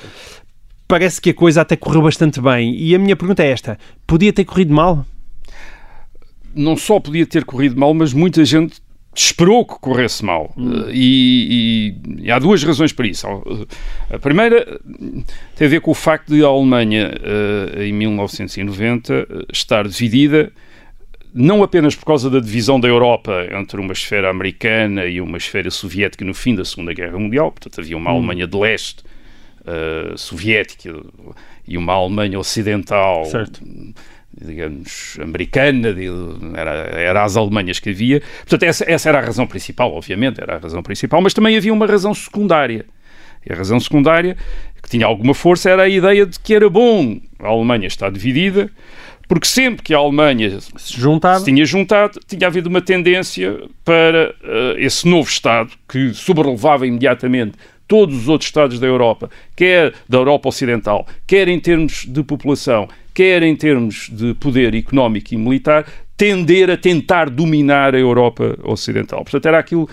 parece 0.87 1.20
que 1.20 1.31
a 1.31 1.35
coisa 1.35 1.62
até 1.62 1.75
correu 1.75 2.03
bastante 2.03 2.40
bem. 2.40 2.77
E 2.77 2.94
a 2.94 2.98
minha 3.01 3.16
pergunta 3.16 3.42
é 3.42 3.51
esta: 3.51 3.77
podia 4.07 4.33
ter 4.33 4.44
corrido 4.44 4.72
mal? 4.72 5.05
não 6.55 6.77
só 6.77 7.01
podia 7.01 7.27
ter 7.27 7.46
corrido 7.46 7.81
mal, 7.81 7.94
mas 7.94 8.12
muita 8.12 8.44
gente 8.44 8.75
esperou 9.14 9.64
que 9.66 9.75
corresse 9.79 10.25
mal. 10.25 10.53
Uh, 10.57 10.90
E, 10.90 11.94
e- 12.18 12.22
e 12.27 12.31
há 12.31 12.38
duas 12.38 12.62
razões 12.62 12.92
para 12.92 13.07
isso. 13.07 13.27
A 14.11 14.18
primeira 14.18 14.81
tem 15.57 15.66
a 15.66 15.70
ver 15.70 15.81
com 15.81 15.90
o 15.90 15.94
facto 15.94 16.35
de 16.35 16.42
a 16.44 16.48
Alemanha, 16.48 17.11
uh, 17.77 17.83
em 17.83 17.92
1990, 17.92 19.27
uh, 19.31 19.46
estar 19.53 19.87
dividida. 19.87 20.51
Não 21.35 21.62
apenas 21.62 21.94
por 21.94 22.05
causa 22.05 22.29
da 22.29 22.40
divisão 22.40 22.79
da 22.79 22.88
Europa 22.88 23.46
entre 23.59 23.81
uma 23.81 23.92
esfera 23.94 24.29
americana 24.31 25.07
e 25.07 25.20
uma 25.20 25.38
esfera 25.38 25.70
soviética 25.70 26.25
no 26.25 26.35
fim 26.35 26.55
da 26.55 26.64
Segunda 26.64 26.92
Guerra 26.92 27.18
Mundial, 27.18 27.51
portanto 27.51 27.81
havia 27.81 27.96
uma 27.96 28.11
Alemanha 28.11 28.46
de 28.46 28.57
leste 28.59 29.03
uh, 29.62 30.16
soviética 30.18 30.94
e 31.66 31.79
uma 31.79 31.94
Alemanha 31.94 32.38
ocidental 32.38 33.25
Certo. 33.25 33.62
Digamos, 34.40 35.16
americana, 35.21 35.92
de- 35.92 36.09
era, 36.55 36.71
era 36.99 37.25
as 37.25 37.37
Alemanhas 37.37 37.79
que 37.79 37.90
havia. 37.90 38.21
Portanto, 38.40 38.62
essa, 38.64 38.85
essa 38.90 39.09
era 39.09 39.18
a 39.18 39.23
razão 39.23 39.47
principal, 39.47 39.92
obviamente, 39.95 40.40
era 40.40 40.57
a 40.57 40.59
razão 40.59 40.83
principal, 40.83 41.21
mas 41.21 41.35
também 41.35 41.57
havia 41.57 41.73
uma 41.73 41.87
razão 41.87 42.14
secundária. 42.14 42.85
E 43.49 43.53
a 43.53 43.57
razão 43.57 43.79
secundária, 43.81 44.37
que 44.83 44.88
tinha 44.88 45.05
alguma 45.07 45.35
força, 45.35 45.68
era 45.71 45.83
a 45.83 45.88
ideia 45.88 46.25
de 46.25 46.38
que 46.38 46.55
era 46.55 46.68
bom 46.71 47.21
a 47.40 47.49
Alemanha 47.49 47.87
estar 47.88 48.11
dividida, 48.11 48.71
porque 49.29 49.47
sempre 49.47 49.83
que 49.83 49.95
a 49.95 49.99
Alemanha 49.99 50.61
Se 50.77 51.01
juntava. 51.01 51.38
se 51.40 51.47
tinha 51.47 51.64
juntado, 51.64 52.21
tinha 52.27 52.47
havido 52.47 52.68
uma 52.68 52.81
tendência 52.81 53.59
para 53.85 54.35
eh, 54.45 54.75
esse 54.79 55.09
novo 55.09 55.29
Estado, 55.29 55.71
que 55.88 56.12
sobrelevava 56.14 56.87
imediatamente 56.87 57.53
todos 57.88 58.16
os 58.16 58.29
outros 58.29 58.49
Estados 58.49 58.79
da 58.79 58.87
Europa, 58.87 59.29
quer 59.57 59.92
da 60.09 60.18
Europa 60.18 60.49
Ocidental, 60.49 61.07
quer 61.27 61.49
em 61.49 61.59
termos 61.59 62.05
de 62.07 62.23
população, 62.23 62.88
quer 63.14 63.42
em 63.42 63.55
termos 63.55 64.11
de 64.12 64.35
poder 64.35 64.75
económico 64.75 65.35
e 65.35 65.37
militar, 65.37 65.87
tender 66.16 66.70
a 66.70 66.77
tentar 66.77 67.29
dominar 67.29 67.94
a 67.94 67.98
Europa 67.98 68.57
Ocidental. 68.62 69.25
Portanto, 69.25 69.46
era 69.46 69.59
aquilo, 69.59 69.88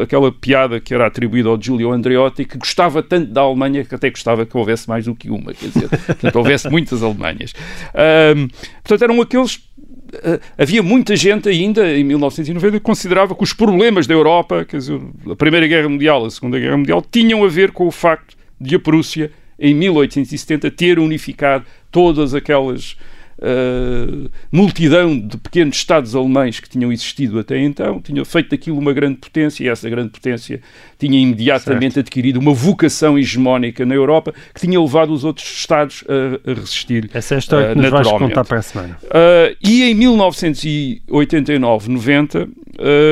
aquela 0.00 0.32
piada 0.32 0.80
que 0.80 0.94
era 0.94 1.06
atribuída 1.06 1.48
ao 1.48 1.60
Giulio 1.60 1.92
Andreotti, 1.92 2.44
que 2.46 2.56
gostava 2.56 3.02
tanto 3.02 3.30
da 3.30 3.42
Alemanha 3.42 3.84
que 3.84 3.94
até 3.94 4.08
gostava 4.08 4.46
que 4.46 4.56
houvesse 4.56 4.88
mais 4.88 5.04
do 5.04 5.14
que 5.14 5.28
uma, 5.28 5.52
quer 5.52 5.66
dizer, 5.66 5.88
portanto, 6.06 6.36
houvesse 6.36 6.70
muitas 6.70 7.02
Alemanhas. 7.02 7.52
Ahm, 7.94 8.48
portanto, 8.82 9.02
eram 9.02 9.20
aqueles 9.20 9.66
Uh, 10.06 10.40
havia 10.56 10.84
muita 10.84 11.16
gente 11.16 11.48
ainda 11.48 11.92
em 11.92 12.04
1990 12.04 12.78
que 12.78 12.80
considerava 12.80 13.34
que 13.34 13.42
os 13.42 13.52
problemas 13.52 14.06
da 14.06 14.14
Europa, 14.14 14.64
quer 14.64 14.76
dizer, 14.76 15.00
a 15.28 15.34
Primeira 15.34 15.66
Guerra 15.66 15.88
Mundial, 15.88 16.24
a 16.24 16.30
Segunda 16.30 16.60
Guerra 16.60 16.76
Mundial, 16.76 17.04
tinham 17.10 17.44
a 17.44 17.48
ver 17.48 17.72
com 17.72 17.88
o 17.88 17.90
facto 17.90 18.36
de 18.58 18.76
a 18.76 18.78
Prússia, 18.78 19.32
em 19.58 19.74
1870, 19.74 20.70
ter 20.70 20.98
unificado 20.98 21.64
todas 21.90 22.34
aquelas 22.34 22.96
uh, 23.38 24.28
multidão 24.50 25.16
de 25.18 25.38
pequenos 25.38 25.76
Estados 25.76 26.14
alemães 26.14 26.60
que 26.60 26.68
tinham 26.68 26.92
existido 26.92 27.38
até 27.38 27.58
então, 27.58 27.98
tinha 28.00 28.22
feito 28.24 28.50
daquilo 28.50 28.78
uma 28.78 28.92
grande 28.92 29.16
potência 29.18 29.64
e 29.64 29.68
essa 29.68 29.90
grande 29.90 30.10
potência 30.10 30.60
tinha 30.98 31.20
imediatamente 31.20 31.98
adquirido 31.98 32.38
uma 32.38 32.54
vocação 32.54 33.18
hegemónica 33.18 33.84
na 33.84 33.94
Europa 33.94 34.32
que 34.54 34.60
tinha 34.60 34.80
levado 34.80 35.12
os 35.12 35.24
outros 35.24 35.46
Estados 35.46 36.04
a, 36.08 36.40
a 36.50 36.54
resistir. 36.54 37.10
Essa 37.12 37.34
é 37.34 37.36
a 37.36 37.38
história 37.38 37.72
uh, 37.72 37.74
que 37.74 37.80
nos 37.80 37.90
vais 37.90 38.08
contar 38.08 38.44
para 38.44 38.58
a 38.58 38.62
semana. 38.62 38.98
Uh, 39.04 39.54
e 39.62 39.82
em 39.84 39.94
1989-90, 39.96 42.48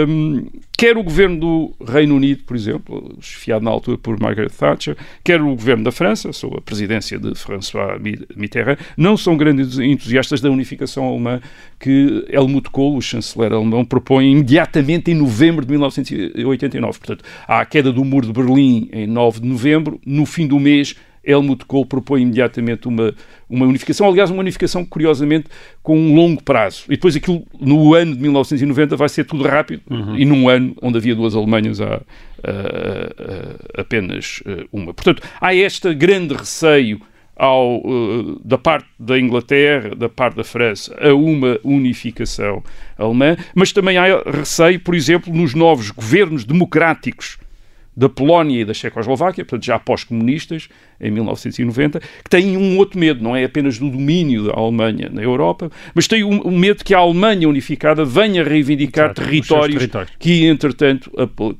um, 0.08 0.46
quer 0.76 0.96
o 0.96 1.02
governo 1.02 1.38
do 1.38 1.74
Reino 1.86 2.16
Unido, 2.16 2.44
por 2.44 2.56
exemplo, 2.56 3.16
esfiado 3.20 3.64
na 3.64 3.70
altura 3.70 3.96
por 3.98 4.20
Margaret 4.20 4.50
Thatcher, 4.50 4.96
quer 5.22 5.40
o 5.40 5.54
governo 5.54 5.84
da 5.84 5.92
França, 5.92 6.32
sob 6.32 6.56
a 6.58 6.60
presidência 6.60 7.18
de 7.18 7.34
François 7.34 8.00
Mitterrand, 8.36 8.76
não 8.96 9.16
são 9.16 9.36
grandes 9.36 9.78
entusiastas 9.78 10.40
da 10.40 10.50
unificação 10.50 11.06
alemã 11.06 11.40
que 11.78 12.26
Helmut 12.28 12.70
Kohl, 12.70 12.96
o 12.96 13.02
chanceler 13.02 13.52
alemão, 13.52 13.84
propõe 13.84 14.32
imediatamente 14.32 15.10
em 15.10 15.14
novembro 15.14 15.64
de 15.64 15.70
1989. 15.70 16.98
Portanto, 16.98 17.24
há 17.46 17.60
a 17.60 17.66
queda 17.66 17.92
do 17.92 18.04
muro 18.04 18.26
de 18.26 18.32
Berlim 18.32 18.88
em 18.92 19.06
9 19.06 19.40
de 19.40 19.46
novembro, 19.46 20.00
no 20.04 20.26
fim 20.26 20.46
do 20.46 20.58
mês 20.58 20.96
Helmut 21.24 21.64
Kohl 21.64 21.86
propõe 21.86 22.22
imediatamente 22.22 22.88
uma, 22.88 23.14
uma 23.48 23.66
unificação, 23.66 24.08
aliás, 24.08 24.30
uma 24.30 24.40
unificação, 24.40 24.84
curiosamente, 24.84 25.46
com 25.82 25.98
um 25.98 26.14
longo 26.14 26.42
prazo. 26.42 26.84
E 26.86 26.96
depois 26.96 27.16
aquilo, 27.16 27.46
no 27.60 27.94
ano 27.94 28.14
de 28.14 28.20
1990, 28.22 28.96
vai 28.96 29.08
ser 29.08 29.24
tudo 29.24 29.44
rápido, 29.44 29.82
e 30.16 30.24
num 30.24 30.48
ano 30.48 30.76
onde 30.82 30.98
havia 30.98 31.14
duas 31.14 31.34
Alemanhas, 31.34 31.80
há, 31.80 31.94
ah, 31.94 32.00
ah, 32.44 33.80
apenas 33.80 34.42
ah, 34.46 34.64
uma. 34.72 34.92
Portanto, 34.92 35.22
há 35.40 35.54
este 35.54 35.94
grande 35.94 36.34
receio 36.34 37.00
ao, 37.36 37.78
uh, 37.78 38.40
da 38.44 38.56
parte 38.56 38.86
da 38.98 39.18
Inglaterra, 39.18 39.94
da 39.94 40.08
parte 40.08 40.36
da 40.36 40.44
França, 40.44 40.96
a 41.00 41.14
uma 41.14 41.58
unificação 41.64 42.62
alemã, 42.96 43.36
mas 43.54 43.72
também 43.72 43.96
há 43.96 44.22
receio, 44.22 44.80
por 44.80 44.94
exemplo, 44.94 45.34
nos 45.34 45.54
novos 45.54 45.90
governos 45.90 46.44
democráticos 46.44 47.38
da 47.96 48.08
Polónia 48.08 48.60
e 48.60 48.64
da 48.64 48.74
Checoslováquia, 48.74 49.44
portanto 49.44 49.64
já 49.64 49.78
pós-comunistas, 49.78 50.68
em 51.00 51.10
1990, 51.10 52.00
que 52.00 52.30
têm 52.30 52.56
um 52.56 52.78
outro 52.78 52.98
medo, 52.98 53.22
não 53.22 53.36
é 53.36 53.44
apenas 53.44 53.78
do 53.78 53.88
domínio 53.88 54.44
da 54.44 54.52
Alemanha 54.54 55.08
na 55.12 55.22
Europa, 55.22 55.70
mas 55.94 56.08
têm 56.08 56.24
um, 56.24 56.48
um 56.48 56.58
medo 56.58 56.84
que 56.84 56.94
a 56.94 56.98
Alemanha 56.98 57.48
unificada 57.48 58.04
venha 58.04 58.42
reivindicar 58.42 59.06
Exato, 59.06 59.22
territórios, 59.22 59.76
territórios, 59.76 60.12
que, 60.18 60.46
entretanto, 60.46 61.10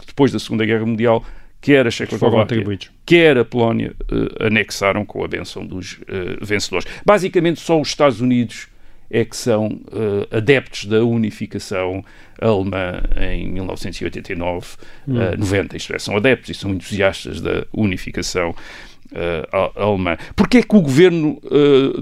depois 0.07 0.33
da 0.33 0.39
Segunda 0.39 0.65
Guerra 0.65 0.87
Mundial, 0.87 1.25
quer 1.61 1.87
a 1.87 1.91
Checoslováquia, 1.91 2.63
quer 3.07 3.39
a 3.39 3.45
Polónia, 3.45 3.93
uh, 4.13 4.47
anexaram 4.47 5.05
com 5.07 5.25
a 5.25 5.29
benção 5.29 5.65
dos 5.65 5.95
uh, 5.95 6.45
vencedores. 6.45 6.87
Basicamente, 7.07 7.61
só 7.61 7.81
os 7.81 7.89
Estados 7.89 8.21
Unidos 8.21 8.69
é 9.11 9.25
que 9.25 9.37
são 9.37 9.67
uh, 9.67 10.37
adeptos 10.37 10.87
da 10.87 11.05
unificação 11.05 12.05
alemã 12.41 13.03
em 13.21 13.49
1989, 13.49 14.67
hum. 15.07 15.17
uh, 15.17 15.39
90, 15.39 15.77
isto 15.77 15.95
é, 15.95 15.99
são 15.99 16.17
adeptos 16.17 16.51
e 16.51 16.55
são 16.55 16.71
entusiastas 16.71 17.41
da 17.41 17.65
unificação 17.73 18.51
uh, 18.51 19.81
alemã. 19.81 20.17
Porquê 20.35 20.59
é 20.59 20.63
que 20.63 20.77
o 20.77 20.81
governo 20.81 21.41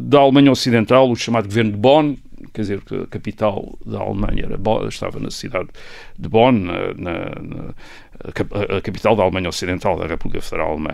da 0.00 0.20
Alemanha 0.20 0.50
Ocidental, 0.50 1.10
o 1.10 1.16
chamado 1.16 1.46
governo 1.46 1.72
de 1.72 1.76
Bonn, 1.76 2.16
quer 2.52 2.62
dizer, 2.62 2.80
que 2.82 2.94
a 2.94 3.06
capital 3.06 3.78
da 3.84 4.00
Alemanha 4.00 4.44
era 4.44 4.88
estava 4.88 5.18
na 5.18 5.30
cidade 5.30 5.68
de 6.18 6.28
Bonn, 6.28 6.52
na, 6.52 6.94
na, 6.96 7.74
a 8.24 8.80
capital 8.80 9.16
da 9.16 9.22
Alemanha 9.22 9.48
Ocidental, 9.48 9.98
da 9.98 10.06
República 10.06 10.42
Federal 10.42 10.72
Alemã. 10.72 10.90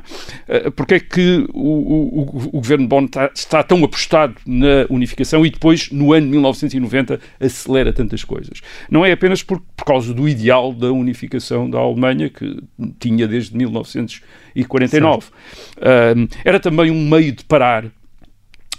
Eh, 0.46 0.70
Porque 0.70 0.94
é 0.94 1.00
que 1.00 1.46
o, 1.52 1.60
o, 1.60 2.20
o 2.46 2.50
governo 2.52 2.84
de 2.84 2.88
Bonn 2.88 3.04
está, 3.04 3.30
está, 3.34 3.62
tão 3.62 3.84
apostado 3.84 4.34
na 4.46 4.86
unificação 4.88 5.44
e 5.44 5.50
depois, 5.50 5.90
no 5.90 6.12
ano 6.12 6.26
de 6.26 6.32
1990, 6.32 7.20
acelera 7.40 7.92
tantas 7.92 8.24
coisas? 8.24 8.60
Não 8.90 9.04
é 9.04 9.12
apenas 9.12 9.42
por, 9.42 9.60
por 9.76 9.84
causa 9.84 10.14
do 10.14 10.28
ideal 10.28 10.72
da 10.72 10.90
unificação 10.90 11.68
da 11.68 11.78
Alemanha, 11.78 12.30
que 12.30 12.58
tinha 12.98 13.26
desde 13.26 13.56
1949. 13.56 15.26
Uh, 15.26 16.28
era 16.44 16.58
também 16.58 16.90
um 16.90 17.08
meio 17.08 17.32
de 17.32 17.44
parar 17.44 17.84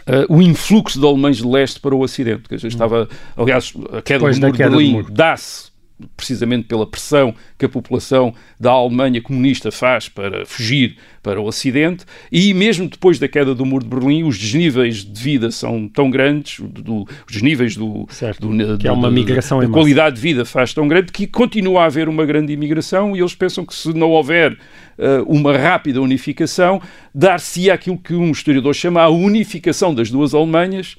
Uh, 0.09 0.37
o 0.37 0.41
influxo 0.41 0.99
de 0.99 1.05
alemães 1.05 1.37
de 1.37 1.45
leste 1.45 1.79
para 1.79 1.93
o 1.93 2.01
ocidente. 2.01 2.49
Que 2.49 2.57
já 2.57 2.67
estava, 2.67 3.07
aliás, 3.37 3.73
a 3.91 4.01
queda 4.01 4.27
do 4.27 4.39
muro 4.39 4.51
de 4.51 4.57
Berlim 4.57 5.05
dá-se 5.09 5.68
precisamente 6.15 6.65
pela 6.65 6.85
pressão 6.87 7.33
que 7.57 7.65
a 7.65 7.69
população 7.69 8.33
da 8.59 8.71
Alemanha 8.71 9.21
comunista 9.21 9.71
faz 9.71 10.07
para 10.07 10.45
fugir 10.45 10.97
para 11.21 11.39
o 11.41 11.45
Ocidente, 11.45 12.05
e 12.31 12.53
mesmo 12.53 12.87
depois 12.87 13.19
da 13.19 13.27
queda 13.27 13.53
do 13.53 13.65
Muro 13.65 13.83
de 13.83 13.89
Berlim, 13.89 14.23
os 14.23 14.37
desníveis 14.37 15.03
de 15.03 15.21
vida 15.21 15.51
são 15.51 15.87
tão 15.87 16.09
grandes, 16.09 16.59
do, 16.59 17.03
os 17.03 17.33
desníveis 17.33 17.75
do, 17.75 18.05
certo, 18.09 18.47
do, 18.47 18.77
que 18.77 18.87
é 18.87 18.91
uma 18.91 19.11
migração 19.11 19.59
da 19.59 19.67
qualidade 19.67 20.15
de 20.15 20.21
vida 20.21 20.45
faz 20.45 20.73
tão 20.73 20.87
grande 20.87 21.11
que 21.11 21.27
continua 21.27 21.83
a 21.83 21.85
haver 21.85 22.07
uma 22.07 22.25
grande 22.25 22.53
imigração 22.53 23.15
e 23.15 23.19
eles 23.19 23.35
pensam 23.35 23.65
que 23.65 23.75
se 23.75 23.93
não 23.93 24.09
houver 24.11 24.53
uh, 24.53 25.23
uma 25.27 25.57
rápida 25.57 26.01
unificação, 26.01 26.81
dar-se 27.13 27.69
aquilo 27.69 27.97
que 27.97 28.13
um 28.13 28.31
historiador 28.31 28.73
chama 28.73 29.01
a 29.01 29.09
unificação 29.09 29.93
das 29.93 30.09
duas 30.09 30.33
Alemanhas, 30.33 30.97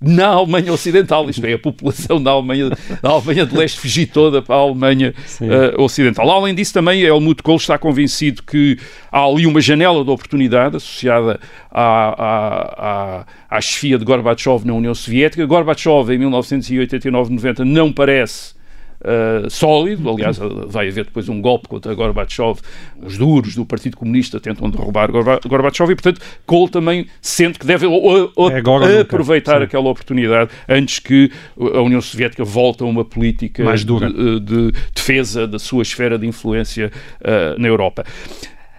na 0.00 0.28
Alemanha 0.28 0.72
Ocidental, 0.72 1.28
isto 1.28 1.44
é, 1.44 1.54
a 1.54 1.58
população 1.58 2.22
da 2.22 2.30
Alemanha, 2.30 2.70
da 3.02 3.10
Alemanha 3.10 3.44
de 3.44 3.56
Leste 3.56 3.80
fugir 3.80 4.06
toda 4.06 4.40
para 4.40 4.54
a 4.54 4.58
Alemanha 4.58 5.12
uh, 5.40 5.82
Ocidental. 5.82 6.30
Além 6.30 6.54
disso, 6.54 6.72
também 6.72 7.02
Helmut 7.02 7.42
Kohl 7.42 7.56
está 7.56 7.76
convencido 7.76 8.42
que 8.42 8.78
há 9.10 9.24
ali 9.24 9.46
uma 9.46 9.60
janela 9.60 10.04
de 10.04 10.10
oportunidade 10.10 10.76
associada 10.76 11.40
à, 11.70 11.82
à, 11.82 13.18
à, 13.18 13.26
à 13.50 13.60
chefia 13.60 13.98
de 13.98 14.04
Gorbachev 14.04 14.64
na 14.64 14.74
União 14.74 14.94
Soviética. 14.94 15.44
Gorbachev, 15.46 16.12
em 16.12 16.18
1989-90, 16.18 17.58
não 17.60 17.92
parece 17.92 18.57
Uh, 19.00 19.48
sólido. 19.48 20.10
Aliás, 20.10 20.38
vai 20.66 20.88
haver 20.88 21.04
depois 21.04 21.28
um 21.28 21.40
golpe 21.40 21.68
contra 21.68 21.94
Gorbachev. 21.94 22.58
Os 23.00 23.16
duros 23.16 23.54
do 23.54 23.64
Partido 23.64 23.96
Comunista 23.96 24.40
tentam 24.40 24.68
derrubar 24.68 25.10
Gorbachev 25.12 25.92
e, 25.92 25.94
portanto, 25.94 26.20
Kohl 26.44 26.68
também 26.68 27.06
sente 27.20 27.60
que 27.60 27.66
deve 27.66 27.86
é 27.86 29.00
aproveitar 29.00 29.62
aquela 29.62 29.88
oportunidade 29.88 30.50
antes 30.68 30.98
que 30.98 31.30
a 31.56 31.80
União 31.80 32.00
Soviética 32.00 32.42
volte 32.42 32.82
a 32.82 32.86
uma 32.86 33.04
política 33.04 33.62
Mais 33.62 33.84
dura. 33.84 34.10
De, 34.10 34.40
de 34.40 34.72
defesa 34.92 35.46
da 35.46 35.58
sua 35.58 35.82
esfera 35.82 36.18
de 36.18 36.26
influência 36.26 36.90
uh, 37.20 37.60
na 37.60 37.68
Europa. 37.68 38.04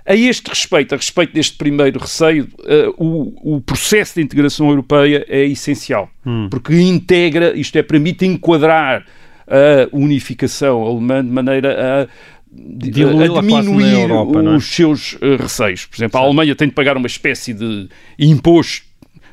A 0.06 0.16
este 0.16 0.50
respeito, 0.50 0.96
a 0.96 0.98
respeito 0.98 1.34
deste 1.34 1.56
primeiro 1.56 2.00
receio, 2.00 2.48
uh, 2.60 2.94
o, 2.98 3.58
o, 3.58 3.62
processo 3.62 4.16
de 4.16 4.22
integração 4.22 4.68
europeia 4.70 5.24
é 5.30 5.46
essencial, 5.46 6.10
hum. 6.26 6.48
porque 6.50 6.74
integra, 6.74 7.56
isto 7.56 7.78
é, 7.78 7.84
permite 7.84 8.26
enquadrar 8.26 9.06
a 9.50 9.96
unificação 9.96 10.84
alemã 10.84 11.24
de 11.24 11.32
maneira 11.32 12.04
a 12.04 12.40
a 12.52 13.42
diminuir 13.42 13.94
Europa, 13.94 14.40
é? 14.40 14.50
os 14.56 14.66
seus 14.66 15.14
uh, 15.14 15.36
receios. 15.40 15.86
Por 15.86 15.98
exemplo, 15.98 16.20
a 16.20 16.24
Alemanha 16.24 16.56
tem 16.56 16.68
de 16.68 16.74
pagar 16.74 16.98
uma 16.98 17.06
espécie 17.06 17.54
de 17.54 17.88
imposto 18.18 18.90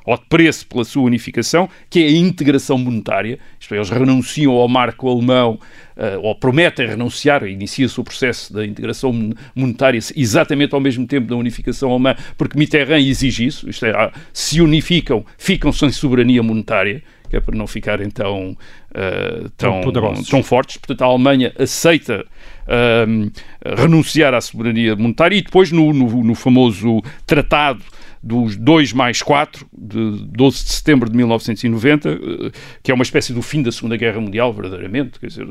ou 0.06 0.16
de 0.16 0.24
preço 0.28 0.66
pela 0.68 0.84
sua 0.84 1.02
unificação, 1.02 1.68
que 1.90 2.00
é 2.00 2.06
a 2.06 2.10
integração 2.12 2.78
monetária, 2.78 3.40
isto 3.58 3.74
é, 3.74 3.78
eles 3.78 3.90
renunciam 3.90 4.52
ao 4.52 4.68
marco 4.68 5.10
alemão, 5.10 5.58
uh, 5.96 6.20
ou 6.22 6.34
prometem 6.36 6.86
renunciar, 6.86 7.44
inicia-se 7.44 8.00
o 8.00 8.04
processo 8.04 8.52
da 8.52 8.64
integração 8.64 9.12
monetária 9.54 9.98
exatamente 10.14 10.74
ao 10.74 10.80
mesmo 10.80 11.06
tempo 11.06 11.26
da 11.26 11.34
unificação 11.34 11.90
alemã, 11.90 12.14
porque 12.38 12.56
Mitterrand 12.56 13.00
exige 13.00 13.46
isso, 13.46 13.68
isto 13.68 13.84
é, 13.84 14.12
se 14.32 14.60
unificam, 14.60 15.26
ficam 15.36 15.72
sem 15.72 15.90
soberania 15.90 16.42
monetária, 16.42 17.02
que 17.28 17.36
é 17.36 17.40
para 17.40 17.56
não 17.56 17.66
ficarem 17.66 18.10
tão, 18.10 18.50
uh, 18.50 19.48
tão, 19.56 19.80
tão, 20.28 20.42
fortes. 20.42 20.76
Portanto, 20.76 21.02
a 21.02 21.06
Alemanha 21.06 21.52
aceita 21.58 22.24
uh, 22.66 23.76
renunciar 23.76 24.34
à 24.34 24.40
soberania 24.40 24.96
monetária 24.96 25.36
e 25.36 25.42
depois, 25.42 25.70
no, 25.70 25.92
no, 25.92 26.24
no 26.24 26.34
famoso 26.34 27.02
tratado 27.26 27.82
dos 28.26 28.56
2 28.56 28.92
mais 28.92 29.22
4, 29.22 29.64
de 29.72 30.26
12 30.26 30.64
de 30.64 30.72
setembro 30.72 31.08
de 31.08 31.16
1990, 31.16 32.08
eh, 32.10 32.50
que 32.82 32.90
é 32.90 32.94
uma 32.94 33.04
espécie 33.04 33.32
do 33.32 33.40
fim 33.40 33.62
da 33.62 33.70
Segunda 33.70 33.96
Guerra 33.96 34.20
Mundial, 34.20 34.52
verdadeiramente. 34.52 35.20
Quer 35.20 35.28
dizer, 35.28 35.46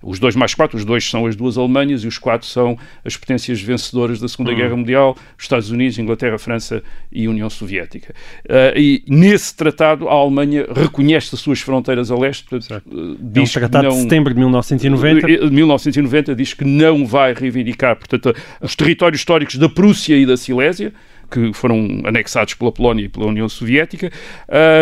os 0.00 0.20
2 0.20 0.36
mais 0.36 0.54
4, 0.54 0.78
os 0.78 0.84
dois 0.84 1.04
são 1.04 1.26
as 1.26 1.34
duas 1.34 1.58
Alemanhas 1.58 2.04
e 2.04 2.06
os 2.06 2.16
quatro 2.16 2.46
são 2.46 2.78
as 3.04 3.16
potências 3.16 3.60
vencedoras 3.60 4.20
da 4.20 4.28
Segunda 4.28 4.52
uhum. 4.52 4.56
Guerra 4.56 4.76
Mundial, 4.76 5.16
os 5.36 5.44
Estados 5.44 5.70
Unidos, 5.70 5.98
Inglaterra, 5.98 6.38
França 6.38 6.84
e 7.10 7.26
União 7.26 7.50
Soviética. 7.50 8.14
Uh, 8.44 8.78
e 8.78 9.04
nesse 9.08 9.56
tratado, 9.56 10.08
a 10.08 10.12
Alemanha 10.12 10.66
reconhece 10.72 11.34
as 11.34 11.40
suas 11.40 11.60
fronteiras 11.60 12.12
a 12.12 12.16
leste. 12.16 12.44
Portanto, 12.44 12.84
diz 13.18 13.56
é 13.56 13.58
um 13.58 13.60
tratado 13.60 13.88
não, 13.88 13.96
de 13.96 14.02
setembro 14.02 14.32
de 14.32 14.38
1990. 14.38 15.50
1990 15.50 16.34
diz 16.36 16.54
que 16.54 16.64
não 16.64 17.04
vai 17.04 17.34
reivindicar, 17.34 17.96
portanto, 17.96 18.32
os 18.60 18.76
territórios 18.76 19.20
históricos 19.20 19.56
da 19.56 19.68
Prússia 19.68 20.16
e 20.16 20.24
da 20.24 20.36
Silésia, 20.36 20.92
que 21.30 21.52
foram 21.52 22.02
anexados 22.04 22.54
pela 22.54 22.72
Polónia 22.72 23.04
e 23.04 23.08
pela 23.08 23.26
União 23.26 23.48
Soviética, 23.48 24.10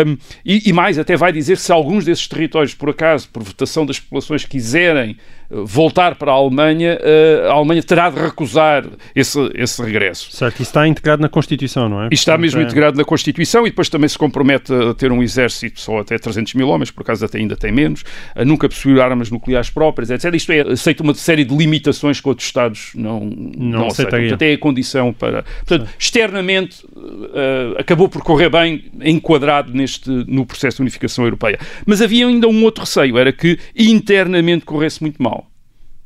um, 0.05 0.17
e, 0.45 0.69
e, 0.69 0.73
mais, 0.73 0.97
até 0.97 1.15
vai 1.15 1.31
dizer 1.31 1.57
se 1.57 1.71
alguns 1.71 2.05
desses 2.05 2.27
territórios, 2.27 2.73
por 2.73 2.89
acaso, 2.89 3.29
por 3.29 3.43
votação 3.43 3.85
das 3.85 3.99
populações, 3.99 4.45
quiserem 4.45 5.17
voltar 5.53 6.15
para 6.15 6.31
a 6.31 6.35
Alemanha, 6.35 6.97
eh, 6.99 7.47
a 7.47 7.53
Alemanha 7.53 7.83
terá 7.83 8.09
de 8.09 8.19
recusar 8.19 8.85
esse, 9.15 9.39
esse 9.53 9.81
regresso. 9.81 10.31
Certo, 10.31 10.55
isso 10.55 10.63
está 10.63 10.87
integrado 10.87 11.21
na 11.21 11.29
Constituição, 11.29 11.87
não 11.87 12.03
é? 12.03 12.07
E 12.11 12.15
está 12.15 12.37
mesmo 12.37 12.59
é... 12.59 12.63
integrado 12.63 12.97
na 12.97 13.03
Constituição 13.03 13.67
e 13.67 13.69
depois 13.69 13.87
também 13.89 14.09
se 14.09 14.17
compromete 14.17 14.73
a 14.73 14.93
ter 14.93 15.11
um 15.11 15.21
exército 15.21 15.79
só 15.79 15.99
até 15.99 16.17
300 16.17 16.55
mil 16.55 16.69
homens, 16.69 16.89
por 16.89 17.01
acaso 17.01 17.25
até 17.25 17.37
ainda 17.37 17.55
tem 17.55 17.71
menos, 17.71 18.03
a 18.35 18.43
nunca 18.43 18.67
possuir 18.67 18.99
armas 18.99 19.29
nucleares 19.29 19.69
próprias, 19.69 20.09
etc. 20.09 20.33
Isto 20.33 20.51
é, 20.51 20.61
aceita 20.61 21.03
uma 21.03 21.13
série 21.13 21.45
de 21.45 21.55
limitações 21.55 22.19
que 22.19 22.27
outros 22.27 22.47
Estados 22.47 22.91
não, 22.95 23.19
não, 23.21 23.79
não 23.79 23.87
aceitam. 23.87 24.19
Portanto, 24.19 24.41
é 24.41 24.53
a 24.53 24.57
condição 24.57 25.13
para... 25.13 25.43
Portanto, 25.43 25.87
Sim. 25.87 25.93
Externamente 26.33 26.83
uh, 26.85 27.77
acabou 27.77 28.09
por 28.09 28.23
correr 28.23 28.49
bem 28.49 28.91
enquadrado 29.01 29.71
neste, 29.71 30.09
no 30.09 30.45
processo 30.45 30.77
de 30.77 30.81
unificação 30.81 31.23
europeia. 31.23 31.59
Mas 31.85 32.01
havia 32.01 32.27
ainda 32.27 32.47
um 32.47 32.63
outro 32.63 32.83
receio, 32.83 33.17
era 33.17 33.31
que 33.31 33.59
internamente 33.77 34.65
corresse 34.65 35.01
muito 35.01 35.21
mal. 35.21 35.47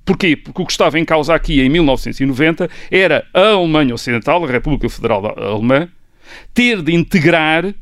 Porquê? 0.05 0.35
Porque 0.35 0.61
o 0.61 0.65
que 0.65 0.71
estava 0.71 0.99
em 0.99 1.05
causa 1.05 1.33
aqui 1.33 1.61
em 1.61 1.69
1990 1.69 2.69
era 2.91 3.25
a 3.33 3.51
Alemanha 3.51 3.93
Ocidental, 3.93 4.43
a 4.43 4.47
República 4.47 4.89
Federal 4.89 5.25
Alemã, 5.37 5.89
ter 6.53 6.81
de 6.81 6.93
integrar 6.93 7.73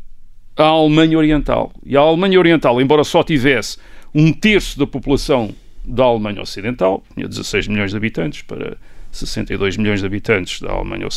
a 0.55 0.63
Alemanha 0.63 1.17
Oriental. 1.17 1.71
E 1.85 1.97
a 1.97 1.99
Alemanha 1.99 2.39
Oriental, 2.39 2.81
embora 2.81 3.03
só 3.03 3.23
tivesse 3.23 3.77
um 4.13 4.31
terço 4.31 4.79
da 4.79 4.87
população 4.87 5.53
da 5.83 6.03
Alemanha 6.03 6.41
Ocidental, 6.41 7.03
tinha 7.13 7.27
16 7.27 7.67
milhões 7.67 7.91
de 7.91 7.97
habitantes 7.97 8.41
para 8.41 8.77
62 9.15 9.77
milhões 9.77 10.01
de 10.01 10.05
habitantes 10.05 10.61
da 10.61 10.71
Alemanha 10.71 11.07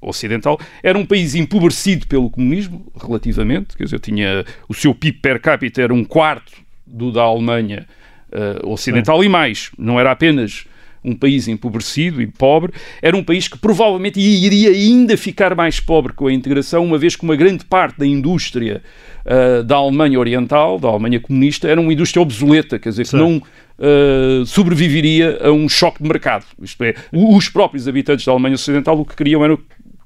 Ocidental, 0.00 0.58
era 0.82 0.98
um 0.98 1.06
país 1.06 1.34
empobrecido 1.34 2.06
pelo 2.06 2.30
comunismo, 2.30 2.90
relativamente, 3.00 3.76
quer 3.76 3.84
dizer, 3.84 4.00
tinha 4.00 4.44
o 4.68 4.74
seu 4.74 4.94
PIB 4.94 5.18
per 5.18 5.40
capita 5.40 5.82
era 5.82 5.94
um 5.94 6.04
quarto 6.04 6.52
do 6.86 7.12
da 7.12 7.22
Alemanha 7.22 7.86
uh, 8.32 8.68
ocidental 8.68 9.22
e 9.22 9.28
mais. 9.28 9.70
Não 9.78 9.98
era 9.98 10.10
apenas 10.10 10.66
um 11.04 11.14
país 11.14 11.48
empobrecido 11.48 12.20
e 12.20 12.26
pobre, 12.26 12.72
era 13.00 13.16
um 13.16 13.22
país 13.22 13.48
que 13.48 13.58
provavelmente 13.58 14.20
iria 14.20 14.70
ainda 14.70 15.16
ficar 15.16 15.54
mais 15.54 15.80
pobre 15.80 16.12
com 16.12 16.26
a 16.26 16.32
integração, 16.32 16.84
uma 16.84 16.98
vez 16.98 17.16
que 17.16 17.24
uma 17.24 17.36
grande 17.36 17.64
parte 17.64 17.98
da 17.98 18.06
indústria 18.06 18.82
uh, 19.24 19.62
da 19.62 19.76
Alemanha 19.76 20.18
Oriental, 20.18 20.78
da 20.78 20.88
Alemanha 20.88 21.20
comunista, 21.20 21.68
era 21.68 21.80
uma 21.80 21.92
indústria 21.92 22.22
obsoleta, 22.22 22.78
quer 22.78 22.90
dizer, 22.90 23.06
Sim. 23.06 23.16
que 23.16 23.22
não 23.22 23.36
uh, 23.38 24.46
sobreviveria 24.46 25.38
a 25.42 25.52
um 25.52 25.68
choque 25.68 26.02
de 26.02 26.08
mercado. 26.08 26.44
Isto 26.62 26.84
é, 26.84 26.94
os 27.12 27.48
próprios 27.48 27.88
habitantes 27.88 28.24
da 28.24 28.32
Alemanha 28.32 28.54
Ocidental 28.54 28.98
o 28.98 29.04
que 29.04 29.16
queriam 29.16 29.44
era 29.44 29.56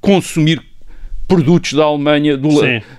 consumir 0.01 0.72
produtos 1.35 1.73
da 1.73 1.85
Alemanha, 1.85 2.37
do, 2.37 2.49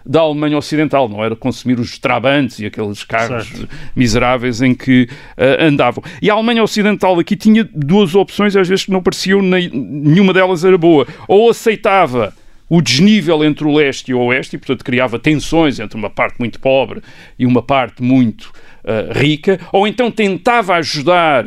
da 0.06 0.22
Alemanha 0.22 0.58
Ocidental, 0.58 1.08
não 1.08 1.24
era 1.24 1.36
consumir 1.36 1.80
os 1.80 1.98
trabantes 1.98 2.60
e 2.60 2.66
aqueles 2.66 3.04
carros 3.04 3.48
certo. 3.48 3.70
miseráveis 3.96 4.62
em 4.62 4.74
que 4.74 5.08
uh, 5.38 5.64
andavam. 5.64 6.04
E 6.22 6.30
a 6.30 6.34
Alemanha 6.34 6.64
Ocidental 6.64 7.20
aqui 7.20 7.36
tinha 7.36 7.68
duas 7.74 8.16
opções, 8.16 8.56
às 8.56 8.68
vezes 8.68 8.86
que 8.86 8.92
não 8.92 9.02
pareciam, 9.02 9.42
nem, 9.42 9.70
nenhuma 9.70 10.34
delas 10.34 10.66
era 10.66 10.78
boa. 10.78 11.08
Ou 11.28 11.50
aceitava 11.50 12.34
o 12.70 12.82
desnível 12.82 13.44
entre 13.44 13.66
o 13.66 13.74
leste 13.74 14.10
e 14.10 14.14
o 14.14 14.20
oeste, 14.20 14.56
e 14.56 14.60
portanto 14.60 14.84
criava 14.84 15.20
tensões 15.20 15.80
entre 15.80 15.98
uma 15.98 16.10
parte 16.10 16.40
muito 16.40 16.60
pobre 16.60 17.02
e 17.38 17.46
uma 17.46 17.62
parte 17.62 18.02
muito 18.02 18.52
uh, 18.84 19.18
rica, 19.18 19.60
ou 19.72 19.88
então 19.88 20.10
tentava 20.10 20.76
ajudar 20.76 21.46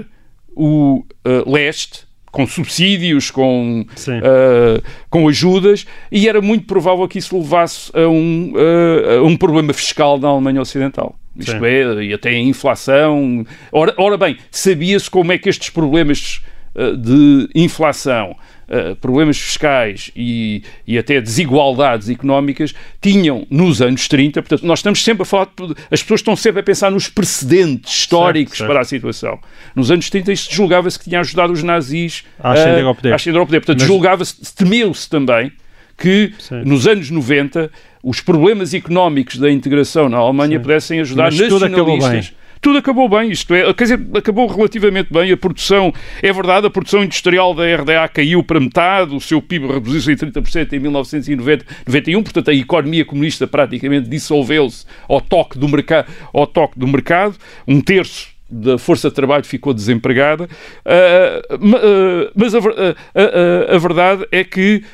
o 0.55 1.05
uh, 1.26 1.51
leste 1.51 2.06
com 2.37 2.47
subsídios, 2.47 3.30
com, 3.30 3.80
uh, 3.80 4.82
com 5.09 5.26
ajudas, 5.26 5.87
e 6.12 6.28
era 6.28 6.43
muito 6.43 6.66
provável 6.66 7.09
que 7.09 7.18
isso 7.18 7.34
levasse 7.39 7.91
a 7.95 8.07
um, 8.07 8.53
uh, 8.53 9.20
a 9.20 9.22
um 9.22 9.39
problema 9.39 9.72
fiscal 9.72 10.18
na 10.18 10.28
Alemanha 10.28 10.61
Ocidental. 10.61 11.18
Isto 11.34 11.53
Sim. 11.53 11.64
é, 11.64 12.05
e 12.05 12.12
até 12.12 12.28
a 12.28 12.39
inflação. 12.39 13.47
Ora, 13.72 13.95
ora 13.97 14.18
bem, 14.18 14.37
sabia-se 14.51 15.11
como 15.11 15.32
é 15.32 15.39
que 15.39 15.49
estes 15.49 15.70
problemas 15.70 16.43
uh, 16.74 16.95
de 16.95 17.49
inflação 17.55 18.37
Uh, 18.69 18.97
problemas 18.97 19.39
fiscais 19.39 20.11
e, 20.17 20.61
e 20.85 20.99
até 20.99 21.21
desigualdades 21.21 22.09
económicas 22.09 22.75
tinham 23.01 23.47
nos 23.49 23.81
anos 23.81 24.09
30, 24.09 24.43
portanto, 24.43 24.67
nós 24.67 24.81
estamos 24.81 25.05
sempre 25.05 25.23
a 25.23 25.25
falar, 25.25 25.47
de, 25.57 25.73
as 25.89 26.03
pessoas 26.03 26.19
estão 26.19 26.35
sempre 26.35 26.61
a 26.61 26.62
pensar 26.64 26.91
nos 26.91 27.09
precedentes 27.09 27.95
históricos 27.95 28.59
certo, 28.59 28.67
certo. 28.67 28.69
para 28.73 28.81
a 28.81 28.85
situação. 28.85 29.39
Nos 29.75 29.93
anos 29.93 30.11
30 30.11 30.33
isto 30.33 30.53
julgava-se 30.53 30.99
que 30.99 31.05
tinha 31.05 31.21
ajudado 31.21 31.53
os 31.53 31.62
nazis 31.62 32.25
a 32.41 32.53
ascender 32.53 32.85
ao 32.85 32.95
poder. 32.95 33.14
Ascender 33.14 33.41
ao 33.41 33.47
poder. 33.47 33.61
Portanto, 33.61 33.79
Mas... 33.79 33.89
julgava-se, 33.89 34.55
temeu-se 34.57 35.09
também 35.09 35.53
que 35.97 36.33
Sim. 36.39 36.62
nos 36.64 36.87
anos 36.87 37.11
90 37.11 37.71
os 38.03 38.21
problemas 38.21 38.75
económicos 38.75 39.39
da 39.39 39.51
integração 39.51 40.09
na 40.09 40.19
Alemanha 40.19 40.59
Sim. 40.59 40.62
pudessem 40.62 41.01
ajudar 41.01 41.25
Mas 41.25 41.39
nacionalistas 41.39 42.33
tudo 42.61 42.79
acabou 42.79 43.09
bem, 43.09 43.31
isto 43.31 43.55
é, 43.55 43.73
quer 43.73 43.85
dizer, 43.85 44.07
acabou 44.15 44.47
relativamente 44.47 45.13
bem. 45.13 45.33
A 45.33 45.37
produção, 45.37 45.93
é 46.23 46.33
verdade, 46.33 46.67
a 46.67 46.71
produção 46.71 47.03
industrial 47.05 47.55
da 47.55 47.65
RDA 47.65 48.09
caiu 48.09 48.43
para 48.43 48.61
metade, 48.61 49.15
o 49.15 49.21
seu 49.21 49.41
PIB 49.41 49.67
reduziu-se 49.67 50.13
em 50.13 50.17
30% 50.17 50.73
em 50.73 50.79
1991, 50.79 52.23
portanto 52.23 52.51
a 52.51 52.55
economia 52.55 53.05
comunista 53.05 53.47
praticamente 53.47 54.09
dissolveu-se 54.09 54.85
ao 55.09 55.21
toque 55.21 55.59
do 55.59 55.69
mercado, 55.69 56.11
ao 56.33 56.47
toque 56.47 56.79
do 56.79 56.87
mercado, 56.87 57.37
um 57.67 57.81
terço 57.81 58.37
da 58.49 58.79
força 58.79 59.09
de 59.09 59.15
trabalho 59.15 59.45
ficou 59.45 59.75
desempregada, 59.75 60.45
uh, 60.45 61.55
uh, 61.57 62.31
mas 62.35 62.55
a, 62.55 62.59
a, 62.59 63.75
a, 63.75 63.79
verdade 63.79 64.27
é 64.31 64.45
que 64.45 64.85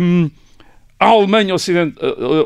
um, 0.00 0.30
a 1.04 1.08
Alemanha 1.08 1.54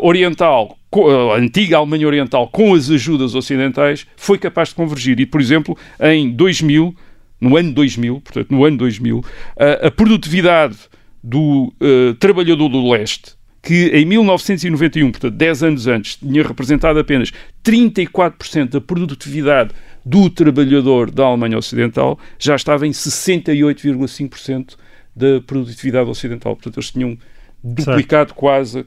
Oriental 0.01 0.77
a 0.91 1.37
antiga 1.37 1.77
Alemanha 1.77 2.07
Oriental, 2.07 2.49
com 2.49 2.75
as 2.75 2.91
ajudas 2.91 3.35
ocidentais, 3.35 4.07
foi 4.17 4.39
capaz 4.39 4.71
de 4.71 4.75
convergir. 4.75 5.21
E, 5.21 5.27
por 5.27 5.41
exemplo, 5.41 5.77
em 6.01 6.31
2000, 6.31 6.97
no 7.41 7.57
ano 7.57 7.73
2000, 7.73 8.21
portanto, 8.23 8.51
no 8.51 8.65
ano 8.65 8.79
2000, 8.79 9.23
a, 9.57 9.87
a 9.87 9.91
produtividade 9.91 10.77
do 11.23 11.73
uh, 11.81 12.15
trabalhador 12.15 12.69
do 12.69 12.91
leste, 12.91 13.37
que 13.63 13.89
em 13.89 14.07
1991, 14.07 15.11
portanto, 15.11 15.35
10 15.35 15.63
anos 15.63 15.87
antes, 15.87 16.17
tinha 16.17 16.43
representado 16.43 16.99
apenas 16.99 17.33
34% 17.63 18.71
da 18.71 18.81
produtividade 18.81 19.75
do 20.05 20.31
trabalhador 20.31 21.11
da 21.11 21.25
Alemanha 21.25 21.59
Ocidental, 21.59 22.19
já 22.39 22.57
estava 22.57 22.87
em 22.87 22.93
68,5% 22.93 24.75
da 25.15 25.41
produtividade 25.47 26.09
ocidental. 26.09 26.57
Portanto, 26.57 26.79
eles 26.79 26.91
tinham 26.91 27.19
duplicado 27.63 28.31
certo. 28.31 28.35
quase 28.35 28.79
a, 28.79 28.83
a, 28.83 28.85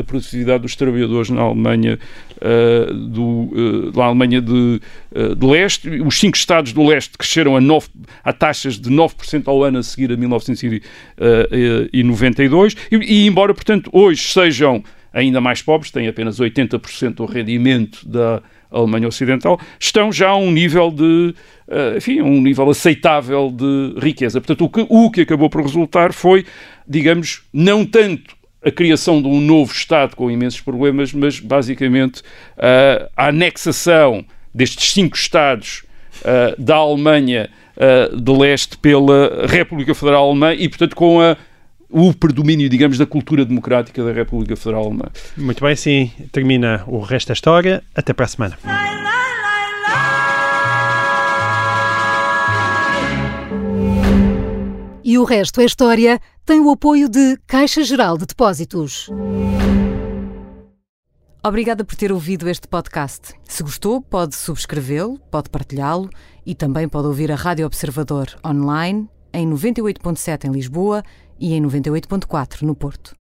a, 0.00 0.04
produtividade 0.04 0.62
dos 0.62 0.76
trabalhadores 0.76 1.30
na 1.30 1.40
Alemanha, 1.40 1.98
uh, 2.36 2.94
do, 2.94 3.22
uh, 3.22 3.90
na 3.96 4.04
Alemanha 4.04 4.42
de, 4.42 4.80
uh, 5.12 5.34
de 5.34 5.46
leste. 5.46 5.88
Os 6.00 6.18
cinco 6.18 6.36
estados 6.36 6.72
do 6.72 6.86
leste 6.86 7.16
cresceram 7.16 7.56
a, 7.56 7.60
9, 7.60 7.88
a 8.22 8.32
taxas 8.32 8.78
de 8.78 8.90
9% 8.90 9.44
ao 9.46 9.64
ano 9.64 9.78
a 9.78 9.82
seguir 9.82 10.12
a 10.12 10.16
1992. 10.16 12.76
E, 12.92 12.96
e, 12.96 13.26
embora, 13.26 13.54
portanto, 13.54 13.88
hoje 13.92 14.22
sejam 14.22 14.84
ainda 15.12 15.40
mais 15.40 15.60
pobres, 15.62 15.90
têm 15.90 16.06
apenas 16.06 16.38
80% 16.38 17.14
do 17.14 17.24
rendimento 17.24 18.08
da 18.08 18.40
Alemanha 18.70 19.08
Ocidental, 19.08 19.58
estão 19.80 20.12
já 20.12 20.28
a 20.28 20.36
um 20.36 20.52
nível 20.52 20.92
de, 20.92 21.34
enfim, 21.96 22.20
um 22.20 22.40
nível 22.40 22.70
aceitável 22.70 23.50
de 23.50 23.94
riqueza. 23.98 24.40
Portanto, 24.40 24.64
o 24.64 24.68
que, 24.68 24.86
o 24.88 25.10
que 25.10 25.22
acabou 25.22 25.50
por 25.50 25.62
resultar 25.62 26.12
foi 26.12 26.46
digamos, 26.90 27.42
não 27.52 27.86
tanto 27.86 28.34
a 28.62 28.70
criação 28.70 29.22
de 29.22 29.28
um 29.28 29.40
novo 29.40 29.72
Estado 29.72 30.16
com 30.16 30.28
imensos 30.28 30.60
problemas, 30.60 31.12
mas 31.12 31.38
basicamente 31.38 32.20
uh, 32.20 33.08
a 33.16 33.28
anexação 33.28 34.24
destes 34.52 34.92
cinco 34.92 35.16
Estados 35.16 35.84
uh, 36.22 36.60
da 36.60 36.74
Alemanha 36.74 37.48
uh, 37.76 38.20
de 38.20 38.32
leste 38.32 38.76
pela 38.76 39.46
República 39.46 39.94
Federal 39.94 40.28
Alemã 40.28 40.52
e, 40.52 40.68
portanto, 40.68 40.96
com 40.96 41.20
a, 41.20 41.36
o 41.88 42.12
predomínio, 42.12 42.68
digamos, 42.68 42.98
da 42.98 43.06
cultura 43.06 43.44
democrática 43.44 44.04
da 44.04 44.12
República 44.12 44.56
Federal 44.56 44.86
Alemã. 44.86 45.06
Muito 45.36 45.64
bem, 45.64 45.76
sim, 45.76 46.10
termina 46.32 46.82
o 46.88 46.98
resto 46.98 47.28
da 47.28 47.34
história. 47.34 47.84
Até 47.94 48.12
para 48.12 48.24
a 48.24 48.28
semana. 48.28 48.58
E 55.10 55.18
o 55.18 55.24
resto 55.24 55.60
é 55.60 55.64
história 55.64 56.20
tem 56.46 56.60
o 56.60 56.70
apoio 56.70 57.08
de 57.08 57.36
Caixa 57.44 57.82
Geral 57.82 58.16
de 58.16 58.26
Depósitos. 58.26 59.10
Obrigada 61.44 61.84
por 61.84 61.96
ter 61.96 62.12
ouvido 62.12 62.48
este 62.48 62.68
podcast. 62.68 63.34
Se 63.42 63.60
gostou, 63.64 64.00
pode 64.00 64.36
subscrevê-lo, 64.36 65.18
pode 65.28 65.50
partilhá-lo 65.50 66.08
e 66.46 66.54
também 66.54 66.88
pode 66.88 67.08
ouvir 67.08 67.32
a 67.32 67.34
Rádio 67.34 67.66
Observador 67.66 68.28
online 68.46 69.10
em 69.32 69.50
98.7 69.50 70.44
em 70.44 70.52
Lisboa 70.52 71.02
e 71.40 71.54
em 71.54 71.60
98.4 71.60 72.62
no 72.62 72.76
Porto. 72.76 73.16